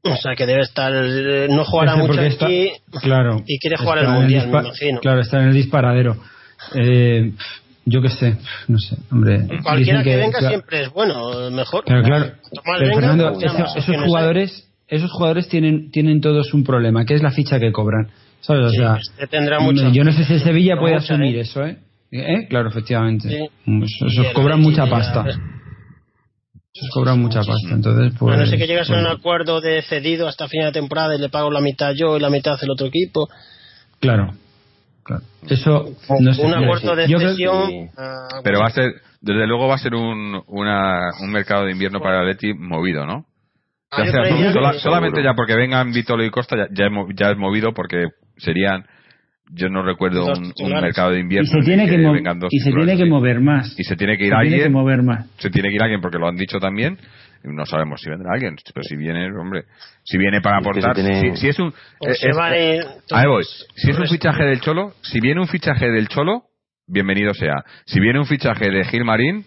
[0.04, 2.70] O sea que debe estar, eh, no jugará mucho está- aquí
[3.02, 5.00] claro, y quiere jugar el Mundial, me imagino.
[5.00, 6.16] Claro, está en el disparadero.
[6.74, 7.32] Eh,
[7.86, 8.36] yo qué sé,
[8.68, 9.46] no sé, hombre.
[9.62, 11.84] Cualquiera que, venga siempre es bueno, mejor.
[11.86, 12.32] Pero claro,
[12.64, 13.96] pero venga, Fernando, pues esos, hay.
[14.06, 18.08] jugadores, esos jugadores tienen, tienen todos un problema, que es la ficha que cobran.
[18.40, 18.66] ¿Sabes?
[18.66, 19.58] O Sí, sea, este tendrá
[19.92, 21.40] yo no sé si Sevilla puede mucha, asumir ¿eh?
[21.40, 21.78] eso, ¿eh?
[22.12, 22.46] ¿Eh?
[22.48, 23.28] Claro, efectivamente.
[23.28, 23.36] Sí.
[23.36, 25.24] Eso- Y Esos cobran mucha pasta.
[26.74, 27.70] Esos cobran mucha pasta.
[27.70, 28.34] Entonces, pues.
[28.34, 31.14] a no ser que llegas a un pues, acuerdo de cedido hasta final de temporada
[31.14, 33.28] y le pago la mitad yo y la mitad el otro equipo.
[34.00, 34.34] Claro.
[35.04, 35.22] claro.
[35.48, 35.90] Eso.
[36.18, 37.68] No sé, un yo- acuerdo de cesión.
[37.68, 37.86] sí.
[37.96, 41.70] ah, Pero va a ser, desde luego va a ser un, una, un mercado de
[41.72, 43.24] invierno para el Atleti movido, ¿no?
[43.92, 47.30] Ah, Ya sea, sola- que- solamente ya porque vengan Vitolo y Costa ya, ya, ya
[47.30, 48.06] es movido porque
[48.36, 48.84] serían,
[49.52, 52.96] yo no recuerdo un, mercado de Y invierno se tiene que, dos y se tiene
[52.96, 53.74] que mover más.
[53.78, 55.26] y se tiene que ir Se tiene que alguien mover más.
[55.38, 56.98] se tiene que ir alguien porque lo han dicho también
[57.44, 59.64] no sabemos si vendrá alguien pero si viene hombre
[60.02, 63.26] si viene para aportar tiene- si, si es un eh, es- va a ir ahí
[63.26, 63.44] voy.
[63.76, 66.44] si es un fichaje del cholo si viene un fichaje del cholo
[66.86, 67.64] bienvenido sea.
[67.86, 69.44] Si viene un fichaje de Gilmarín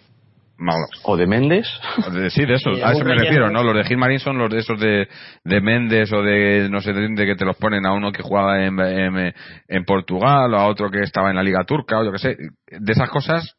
[1.04, 1.66] O de Méndez.
[2.12, 3.62] de- Sí, de esos, a eso me refiero, ¿no?
[3.62, 5.08] Los de Gilmarín son los de esos de,
[5.44, 8.22] de Méndez o de no sé de dónde que te los ponen a uno que
[8.22, 9.34] jugaba en, en,
[9.68, 12.36] en Portugal o a otro que estaba en la Liga Turca o yo que sé.
[12.66, 13.54] De esas cosas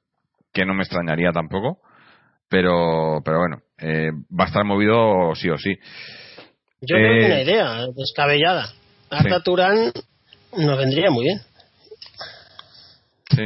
[0.54, 1.80] que no me extrañaría tampoco,
[2.50, 5.76] pero pero bueno, eh, va a estar movido sí o sí.
[6.82, 8.74] Yo creo que Eh, una idea descabellada.
[9.10, 9.44] Arda sí.
[9.44, 9.92] Turán
[10.58, 11.40] nos vendría muy bien.
[13.30, 13.44] Sí,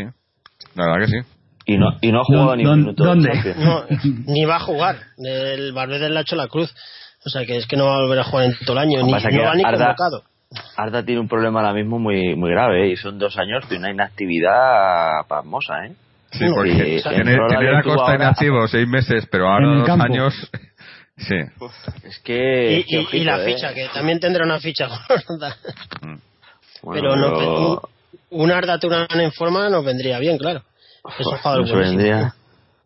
[0.75, 1.17] la verdad que sí.
[1.65, 3.03] Y no, y no ha jugado ¿Dó- ni un minuto.
[3.03, 3.55] de dónde?
[3.57, 3.85] No,
[4.25, 4.97] ni va a jugar.
[5.17, 6.73] El Valverde le ha hecho la cruz.
[7.25, 8.99] O sea que es que no va a volver a jugar en todo el año.
[8.99, 10.23] Lo Ni, no va ni Arda- convocado.
[10.75, 12.91] Arda tiene un problema ahora mismo muy muy grave, ¿eh?
[12.91, 15.93] y son dos años de una inactividad pasmosa, ¿eh?
[16.31, 19.85] Sí, No, porque y- tener, tener a Costa ahora- inactivo seis meses, pero ahora dos
[19.87, 20.03] campo.
[20.05, 20.33] años.
[21.15, 21.35] Sí.
[22.03, 22.71] Es que...
[22.73, 23.45] Y, es que y- y ojito, la ¿eh?
[23.53, 24.87] ficha, que también tendrá una ficha
[25.27, 25.55] gorda.
[26.81, 27.81] Bueno, pero no, pero-
[28.31, 30.63] un, un Arda Turán en forma nos vendría bien, claro.
[31.19, 31.97] Es un jugador no se buenísimo.
[32.01, 32.33] vendría.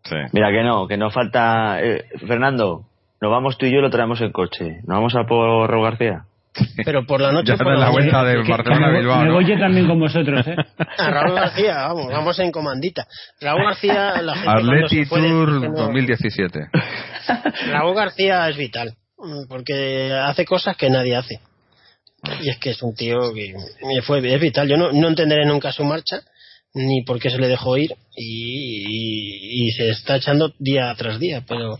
[0.03, 0.15] sí.
[0.33, 1.81] Mira que no, que no falta...
[1.81, 2.85] eh, Fernando,
[3.21, 4.77] nos vamos tú y yo y lo traemos en coche.
[4.85, 6.23] ¿Nos vamos a por Raúl García?
[6.85, 8.37] Pero por la noche Ya por la la vuelta mañana.
[8.39, 9.19] de Que- Barcelona me, Bilbao.
[9.21, 9.33] me ¿no?
[9.35, 10.55] voy yo también con vosotros, ¿eh?
[10.97, 13.05] A Raúl García, vamos, vamos en comandita.
[13.41, 16.59] Raúl García, la gente Atleti puede Tour dice que no- 2017.
[17.71, 18.93] Raúl García es vital,
[19.49, 21.39] porque hace cosas que nadie hace.
[22.41, 23.53] Y es que es un tío que
[24.01, 24.67] fue, es vital.
[24.67, 26.21] Yo no, no entenderé nunca su marcha,
[26.77, 31.43] ni por qué se le dejó ir, y, y- se está echando día tras día,
[31.47, 31.79] pero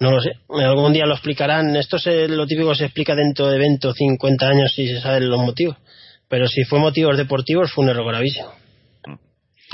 [0.00, 0.30] no lo sé.
[0.48, 1.76] Algún día lo explicarán.
[1.76, 5.28] Esto es lo típico se explica dentro de 20 o 50 años si se saben
[5.28, 5.76] los motivos.
[6.28, 8.48] Pero si fue motivos deportivos, fue un error gravísimo.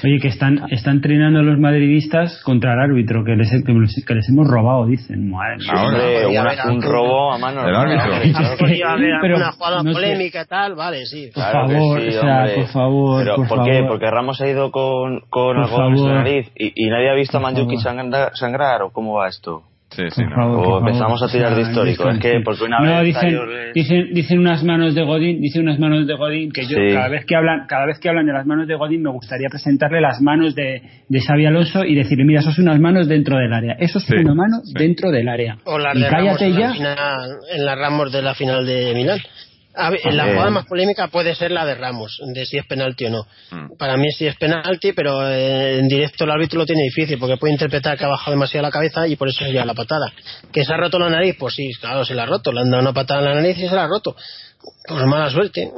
[0.05, 4.15] Oye, que están, están entrenando los madridistas contra el árbitro, que les, que les, que
[4.15, 5.31] les hemos robado, dicen.
[5.31, 5.73] Madre mía.
[5.75, 7.67] Hombre, una- un robo a mano.
[7.67, 7.79] El ¿no?
[7.79, 8.13] árbitro.
[9.23, 9.93] Pero, alguna jugada no sé.
[9.95, 11.31] polémica y tal, vale, sí.
[11.35, 13.73] Por Claro favor, sí, o sea, por favor, Pero, por ¿por qué?
[13.75, 13.89] favor.
[13.89, 16.13] Porque Ramos ha ido con, con algo en favor.
[16.15, 17.83] nariz y, y nadie ha visto a Por Manjuki favor.
[17.99, 19.63] sangrar, sangrar o cómo va esto.
[19.97, 20.37] Sí, sí, Por no.
[20.37, 21.29] favor, O empezamos favor.
[21.31, 24.63] a tirar de histórico, es que porque una no, vez dicen, el- dicen, dicen unas
[24.63, 26.93] manos de Godín, dicen unas manos de Godín que yo Sí.
[26.93, 29.49] cada vez que hablan, cada vez que hablan de las manos de Godín me gustaría
[29.49, 33.39] presentarle las manos de, de Xavi Alonso y decirle, mira, eso es unas manos dentro
[33.39, 34.75] del área, eso es Sí, una mano sí.
[34.77, 35.57] dentro del área.
[35.65, 36.69] O las y de Ramos cállate en ya.
[36.69, 39.19] la, final, en la Ramos de la final de Milán.
[39.79, 43.05] A ver, la jugada más polémica puede ser la de Ramos, de si es penalti
[43.07, 43.27] o no.
[43.51, 43.77] Mm.
[43.77, 47.37] Para mí sí es penalti, pero eh, en directo el árbitro lo tiene difícil, porque
[47.37, 50.13] puede interpretar que ha bajado demasiado la cabeza y por eso se lleva la patada.
[50.53, 51.37] ¿Que se ha roto la nariz?
[51.39, 52.53] Pues sí, claro, se la ha roto.
[52.53, 54.17] Le han dado una patada en la nariz y se la ha roto.
[54.89, 55.71] Pues mala suerte.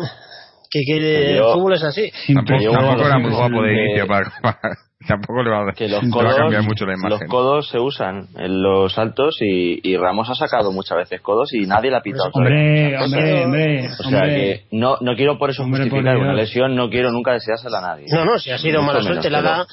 [0.70, 2.12] Que quiere, Yo- el fútbol es así.
[2.32, 4.58] Tampoco, tampoco era muy guapo de inicio para, para-
[5.06, 7.28] tampoco le va a, que los le va a codos, cambiar mucho la los imagen.
[7.28, 11.66] codos se usan en los saltos y, y Ramos ha sacado muchas veces codos y
[11.66, 12.30] nadie le ha pitado.
[12.32, 13.86] Hombre, Pues hombre, hombre.
[13.88, 14.34] O sea hombre.
[14.34, 17.78] que no, no quiero por eso Hombre, por justificar una lesión, no quiero nunca deseársela
[17.78, 18.06] a nadie.
[18.12, 19.66] No, no, si ha sido mala suerte, la da.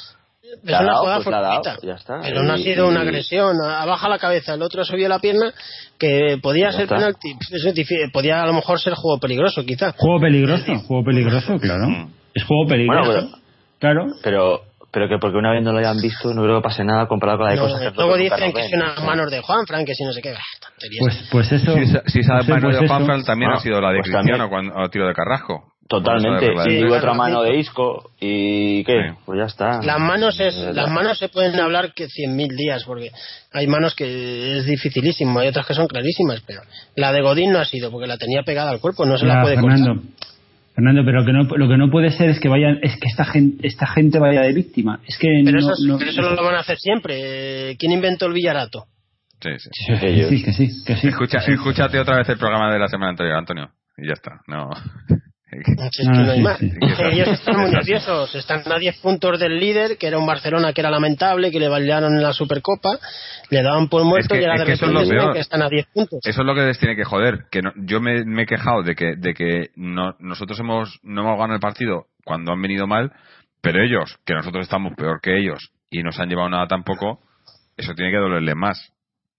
[0.45, 1.77] Es Le ha una dado, jugada pues fortuita.
[1.87, 2.19] ya está.
[2.21, 3.57] Pero no ha Y- sido una agresión.
[3.65, 5.51] Ha bajado la cabeza, el otro ha subido la pierna,
[5.97, 6.95] que podía ser está.
[6.97, 7.31] penalti.
[7.51, 8.11] Eso es difícil.
[8.13, 9.91] Podía a lo mejor ser juego peligroso, quizá.
[9.97, 11.89] Juego peligroso, juego peligroso, claro.
[11.89, 12.07] Mm.
[12.35, 13.11] Es juego peligroso.
[13.11, 13.37] Bueno,
[13.79, 14.05] Claro.
[14.23, 14.61] Pero,
[14.95, 17.39] pero que porque una vez no lo hayan visto, no creo que pase nada comparado
[17.39, 19.85] con la de No, cosas que luego dicen que son unas manos de Juan Frank,
[19.85, 20.33] que si no sé qué.
[20.99, 21.73] Pues, pues eso.
[21.75, 22.93] Si, esa- si esa no sé, mano pues de eso.
[22.93, 24.49] Juanfran también ha sido la de pues Cristiano también.
[24.71, 25.73] cuando a tiro de Carrasco.
[25.87, 26.47] Totalmente.
[26.67, 28.93] Y Sí, otra mano de Isco y ¿qué?
[29.09, 29.17] Sí.
[29.25, 29.81] Pues ya está.
[29.83, 33.11] Las manos es, las la- manos se pueden hablar que cien mil días, porque
[33.53, 36.61] hay manos que es dificilísimo, hay otras que son clarísimas, pero
[36.95, 39.41] la de Godín no ha sido, porque la tenía pegada al cuerpo, no se la
[39.43, 39.93] puede Fernando.
[40.01, 40.34] cortar.
[40.75, 43.07] Fernando, pero lo que no, lo que no puede ser es que vayan, es que
[43.07, 44.99] esta gente, esta gente vaya de víctima.
[45.07, 47.71] Es que Pero, no, eso, es- no- pero eso lo van a hacer siempre.
[47.71, 48.85] Eh, ¿Quién inventó el villarato?
[49.41, 49.69] Sí, sí.
[49.73, 51.07] Sí, que sí, que sí.
[51.07, 51.53] Escucha, que.
[51.53, 53.69] Escúchate otra vez el programa de la semana anterior, Antonio.
[53.97, 54.41] Y ya está.
[54.47, 54.69] No.
[55.63, 55.71] Si
[56.01, 56.61] es que Ah, no hay más.
[56.61, 58.33] Ellos están muy nerviosos.
[58.35, 61.67] Están a 10 puntos del líder, que era un Barcelona que era lamentable, que le
[61.67, 62.89] bailaron en la Supercopa,
[63.49, 65.33] le daban por muerto Es que- y ahora es de que eso es lo repente
[65.33, 66.19] que están a 10 puntos.
[66.23, 67.45] Eso es lo que les tiene que joder.
[67.51, 71.21] Que no- yo me, me he quejado de que, de que no- nosotros hemos, no
[71.21, 73.11] hemos ganado el partido cuando han venido mal,
[73.61, 77.19] pero ellos, que nosotros estamos peor que ellos y no se han llevado nada tampoco,
[77.77, 78.91] eso tiene que dolerles más.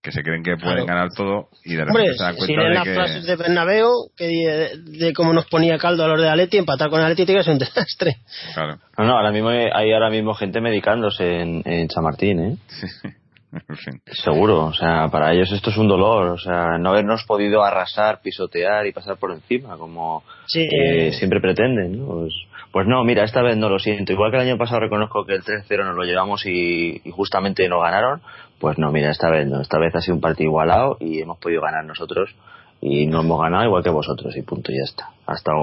[0.06, 0.86] Que se creen que pueden Claro.
[0.86, 2.94] ganar todo y de repente Hombre, se dan si cuenta leen de las que.
[2.94, 6.90] frases de Bernabéu, que de, de cómo nos ponía caldo a los de Atleti, empatar
[6.90, 7.00] con
[7.34, 8.18] que ser un desastre.
[8.54, 8.78] Claro.
[8.96, 12.56] No, no, ahora mismo hay hay ahora mismo gente medicándose en, en Chamartín, ¿eh?
[13.68, 14.00] En fin.
[14.06, 18.20] Seguro, o sea, para ellos esto es un dolor, o sea, no habernos podido arrasar,
[18.20, 22.06] pisotear y pasar por encima, como Sí, eh, eh, siempre pretenden, ¿no?
[22.06, 22.34] Pues,
[22.72, 24.12] pues no, mira, esta vez no lo siento.
[24.12, 27.68] Igual que el año pasado reconozco que el 3-0 nos lo llevamos y, y justamente
[27.68, 28.20] no ganaron,
[28.60, 29.60] pues no, mira, esta vez no.
[29.60, 32.34] Esta vez ha sido un partido igualado y hemos podido ganar nosotros
[32.80, 35.08] y no hemos ganado igual que vosotros y punto, ya está.
[35.26, 35.58] Ha estado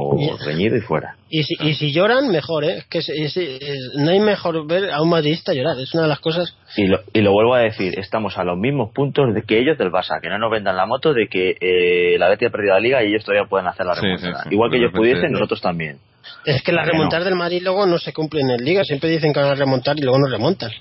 [0.46, 1.16] reñido y fuera.
[1.30, 2.84] Y si, y si lloran, mejor, ¿eh?
[2.92, 5.80] Es que no hay mejor ver a un madridista llorar.
[5.80, 6.54] Es una de las cosas.
[6.76, 9.78] Y lo, y lo vuelvo a decir, estamos a los mismos puntos de que ellos
[9.78, 12.74] del Barça, que no nos vendan la moto de que eh, la Betis ha perdido
[12.74, 14.44] la liga y ellos todavía pueden hacer la remontada.
[14.44, 14.54] sí, sí.
[14.56, 16.00] Igual que ellos pudiesen, nosotros también.
[16.46, 16.98] Es que las Que no.
[16.98, 18.84] remontadas del Madrid luego no se cumplen en Liga.
[18.84, 20.72] Siempre dicen que van a remontar y luego no remontan.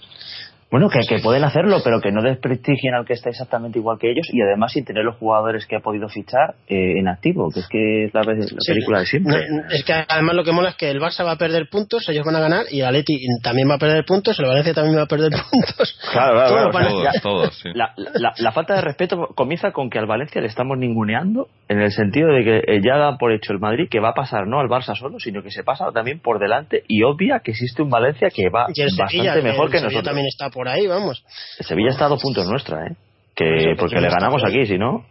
[0.72, 4.10] Bueno, que, que pueden hacerlo, pero que no desprestigien al que está exactamente igual que
[4.10, 7.60] ellos y además sin tener los jugadores que ha podido fichar eh, en activo, que
[7.60, 8.56] es que es la, la Sí.
[8.66, 9.36] película de siempre.
[9.50, 12.08] No, Es que además lo que mola es que el Barça va a perder puntos,
[12.08, 14.96] ellos van a ganar y el Atleti también va a perder puntos, el Valencia también
[14.96, 15.98] va a perder puntos.
[16.10, 17.68] Claro, claro, Todos claro, Todos, todos, sí.
[17.74, 21.80] La, la- la falta de respeto comienza con que al Valencia le estamos ninguneando en
[21.82, 24.46] el sentido de que eh, ya da por hecho el Madrid que va a pasar
[24.46, 27.82] no al Barça solo, sino que se pasa también por delante y obvia que existe
[27.82, 30.04] un Valencia que va Y el Sevilla, bastante mejor el que nosotros.
[30.04, 31.24] también está por ahí, vamos.
[31.60, 32.96] Sevilla está a dos puntos nuestra, ¿eh?
[33.34, 35.06] Que, Por porque le ganamos por aquí, si no.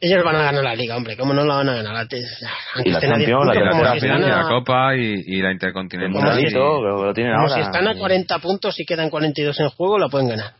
[0.00, 2.06] Ellos van a ganar la Liga, hombre, ¿cómo no la van a ganar?
[2.84, 4.48] Y la estén a 10 Champions, la puntos, Y la como si Champions, la a-
[4.48, 6.38] Copa y, y la Intercontinental.
[6.38, 7.54] y- que lo tienen como ahora.
[7.54, 10.52] si están a 40 puntos y quedan 42 en juego, la pueden ganar.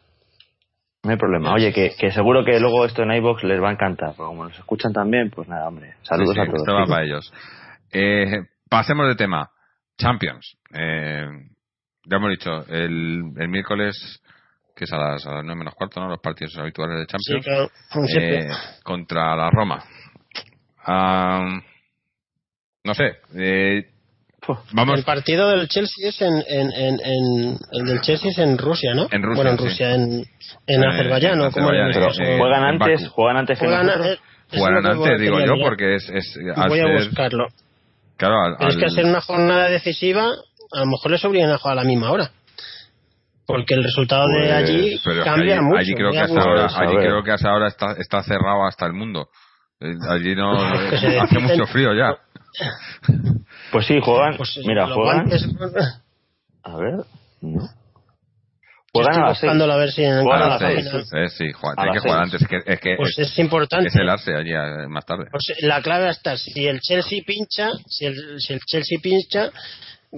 [1.04, 1.52] No hay problema.
[1.52, 4.14] Oye, que, que seguro que luego esto en iBox les va a encantar.
[4.16, 5.94] Porque como nos escuchan también, pues nada, hombre.
[6.02, 6.60] Saludos Sí, sí, a todos.
[6.62, 7.32] esto va para ellos.
[7.92, 9.50] Eh, pasemos de tema.
[9.98, 10.56] Champions.
[10.74, 11.26] Eh,
[12.06, 14.20] ya hemos dicho, el, el miércoles,
[14.74, 16.08] que es a las, a las 9 menos cuarto, ¿no?
[16.08, 17.44] Los partidos habituales de Sí, Champions.
[17.44, 18.38] claro, como siempre.
[18.46, 18.50] eh,
[18.84, 19.82] contra la Roma.
[20.84, 21.60] Ah,
[22.84, 23.16] no sé.
[23.36, 23.84] Eh,
[24.72, 24.98] vamos.
[24.98, 28.94] El partido del Chelsea es en, en, en, en- el del Chelsea es en Rusia,
[28.94, 29.08] ¿no?
[29.10, 29.64] En Rusia, Bueno, en sí.
[29.64, 30.24] Rusia, en,
[30.66, 31.50] en Eh, Azerbaiyán, ¿no?
[31.50, 34.18] ¿Cómo Azerbaiyán, Pero eh, juegan antes, juegan antes que Juegan- nosotros.
[34.52, 36.38] eh, que antes, digo yo, porque es.
[36.68, 37.48] Voy a buscarlo.
[38.16, 40.30] Claro, al- Pero es que al- ser una jornada decisiva,
[40.76, 42.30] a lo mejor les obligan a jugar a la misma hora.
[43.46, 45.78] Porque el resultado de Pues, allí cambia allí, mucho.
[45.78, 47.06] allí creo que hasta pues, ahora, a allí ver.
[47.06, 49.28] creo que hasta ahora está, está cerrado hasta el mundo.
[49.80, 52.16] Eh, Allí no Es que se hace mucho frío ya.
[53.70, 54.36] Pues sí, juegan.
[54.36, 55.26] pues, mira, juegan.
[55.28, 56.02] guantes-
[56.62, 56.94] A ver.
[57.42, 57.60] No.
[58.92, 59.42] Juegan estoy a las seis.
[59.42, 60.86] buscándolo a ver si Juegan A las seis.
[61.12, 62.40] Eh, sí, juega- A tiene que jugar antes.
[62.42, 63.88] Es que, es, que Pues es, es importante.
[63.88, 65.26] es helarse allí eh, más tarde.
[65.30, 69.50] Pues la clave está, si el Chelsea pincha, si el, si el Chelsea pincha,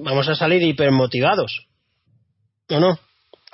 [0.05, 1.67] vamos a salir hipermotivados.
[2.71, 2.99] ¿O no?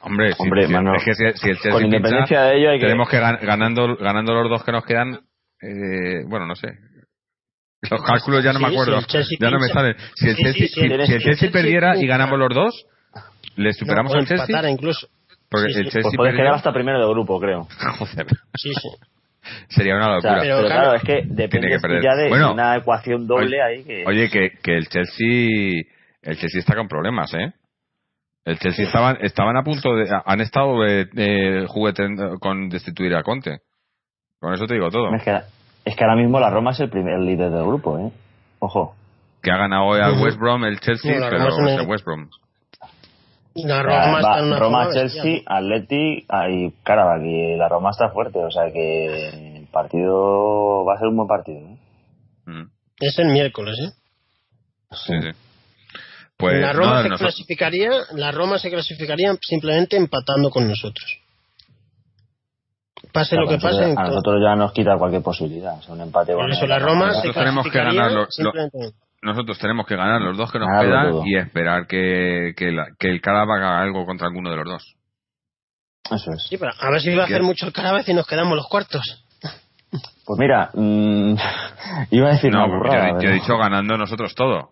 [0.02, 2.70] Hombre, Hombre, si- mano, es que si, si el Chelsea Con pincha, independencia de ello
[2.70, 2.86] hay que.
[2.86, 5.14] tenemos que gan- ganando, ganando los dos que nos quedan,
[5.62, 6.68] eh, bueno, no sé.
[7.90, 9.00] Los cálculos ya no Sí, me acuerdo.
[9.00, 9.94] si ya no me salen.
[10.14, 10.80] Si el Chelsea, sí,
[11.46, 12.86] el- perdiera y ganamos los dos,
[13.56, 14.44] ¿le superamos No, al Chelsea?
[14.46, 15.08] empatar incluso.
[15.50, 15.84] Porque Sí, el.
[15.84, 17.68] Chelsea Pues puedes quedar hasta primero de grupo, creo.
[17.98, 18.26] Joder,
[18.56, 18.88] Sí, sí.
[19.68, 20.42] sería una O sea, locura.
[20.42, 24.04] pero, Pero claro, es que depende ya de Bueno, una ecuación doble oye, ahí que...
[24.06, 25.82] Oye, que, que el Chelsea
[26.24, 27.52] el Chelsea está con problemas, ¿eh?
[28.44, 33.22] El Chelsea estaban estaban a punto de han estado eh, eh, jugueteando con destituir a
[33.22, 33.60] Conte.
[34.38, 35.14] Con eso te digo todo.
[35.14, 35.40] Es que,
[35.84, 38.12] es que ahora mismo la Roma es el primer líder del grupo, ¿eh?
[38.58, 38.94] Ojo.
[39.42, 40.22] Que ha ganado hoy al.
[40.22, 42.28] West Brom el Chelsea, No, pero es el West Brom.
[43.54, 45.40] La Roma va está en una Roma, Chelsea.
[45.46, 47.22] Atleti y Karabakh.
[47.24, 51.28] Y la Roma está fuerte, o sea que el partido va a ser un buen
[51.28, 51.60] partido.
[51.60, 51.78] ¿eh?
[52.46, 52.64] Mm,
[53.00, 53.92] Es el miércoles, ¿eh?
[54.90, 55.28] sí, sí.
[56.50, 61.18] Pues la Roma se nosotros- clasificaría, la Roma se clasificaría simplemente empatando con nosotros.
[63.12, 65.78] Pase lo que pase, a nosotros- ya nos quita cualquier posibilidad.
[65.78, 68.20] O sea, un empate por bueno, eso la Roma se Nosotros tenemos que ganar lo-
[68.22, 68.78] lo- simplemente-
[69.22, 71.22] nosotros tenemos que ganar los dos que nos quedan todo.
[71.24, 74.94] y esperar que, que, la- que el Karabakh haga algo contra alguno de los dos.
[76.10, 76.42] Eso es.
[76.48, 78.66] Sí, pero a ver si va a hacer mucho el Carabez y nos quedamos los
[78.68, 79.24] cuartos.
[80.26, 81.34] Pues mira, mm,
[82.10, 83.10] iba a decir No, una burrada.
[83.12, 84.70] yo, yo he dicho ganando nosotros todo.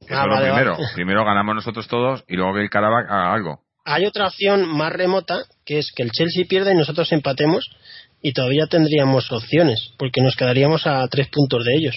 [0.00, 0.72] Eso Ah, es lo vale, primero.
[0.72, 0.84] vale.
[0.94, 3.60] Primero ganamos nosotros todos y luego que el Karabakh haga algo.
[3.84, 7.64] Hay otra opción más remota, que es que el Chelsea pierda y nosotros empatemos
[8.20, 11.96] y todavía tendríamos opciones, porque nos quedaríamos a tres puntos de ellos.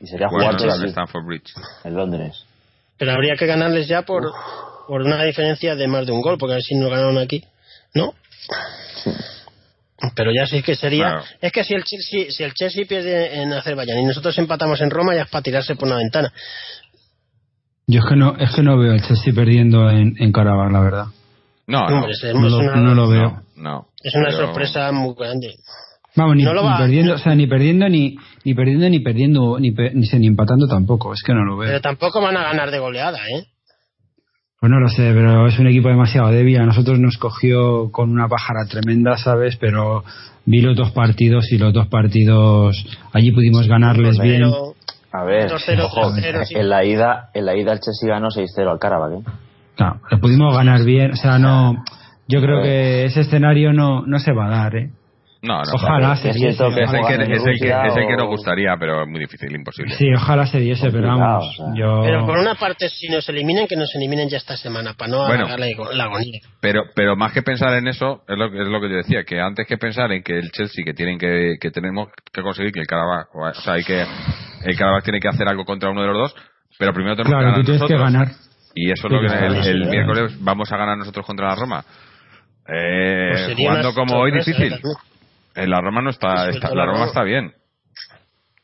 [0.00, 1.52] Y sería Bueno, jugar en Chelsea Stamford Bridge.
[1.84, 2.44] en Londres.
[2.96, 4.22] Pero habría que ganarles ya por,
[4.86, 7.44] por una diferencia de más de un gol, porque a ver si nos ganaron aquí.
[7.94, 8.14] ¿No?
[10.14, 11.04] Pero ya sí que sería.
[11.08, 11.24] Claro.
[11.40, 14.90] Es que si el Chelsea, si el Chelsea pierde en Azerbaiyán y nosotros empatamos en
[14.90, 16.32] Roma, ya es para tirarse por una ventana.
[17.88, 20.80] Yo es que no, es que no veo el Chelsea perdiendo en, en Karabakh, la
[20.80, 21.04] verdad.
[21.66, 22.06] No, no.
[22.06, 23.40] Es, No es lo, una, no lo veo.
[23.56, 23.88] no.
[24.02, 25.54] es una Pero- sorpresa muy grande.
[26.16, 28.98] Vamos, ni, No lo ni va- perdiendo, o sea, ni perdiendo ni, ni perdiendo ni
[29.00, 31.68] perdiendo ni, pe- ni, ni empatando tampoco, es que no lo veo.
[31.68, 33.44] Pero tampoco van a ganar de goleada, ¿eh?
[34.60, 36.58] Pues no lo sé, pero es un equipo demasiado débil.
[36.58, 39.56] A nosotros nos cogió con una pájara tremenda, ¿sabes?
[39.56, 40.02] Pero
[40.46, 42.74] vi los dos partidos y los dos partidos
[43.12, 44.42] allí pudimos ganarles bien.
[44.42, 44.74] Pero
[45.12, 46.54] A ver, 2-0, ojo, 3-0, sí.
[46.56, 49.30] en la ida, en la ida el Chelsea ganó 6-0 al Karabakh, ¿eh?
[49.76, 51.12] Claro, le pudimos ganar bien.
[51.12, 51.82] O sea, no.
[52.26, 54.90] Yo creo que ese escenario no, no se va a dar, ¿eh?
[55.40, 55.72] No, no.
[55.72, 56.48] Ojalá Es se diese.
[56.48, 59.08] Es el que, es el que, Rusia es el que o- nos gustaría, pero es
[59.08, 59.94] muy difícil, imposible.
[59.94, 61.44] Sí, ojalá se diese, pero vamos.
[61.46, 61.74] o sea.
[61.76, 62.00] Yo...
[62.02, 65.26] Pero por una parte, si nos eliminen, que nos eliminen ya esta semana, para no
[65.28, 65.46] Bueno.
[65.46, 65.56] la,
[65.94, 66.40] la agonía.
[66.60, 69.22] Pero, pero más que pensar en eso, es lo, que- es lo que yo decía,
[69.22, 72.72] que antes que pensar en que el Chelsea, que tienen que, que tenemos que conseguir
[72.72, 74.04] que el Karabakh, o sea, hay que,
[74.64, 76.34] el Karabakh tiene que hacer algo contra uno de los dos,
[76.78, 78.12] pero primero tenemos Claro, que ganar tú tienes que nosotros.
[78.12, 78.48] ganar.
[78.74, 79.90] Y eso es lo que Claro, el, sí, el sí.
[79.90, 81.84] miércoles vamos a ganar nosotros contra la Roma.
[82.68, 84.74] Eh, Pues jugando como hoy difícil.
[85.54, 85.66] ¿eh?
[85.66, 87.52] la Roma no está, está- la Roma está bien.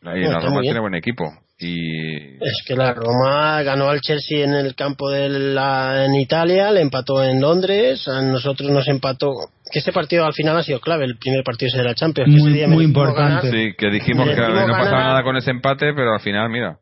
[0.03, 1.25] Y Bueno, la Roma tiene buen equipo.
[1.67, 6.71] Y Es que la Roma ganó al Chelsea en el campo de la, en Italia,
[6.71, 9.31] le empató en Londres, a nosotros nos empató.
[9.73, 12.27] Que ese partido al final ha sido clave, el primer partido de la Champions.
[12.29, 13.47] que Muy- ese día muy merecimos importante.
[13.49, 13.67] ganar.
[13.71, 16.77] sí, que dijimos que no pasaba ganar- nada con ese empate, pero al final, mira,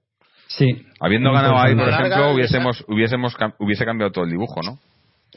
[0.48, 0.66] Sí.
[1.00, 1.88] habiendo Muy ganado ahí, por.
[1.88, 4.78] Larga, ejemplo, hubiésemos, hubiésemos, hubiese cambiado todo el dibujo, ¿no?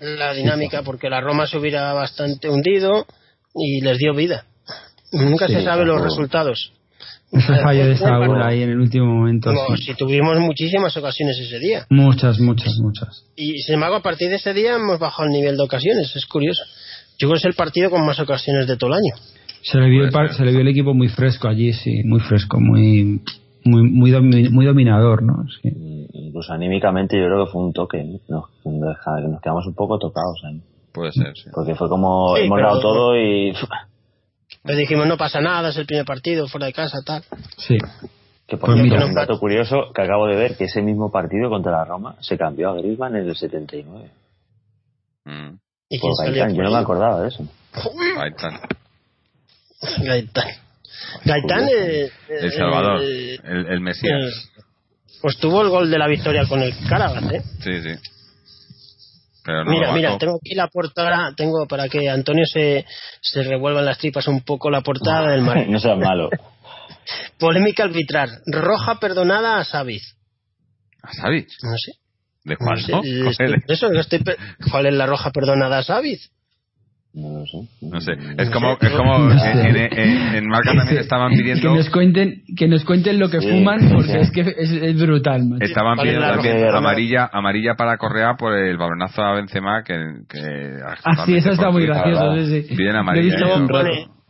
[0.02, 3.06] La dinámica, porque la Roma se hubiera bastante hundido
[3.54, 4.46] y les dio vida.
[5.14, 6.74] Nunca Sí, se sabe los resultados.
[7.36, 9.52] Ese fallo de Bueno, Saúl ahí en el último momento.
[9.52, 9.84] No, sí.
[9.84, 11.86] si tuvimos muchísimas ocasiones ese día.
[11.90, 13.26] Muchas, muchas, muchas.
[13.36, 16.16] Y sin embargo, a partir de ese día hemos bajado el nivel de ocasiones.
[16.16, 16.62] Es curioso.
[17.18, 19.16] Yo creo que es el partido con más ocasiones de todo el año.
[19.62, 20.34] Se le vio, el, ser.
[20.34, 23.22] se le vio el equipo muy fresco allí, sí, muy fresco, muy
[23.64, 25.44] muy muy, domi- muy dominador, ¿no?
[25.62, 25.70] Sí.
[26.14, 28.44] Incluso anímicamente yo creo que fue un toque, ¿no?
[28.64, 30.62] Nos, nos quedamos un poco tocados ahí.
[30.94, 31.50] Puede ser, sí.
[31.54, 33.54] Porque fue como Sí, hemos dado todo y
[34.66, 37.24] Le dijimos, no pasa nada, es el primer partido, fuera de casa, tal.
[37.58, 37.78] Sí.
[38.48, 39.06] que por Pues cierto, mira.
[39.06, 42.38] un dato curioso que acabo de ver que ese mismo partido contra la Roma se
[42.38, 44.10] cambió a Griezmann en el 79.
[45.26, 45.56] Mm,
[45.90, 47.44] ¿Y Por quién salió Gaitán, yo no me acordaba de eso.
[48.28, 48.62] está.
[50.04, 50.48] Gaitán.
[51.26, 54.14] Gaitán, eh, El Salvador, eh, el, el Mesías.
[54.22, 54.62] eh,
[55.22, 57.42] pues tuvo el gol de la victoria con el Carabas, ¿eh?
[57.62, 57.96] Sí, sí.
[59.46, 62.86] Pero no mira, mira, tengo aquí la portada, tengo para que Antonio se,
[63.22, 65.66] se revuelvan las tripas un poco la portada del mar.
[65.70, 66.30] no seas malo.
[67.38, 68.42] Polémica arbitral.
[68.48, 70.16] Roja perdonada a Saviz.
[71.04, 71.48] ¿A Savic?
[71.62, 71.92] No sé.
[72.44, 73.30] ¿De No sé, no?
[73.30, 74.38] estoy- eso, estoy pe-
[74.72, 76.32] ¿Cuál es la roja perdonada a Saviz?
[77.16, 77.58] No lo sé.
[77.82, 78.12] No sé.
[78.38, 82.68] Es como, es como en, en, en- Marca también estaban Que pidiendo, nos cuenten, que
[82.68, 84.18] nos cuenten lo que Sí, fuman, porque sí.
[84.18, 85.64] es que es, es brutal, macho.
[85.64, 89.94] estaban ¿Cuál es pidiendo también amarilla, amarilla para Correa por el balonazo a Benzema que,
[90.30, 92.76] que Ah, sí, eso está muy gracioso, sí, sí.
[92.84, 93.38] He amarilla.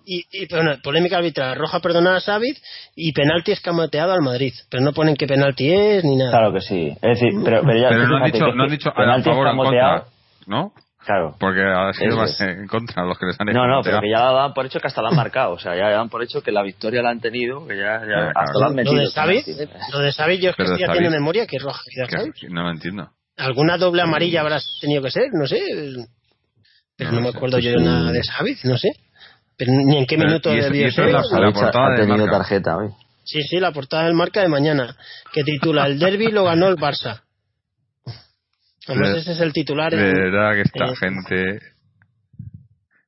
[0.06, 2.58] y, y bueno, polémica arbitral, roja perdonada a Savic
[2.96, 4.54] y penalti escamoteado al Madrid.
[4.70, 6.30] Pero no ponen qué penalti es ni nada.
[6.30, 6.90] Claro que sí.
[7.02, 9.28] Es decir, pero, pero ya, Pero no han dicho, que no han dicho a penalti
[9.30, 10.04] favor o en contra,
[10.46, 10.72] ¿no?
[11.06, 11.36] Claro.
[11.40, 12.42] Porque ha sido Eso más es.
[12.42, 14.88] en contra los que les han No, no, pero que ya dan por hecho que
[14.88, 15.52] hasta la han marcado.
[15.54, 18.26] O sea, ya dan por hecho que la victoria la han tenido, que ya, ya
[18.26, 18.60] Ah, hasta claro.
[18.60, 19.02] la han Lo metido.
[19.02, 19.92] de Savic, penalti.
[19.92, 22.32] lo de Savic yo es que Pero estoy Savic- haciendo memoria que roja que Que-
[22.32, 23.10] que no lo entiendo.
[23.38, 25.28] ¿Alguna doble amarilla habrás tenido que ser?
[25.34, 25.62] No sé.
[26.98, 28.90] Pero No no, me acuerdo yo de nada de Savic, no sé.
[29.58, 31.08] Pero ni en qué Pero, minuto debió ser.
[31.10, 32.38] es la- la ha- portada ha de tenido marca.
[32.40, 32.90] tarjeta hoy.
[33.24, 34.96] Sí, sí, la portada del marca de mañana,
[35.34, 37.22] que titula El derby lo ganó el Barça.
[38.88, 39.92] Además, De- ese es el titular.
[39.92, 41.60] De en- verdad que esta eh, gente...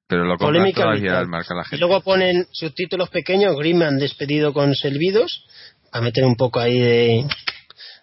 [0.09, 1.77] Pero lo compra Polémica todavía el marca la Y gente.
[1.85, 5.45] luego ponen subtítulos pequeños, Griezmann despedido con Selvidos,
[5.91, 7.25] para meter un poco ahí de,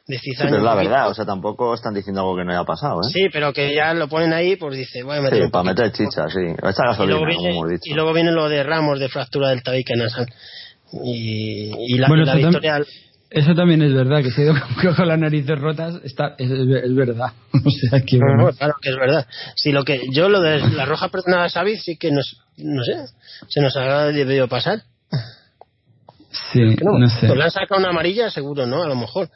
[0.06, 0.50] de Sí, cizaña.
[0.50, 3.10] pero es la verdad, o sea, tampoco están diciendo algo que no haya pasado, ¿eh?
[3.10, 5.64] Sí, pero que ya lo ponen ahí, pues dice, voy a meter Sí, un para
[5.64, 6.40] meter chicha, sí.
[6.62, 7.82] Esta y gasolina, luego, como viene, hemos dicho.
[7.86, 10.26] y luego viene lo de Ramos de fractura del tabique nasal.
[11.02, 12.80] Y, y la, Bueno, y la victoria...
[13.34, 16.48] Eso también es verdad, que se ha ido con, con las narices rotas, está, es,
[16.50, 17.32] es verdad.
[17.52, 18.44] O sea que No, bueno.
[18.44, 19.26] no, claro que es verdad.
[19.56, 22.84] Sí, lo que yo lo de la roja perdonada a Xavi sí que nos, no
[22.84, 22.94] sé,
[23.48, 24.82] se nos ha debido pasar.
[26.52, 27.26] Sí, no, no sé.
[27.26, 28.82] Pues le han sacado una amarilla, seguro, ¿no?
[28.84, 29.28] A lo mejor.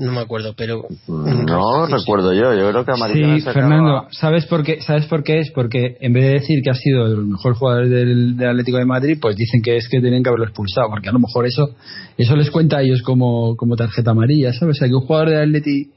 [0.00, 0.84] No me acuerdo, pero.
[1.08, 1.98] No Sí, sí.
[1.98, 4.80] recuerdo yo, yo creo que Amarilla le Sí, sacaba- Fernando, ¿sabes por qué?
[4.80, 5.50] ¿Sabes por qué es?
[5.52, 8.86] Porque en vez de decir que ha sido el mejor jugador del, del Atlético de
[8.86, 11.70] Madrid, pues dicen que es que tenían que haberlo expulsado, porque a lo mejor eso
[12.16, 14.76] eso les cuenta a ellos como, como tarjeta amarilla, ¿sabes?
[14.76, 15.90] O sea, que un jugador del Atleti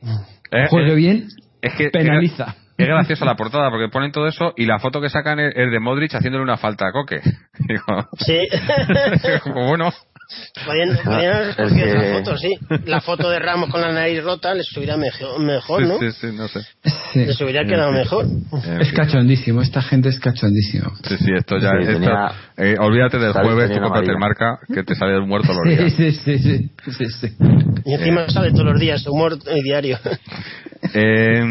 [0.52, 1.28] Eh, juegue eh, bien,
[1.62, 2.56] es que penaliza.
[2.76, 5.80] Es graciosa la portada porque ponen todo eso y la foto que sacan es, de
[5.80, 7.22] Modric haciéndole una falta a Coque.
[7.68, 7.84] Digo,
[8.18, 8.40] Sí.
[9.44, 9.92] como bueno.
[11.58, 12.58] esa foto, sí.
[12.86, 16.00] La foto de Ramos con la nariz rota les hubiera mejor, mejor ¿no?
[16.00, 16.62] Sí, sí, no sé.
[17.14, 17.26] Sí.
[17.26, 18.26] Les hubiera quedado mejor.
[18.80, 20.92] Es cachondísimo, esta gente es cachondísimo.
[21.08, 21.72] Sí, sí, esto ya.
[21.72, 24.20] Sí, esto- tenía- eh, olvídate del jueves, tu tenía una copa te amarilla.
[24.20, 25.94] marca que te sale el muerto los días.
[25.94, 27.28] sí, sí, sí, sí, sí.
[27.86, 29.98] Y encima sale todos los días, humor eh, diario.
[30.94, 31.42] Eh,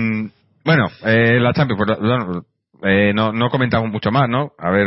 [0.65, 2.45] bueno, eh, la Champions, pues, bueno,
[2.83, 4.53] eh, no, no comentamos mucho más, ¿no?
[4.59, 4.87] A ver,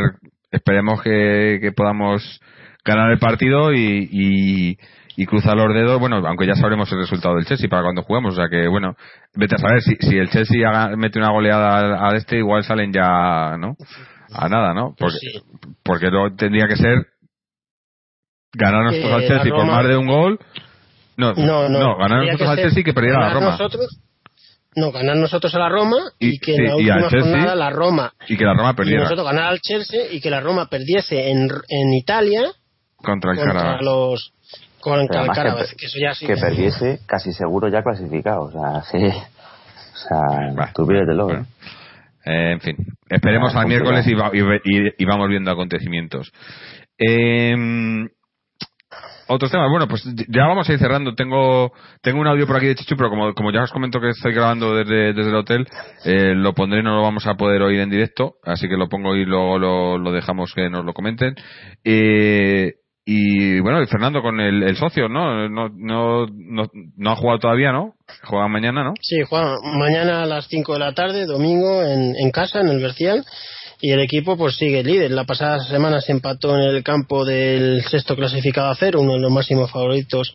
[0.50, 2.40] esperemos que, que podamos
[2.86, 4.78] ganar el partido y, y,
[5.16, 8.32] y cruzar los dedos, bueno, aunque ya sabremos el resultado del Chelsea para cuando juguemos,
[8.32, 8.94] o sea que, bueno,
[9.34, 12.92] vete a saber, si, si el Chelsea haga- mete una goleada al, este, igual salen
[12.92, 13.76] ya, ¿no?
[14.32, 14.94] A nada, ¿no?
[14.98, 15.40] Porque, Sí.
[15.84, 17.06] porque luego tendría que ser
[18.52, 20.38] ganar nosotros Eh, al Chelsea por más de un gol.
[21.16, 21.96] No, No, no.
[21.96, 23.50] ganar Tendría nosotros al Chelsea que perdiera la ganar Roma.
[23.52, 24.00] Nosotros,
[24.76, 27.70] no, ganar nosotros a la Roma y, Y- que sí, en la última jornada la
[27.70, 30.68] Roma Y que la Roma y perdiera nosotros ganar al Chelsea y que la Roma
[30.68, 32.52] perdiese en, en Italia
[32.96, 34.32] contra el contra los
[34.80, 38.42] con Pero además Alcaraz, que, que eso ya sí que perdiese casi seguro ya clasificado.
[38.42, 39.04] O sea, sí.
[39.06, 40.72] O sea, Va.
[40.72, 41.40] tú pídetelo, Bueno.
[41.40, 41.46] ¿eh?
[42.28, 42.76] Eh, en fin,
[43.08, 46.32] esperemos Ah, al miércoles y, va- y ve- y- y vamos viendo acontecimientos.
[46.98, 47.54] Eh,
[49.28, 51.14] otros temas, bueno, pues ya vamos a ir cerrando.
[51.16, 54.10] Tengo tengo un audio por aquí de Chichu, pero como, como ya os comento que
[54.10, 55.66] estoy grabando desde, desde el hotel,
[56.04, 59.16] eh, lo pondré, no lo vamos a poder oír en directo, así que lo pongo
[59.16, 61.34] y luego lo, lo dejamos que nos lo comenten.
[61.84, 62.74] Eh,
[63.08, 65.48] y bueno, y Fernando con el, el socio, ¿no?
[65.48, 67.94] No, no, no, no ha jugado todavía, ¿no?
[68.24, 68.94] Juega mañana, ¿no?
[69.00, 72.82] Sí, Juan, mañana a las 5 de la tarde, domingo, en, en casa, en el
[72.82, 73.24] Bercial.
[73.78, 75.10] Y el equipo pues sigue líder.
[75.10, 79.20] La pasada semana se empató en el campo del sexto clasificado a cero, uno de
[79.20, 80.32] los máximos favoritos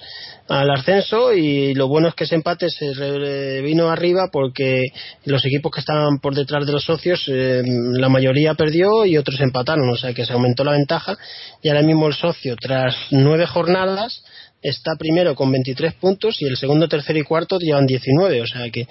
[0.47, 1.33] al ascenso.
[1.33, 4.83] Y lo bueno es que ese empate se vino arriba porque
[5.25, 7.63] los equipos que estaban por detrás de los socios, eh,
[7.93, 9.89] la mayoría perdió y otros empataron.
[9.89, 11.17] O sea que se aumentó la ventaja.
[11.63, 14.23] Y ahora mismo el socio, tras nueve jornadas,
[14.61, 18.41] está primero con 23 puntos y el segundo, tercero y cuarto llevan 19.
[18.41, 18.85] O sea que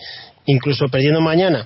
[0.47, 1.65] incluso perdiendo mañana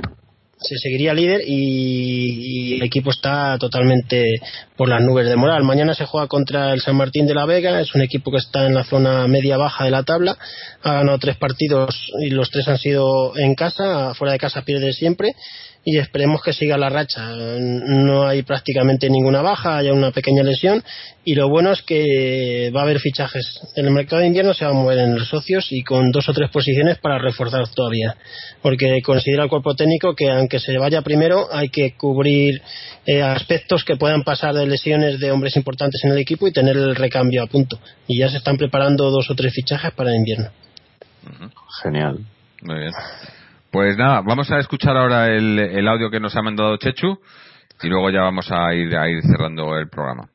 [0.67, 4.41] se seguiría líder y, y el equipo está totalmente
[4.77, 5.63] por las nubes de moral.
[5.63, 8.67] Mañana se juega contra el San Martín de la Vega, es un equipo que está
[8.67, 10.37] en la zona media-baja de la tabla,
[10.83, 14.93] ha ganado tres partidos y los tres han sido en casa, fuera de casa pierde
[14.93, 15.35] siempre
[15.85, 17.35] y esperemos que siga la racha.
[17.37, 20.83] No hay prácticamente ninguna baja, hay una pequeña lesión
[21.25, 23.61] y lo bueno es que va a haber fichajes.
[23.77, 26.29] En el mercado de invierno se va a mover en los socios y con dos
[26.29, 28.17] o tres posiciones para reforzar todavía,
[28.63, 32.63] porque considera el cuerpo técnico que aunque se vaya primero hay que cubrir
[33.07, 36.77] eh, aspectos que puedan pasar de lesiones de hombres importantes en el equipo y tener
[36.77, 37.79] el recambio a punto.
[38.07, 40.51] Y ya se están preparando dos o tres fichajes para el invierno.
[41.83, 42.19] Genial.
[42.63, 42.93] Muy bien.
[43.75, 47.19] Pues nada, vamos a escuchar ahora el, el audio que nos ha mandado Chechu
[47.83, 50.31] y luego ya vamos a ir, a ir cerrando el programa.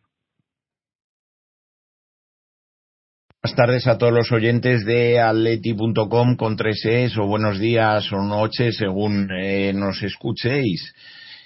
[3.41, 8.76] Buenas tardes a todos los oyentes de atleti.com con 3es o buenos días o noches
[8.76, 10.94] según eh, nos escuchéis.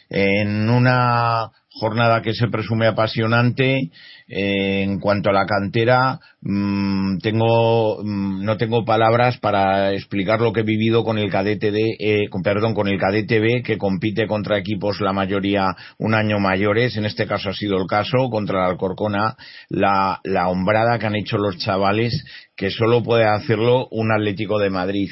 [0.10, 3.92] En una jornada que se presume apasionante.
[4.28, 10.54] Eh, en cuanto a la cantera, mm, tengo, mm, no tengo palabras para explicar lo
[10.54, 13.78] que he vivido con el cadete de, eh, con, perdón, con el cadete B, que
[13.78, 16.98] compite contra equipos la mayoría un año mayores.
[16.98, 19.36] En este caso ha sido el caso contra la Alcorcona,
[19.70, 22.26] la, la hombrada que han hecho los chavales,
[22.56, 25.10] que solo puede hacerlo un Atlético de Madrid.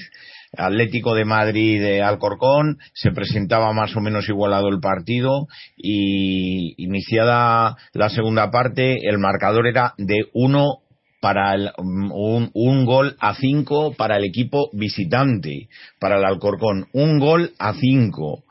[0.58, 5.48] Atlético de Madrid de Alcorcón, se presentaba más o menos igualado el partido
[5.78, 10.80] y iniciada la segunda parte el marcador era de uno
[11.22, 15.70] para el, un, un, gol a cinco para el equipo visitante,
[16.00, 18.44] para el Alcorcón, un gol a cinco.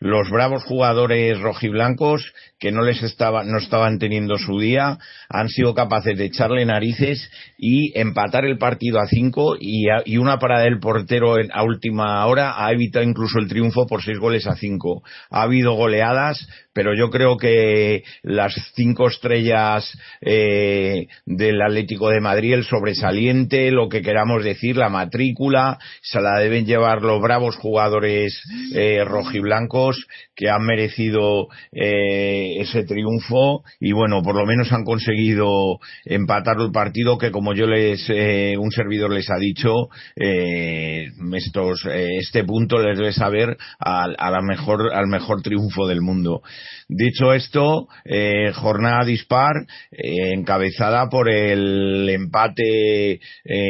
[0.00, 4.98] Los bravos jugadores rojiblancos que no les estaba, no estaban teniendo su día
[5.28, 10.38] han sido capaces de echarle narices y empatar el partido a cinco y, y una
[10.38, 14.46] parada del portero en, a última hora ha evitado incluso el triunfo por seis goles
[14.46, 15.02] a cinco.
[15.30, 19.90] Ha habido goleadas, pero yo creo que las cinco estrellas
[20.20, 26.38] eh, del Atlético de Madrid, el sobresaliente, lo que queramos decir, la matrícula, se la
[26.38, 28.40] deben llevar los bravos jugadores
[28.74, 35.78] eh, rojiblancos que han merecido eh, ese triunfo y bueno, por lo menos han conseguido
[36.04, 41.84] empatar el partido que como yo les, eh, un servidor les ha dicho, eh, estos,
[41.86, 46.42] eh, este punto les debe saber al, a la mejor, al mejor triunfo del mundo.
[46.88, 49.52] Dicho esto, eh, jornada dispar,
[49.90, 53.20] eh, encabezada por el empate,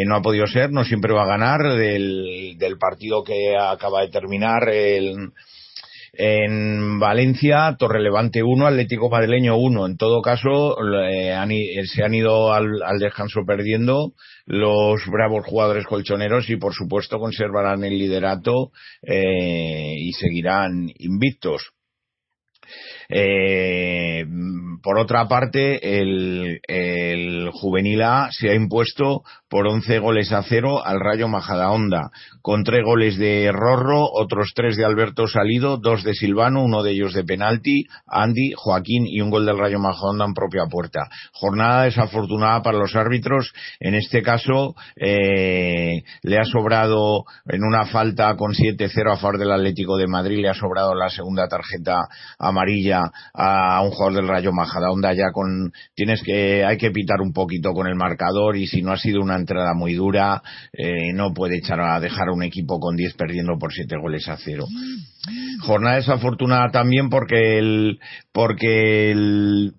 [0.06, 4.08] no ha podido ser, no siempre va a ganar, del, del partido que acaba de
[4.08, 5.32] terminar el,
[6.12, 9.86] en Valencia, Torrelevante 1, Atlético Madrileño 1.
[9.86, 10.76] En todo caso,
[11.08, 11.34] eh,
[11.84, 14.12] se han ido al, descanso perdiendo
[14.46, 18.70] los bravos jugadores colchoneros y, por supuesto, conservarán el liderato
[19.02, 21.72] eh, y seguirán invictos.
[23.08, 24.26] Eh,
[24.82, 31.00] por otra parte, el, Juvenil A se ha impuesto por 11 goles a cero al
[31.00, 32.10] Rayo Majadahonda,
[32.42, 36.92] con tres goles de Rorro, otros tres de Alberto Salido, dos de Silvano, uno de
[36.92, 41.08] ellos de penalti, Andy, Joaquín y un gol del Rayo Majadahonda en propia puerta.
[41.32, 43.52] Jornada desafortunada para los árbitros.
[43.80, 49.52] En este caso, eh, le ha sobrado en una falta con 7-0 a favor del
[49.52, 52.08] Atlético de Madrid, le ha sobrado la segunda tarjeta
[52.38, 57.32] amarilla a un jugador del Rayo Majadahonda ya con tienes que hay que pitar un
[57.32, 60.42] poquito con el marcador y si no ha sido una entrada muy dura
[60.72, 64.28] eh, no puede echar a dejar a un equipo con 10 perdiendo por 7 goles
[64.28, 64.66] a cero.
[65.60, 67.98] Jornada desafortunada también porque el
[68.32, 69.74] porque el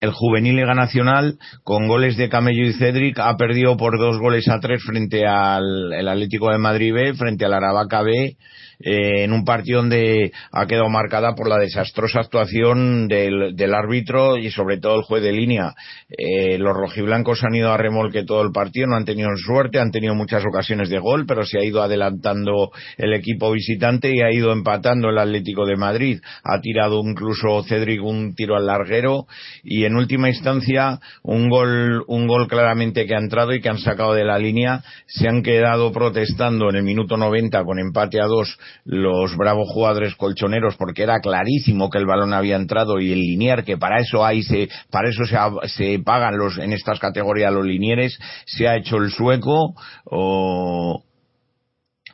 [0.00, 4.48] el juvenil Liga Nacional, con goles de Camello y Cedric, ha perdido por dos goles
[4.48, 8.36] a tres frente al el Atlético de Madrid B, frente al Aravaca B,
[8.80, 14.36] eh, en un partido donde ha quedado marcada por la desastrosa actuación del, del árbitro
[14.36, 15.74] y sobre todo el juez de línea.
[16.08, 19.90] Eh, los rojiblancos han ido a remolque todo el partido, no han tenido suerte, han
[19.90, 24.32] tenido muchas ocasiones de gol, pero se ha ido adelantando el equipo visitante y ha
[24.32, 26.20] ido empatando el Atlético de Madrid.
[26.44, 29.26] Ha tirado incluso Cedric un tiro al larguero
[29.64, 33.78] y en última instancia un gol, un gol claramente que ha entrado y que han
[33.78, 34.82] sacado de la línea.
[35.06, 40.14] Se han quedado protestando en el minuto 90 con empate a dos los bravos jugadores
[40.14, 44.24] colchoneros porque era clarísimo que el balón había entrado y el linier que para eso
[44.24, 45.36] hay se, para eso se,
[45.68, 49.74] se pagan los, en estas categorías los linieres, se ha hecho el sueco
[50.04, 51.02] o,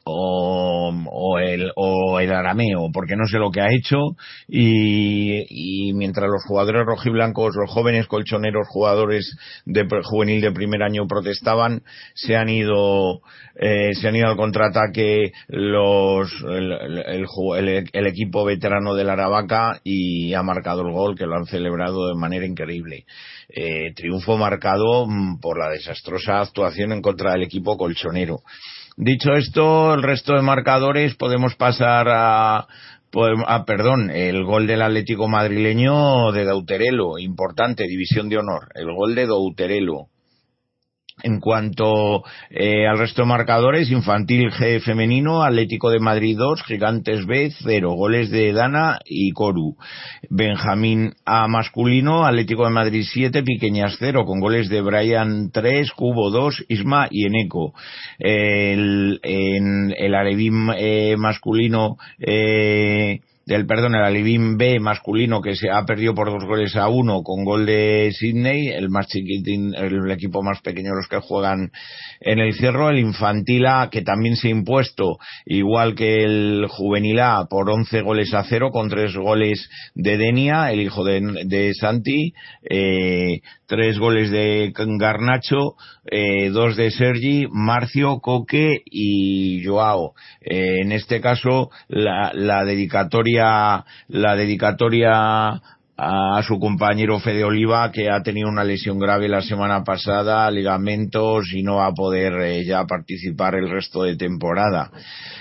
[0.05, 3.97] o, o, el, o el arameo, porque no sé lo que ha hecho,
[4.47, 11.07] y, y mientras los jugadores rojiblancos, los jóvenes colchoneros jugadores de juvenil de primer año
[11.07, 11.83] protestaban,
[12.15, 13.21] se han ido,
[13.57, 17.27] eh, se han ido al contraataque los, el, el,
[17.57, 21.47] el, el equipo veterano de la Aravaca y ha marcado el gol que lo han
[21.47, 23.07] celebrado de manera increíble.
[23.49, 28.41] Eh, triunfo marcado mm, por la desastrosa actuación en contra del equipo colchonero.
[28.97, 32.67] Dicho esto, el resto de marcadores podemos pasar a,
[33.47, 39.15] Ah, perdón, el gol del Atlético madrileño de Dauterelo, importante, división de honor, el gol
[39.15, 40.09] de Dauterelo.
[41.25, 47.25] En cuanto eh, al resto de marcadores, Infantil G femenino, Atlético de Madrid 2, Gigantes
[47.25, 49.75] B 0, goles de Dana y Coru.
[50.29, 56.29] Benjamín A masculino, Atlético de Madrid 7, Piqueñas 0, con goles de Brian 3, Cubo
[56.29, 57.73] 2, Isma y Eneco.
[58.19, 65.71] El, en el Arevín eh, masculino, eh, del perdón, el Alevín B masculino que se
[65.71, 70.11] ha perdido por dos goles a uno con gol de Sydney, el más chiquitín, el
[70.11, 71.71] equipo más pequeño de los que juegan
[72.21, 77.21] en el Cerro, el Infantil A que también se ha impuesto igual que el Juvenil
[77.21, 81.75] A por 11 goles a cero con tres goles de Denia, el hijo de, de
[81.75, 82.33] Santi,
[82.69, 85.75] eh, tres goles de Garnacho,
[86.07, 90.15] eh, dos de Sergi, Marcio, Coque y Joao.
[90.41, 95.61] Eh, en este caso, la, la dedicatoria, la dedicatoria
[95.97, 101.53] a su compañero Fede Oliva que ha tenido una lesión grave la semana pasada, ligamentos
[101.53, 104.91] y no va a poder eh, ya participar el resto de temporada.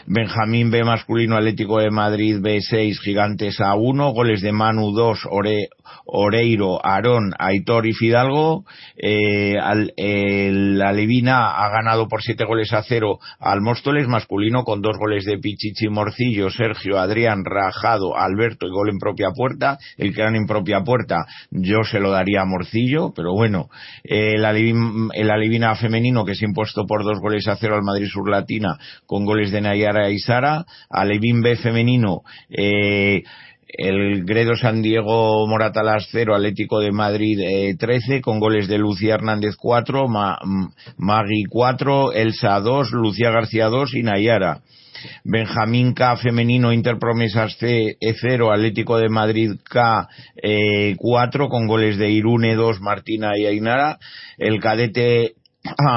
[0.06, 5.70] Benjamín B masculino Atlético de Madrid B6 Gigantes a 1, goles de Manu 2, Ore,
[6.06, 8.66] Oreiro, Aarón, Aitor y Fidalgo.
[8.98, 14.82] Eh, al, el Alevina ha ganado por 7 goles a 0 al Móstoles masculino con
[14.82, 19.78] dos goles de Pichichi Morcillo, Sergio, Adrián, Rajado, Alberto y gol en propia puerta.
[19.98, 23.70] El que en propia puerta yo se lo daría a Morcillo, pero bueno,
[24.10, 25.30] Alevin, el
[25.76, 29.26] femenino que se ha impuesto por dos goles a 0 al Madrid Sur Latina con
[29.26, 30.66] goles de Nayara y Sara.
[30.90, 33.24] Alevín B femenino eh,
[33.74, 39.16] el Gredo San Diego Moratalas 0, Atlético de Madrid eh, 13, con goles de Lucía
[39.16, 40.38] Hernández 4, Ma,
[40.98, 44.62] Magui 4, Elsa 2, Lucía García 2 y Nayara.
[45.24, 50.08] Benjamín K femenino Interpromesas C 0, e Atlético de Madrid K
[50.42, 53.98] eh, 4 con goles de Irune 2, Martina y Ainara.
[54.38, 55.34] El cadete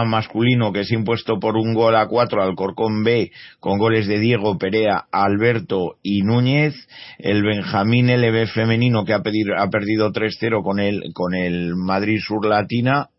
[0.07, 3.31] masculino que se ha impuesto por un gol a cuatro al Corcón B
[3.61, 6.75] con goles de Diego, Perea, Alberto y Núñez.
[7.19, 12.47] El Benjamín LB femenino que ha, ha perdido 3-0 con el, con el Madrid Sur
[12.47, 13.11] Latina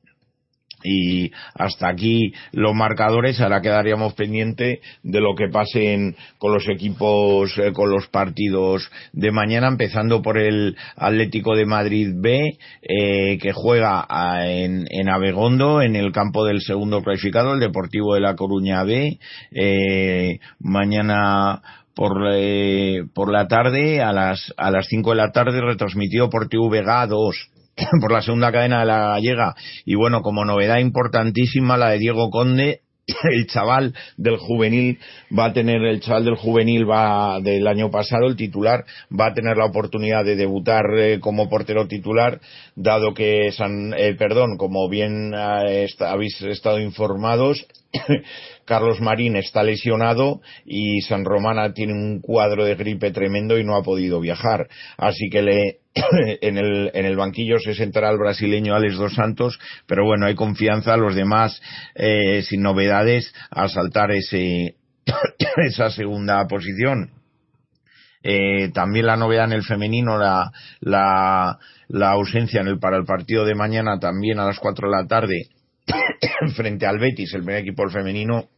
[0.83, 3.39] y hasta aquí los marcadores.
[3.41, 9.31] Ahora quedaríamos pendiente de lo que pase con los equipos eh, con los partidos de
[9.31, 14.05] mañana empezando por el Atlético de Madrid B eh, que juega
[14.45, 19.19] en, en, Abegondo en el campo del segundo clasificado el Deportivo de la Coruña B.
[19.51, 21.61] Eh, mañana
[21.95, 26.47] por, eh, por la tarde a las a las 5 de la tarde retransmitido por
[26.47, 27.49] TVG 2
[28.01, 29.55] por la segunda cadena de la gallega.
[29.85, 32.81] Y bueno, como novedad importantísima, la de Diego Conde,
[33.31, 34.99] el chaval del juvenil
[35.37, 38.85] va a tener, el chaval del juvenil va del año pasado, el titular,
[39.17, 42.39] va a tener la oportunidad de debutar eh, como portero titular,
[42.77, 47.65] dado que San, eh, perdón, como bien eh, habéis estado informados,
[48.65, 53.75] Carlos Marín está lesionado y San Romana tiene un cuadro de gripe tremendo y no
[53.75, 54.67] ha podido viajar.
[54.95, 55.79] Así que le,
[56.41, 60.35] en, el, en el banquillo se sentará el brasileño Alex Dos Santos, pero bueno, hay
[60.35, 61.59] confianza, los demás
[61.95, 64.75] eh, sin novedades a saltar ese,
[65.67, 67.09] esa segunda posición.
[68.23, 70.51] Eh, también la novedad en el femenino, la,
[70.81, 74.95] la, la ausencia en el, para el partido de mañana también a las 4 de
[74.95, 75.49] la tarde
[76.55, 78.49] frente al Betis, el primer equipo femenino,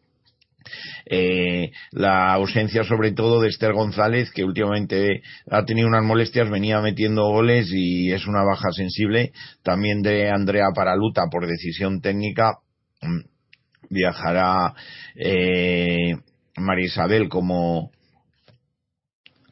[1.06, 6.81] eh, la ausencia sobre todo de Esther González, que últimamente ha tenido unas molestias, venía
[6.81, 9.31] metiendo goles y es una baja sensible.
[9.64, 12.60] También de Andrea Paraluta por decisión técnica.
[13.01, 13.22] Mm,
[13.89, 14.73] viajará
[15.15, 16.15] eh,
[16.57, 17.91] María Isabel como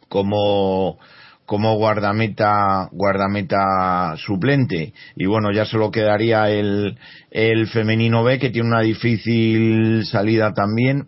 [0.10, 1.00] como
[1.48, 7.00] como guardameta guardameta suplente y bueno ya solo quedaría el
[7.32, 11.08] el femenino B que tiene una difícil salida también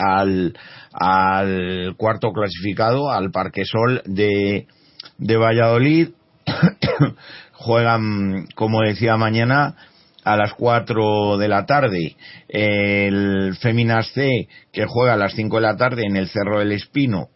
[0.00, 0.56] al,
[0.92, 4.66] al cuarto clasificado, al Parquesol de,
[5.18, 6.08] de Valladolid.
[7.52, 9.76] Juegan, como decía mañana,
[10.24, 12.16] a las 4 de la tarde.
[12.48, 16.72] El Feminas C, que juega a las 5 de la tarde en el Cerro del
[16.72, 17.28] Espino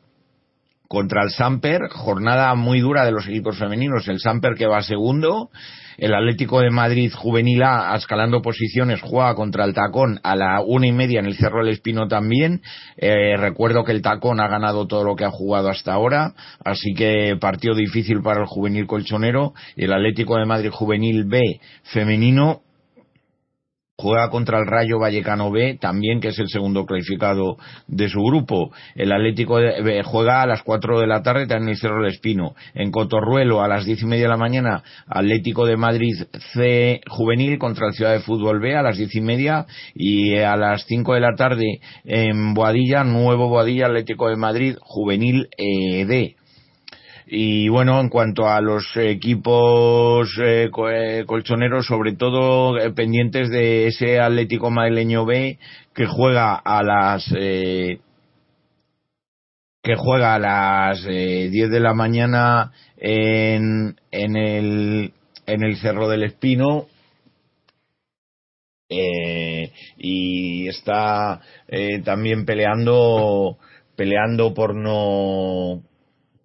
[0.89, 1.89] contra el Samper.
[1.91, 4.09] Jornada muy dura de los equipos femeninos.
[4.09, 5.51] El Samper que va segundo
[5.99, 10.87] el Atlético de Madrid Juvenil A, escalando posiciones, juega contra el Tacón a la una
[10.87, 12.63] y media en el Cerro del Espino también.
[12.97, 16.35] Eh, recuerdo que el Tacón ha ganado todo lo que ha jugado hasta ahora,
[16.65, 19.55] así que partido difícil para el juvenil colchonero.
[19.77, 22.64] El Atlético de Madrid Juvenil B femenino
[23.97, 27.57] juega contra el Rayo Vallecano B, también que es el segundo clasificado
[27.87, 28.73] de su grupo.
[28.97, 29.59] El Atlético
[30.05, 32.55] juega a las 4 de la tarde también el Cerro del Espino.
[32.75, 36.15] En Cotorruelo a las diez y media de la mañana, Atlético de Madrid
[36.53, 40.57] C juvenil contra el Ciudad de Fútbol B a las diez y media y a
[40.57, 46.37] las 5 de la tarde en Boadilla, Nuevo Boadilla, Atlético de Madrid juvenil e D.
[47.37, 53.89] Y bueno, en cuanto a los equipos eh, eh, colchoneros, sobre todo eh, pendientes de
[53.89, 55.59] ese Atlético Madrileño B
[55.93, 57.29] que juega a las
[59.85, 65.13] que juega a las eh, 10 de la mañana en, en, el,
[65.47, 66.87] en el Cerro del Espino.
[68.89, 73.59] Eh, y está eh, también peleando
[73.97, 75.83] peleando por no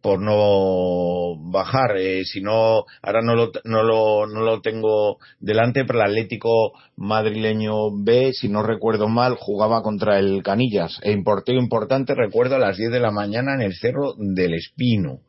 [0.01, 5.84] por no bajar eh, si no ahora no lo, no lo no lo tengo delante
[5.85, 10.99] pero el Atlético madrileño B si no recuerdo mal jugaba contra el Canillas.
[11.03, 15.19] E importeo importante recuerdo a las 10 de la mañana en el Cerro del Espino.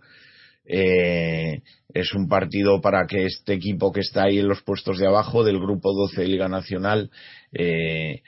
[0.65, 5.07] Eh, es un partido para que este equipo que está ahí en los puestos de
[5.09, 7.11] abajo del grupo 12 de Liga Nacional
[7.53, 8.23] eh,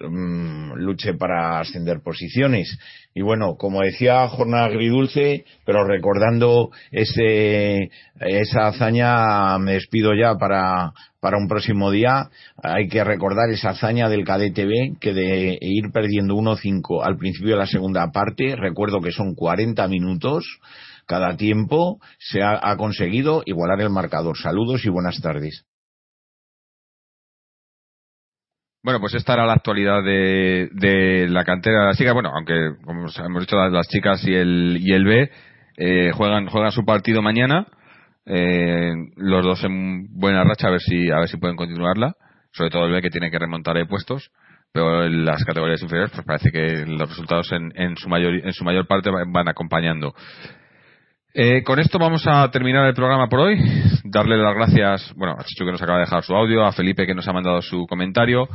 [0.00, 2.78] luche para ascender posiciones.
[3.14, 7.90] Y bueno, como decía, jornada agridulce, pero recordando ese,
[8.20, 12.28] esa hazaña, me despido ya para, para un próximo día.
[12.62, 17.60] Hay que recordar esa hazaña del B, que de ir perdiendo 1-5 al principio de
[17.60, 20.44] la segunda parte, recuerdo que son 40 minutos,
[21.06, 24.36] cada tiempo se ha conseguido igualar el marcador.
[24.36, 25.64] Saludos y buenas tardes.
[28.82, 32.14] Bueno, pues esta era la actualidad de, de la cantera de las chicas.
[32.14, 35.30] Bueno, aunque, como hemos dicho, las, chicas y el, y el B
[35.76, 37.66] eh, juegan, juegan su partido mañana.
[38.24, 42.14] Eh, los dos en buena racha, a ver si, a ver si pueden continuarla.
[42.52, 44.30] Sobre todo el B que tiene que remontar de puestos.
[44.72, 48.52] Pero en las categorías inferiores, pues parece que los resultados en, en su mayor, en
[48.52, 50.14] su mayor parte van acompañando.
[51.40, 53.56] Eh, con esto vamos a terminar el programa por hoy.
[54.02, 57.06] Darle las gracias, bueno, a Chicho que nos acaba de dejar su audio, a Felipe
[57.06, 58.48] que nos ha mandado su comentario,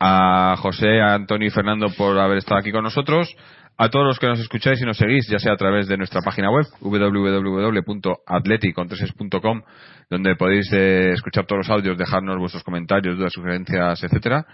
[0.00, 3.32] a José, a Antonio y Fernando por haber estado aquí con nosotros,
[3.76, 6.20] a todos los que nos escucháis y nos seguís, ya sea a través de nuestra
[6.20, 9.62] página web www.atleticontreses.com
[10.10, 14.44] donde podéis eh, escuchar todos los audios, dejarnos vuestros comentarios, dudas, sugerencias, etcétera,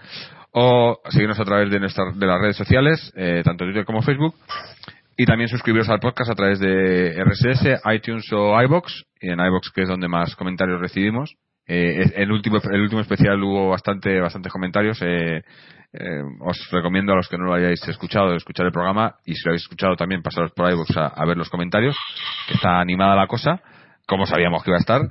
[0.51, 4.35] o seguirnos a través de nuestra, de las redes sociales, eh, tanto Twitter como Facebook,
[5.17, 9.71] y también suscribiros al podcast a través de RSS, iTunes o iBox, y en iBox
[9.71, 11.35] que es donde más comentarios recibimos.
[11.67, 15.01] Eh, el último el último especial hubo bastante bastantes comentarios.
[15.01, 15.41] Eh,
[15.93, 19.45] eh, os recomiendo a los que no lo hayáis escuchado escuchar el programa y si
[19.45, 21.95] lo habéis escuchado también pasaros por iBox a, ver los comentarios,
[22.47, 23.61] que está animada la cosa,
[24.05, 25.01] como sabíamos que iba a estar.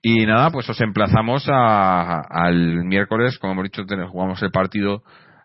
[0.00, 5.02] Y nada, pues os emplazamos a- al miércoles, como hemos dicho, jugamos el partido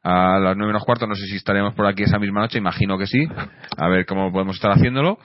[0.07, 1.05] a las nueve menos cuarto.
[1.05, 3.27] No sé si estaremos por aquí esa misma noche, imagino que sí.
[3.77, 5.17] A ver cómo podemos estar haciéndolo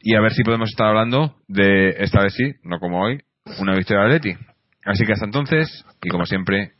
[0.00, 3.22] y a ver si podemos estar hablando de, esta vez sí, no como hoy,
[3.58, 4.36] una victoria de Atleti.
[4.84, 6.72] Así que hasta entonces, y como siempre,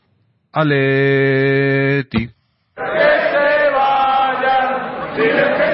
[0.53, 2.27] Atleti.
[2.27, 2.33] Que
[2.75, 5.66] se vayan,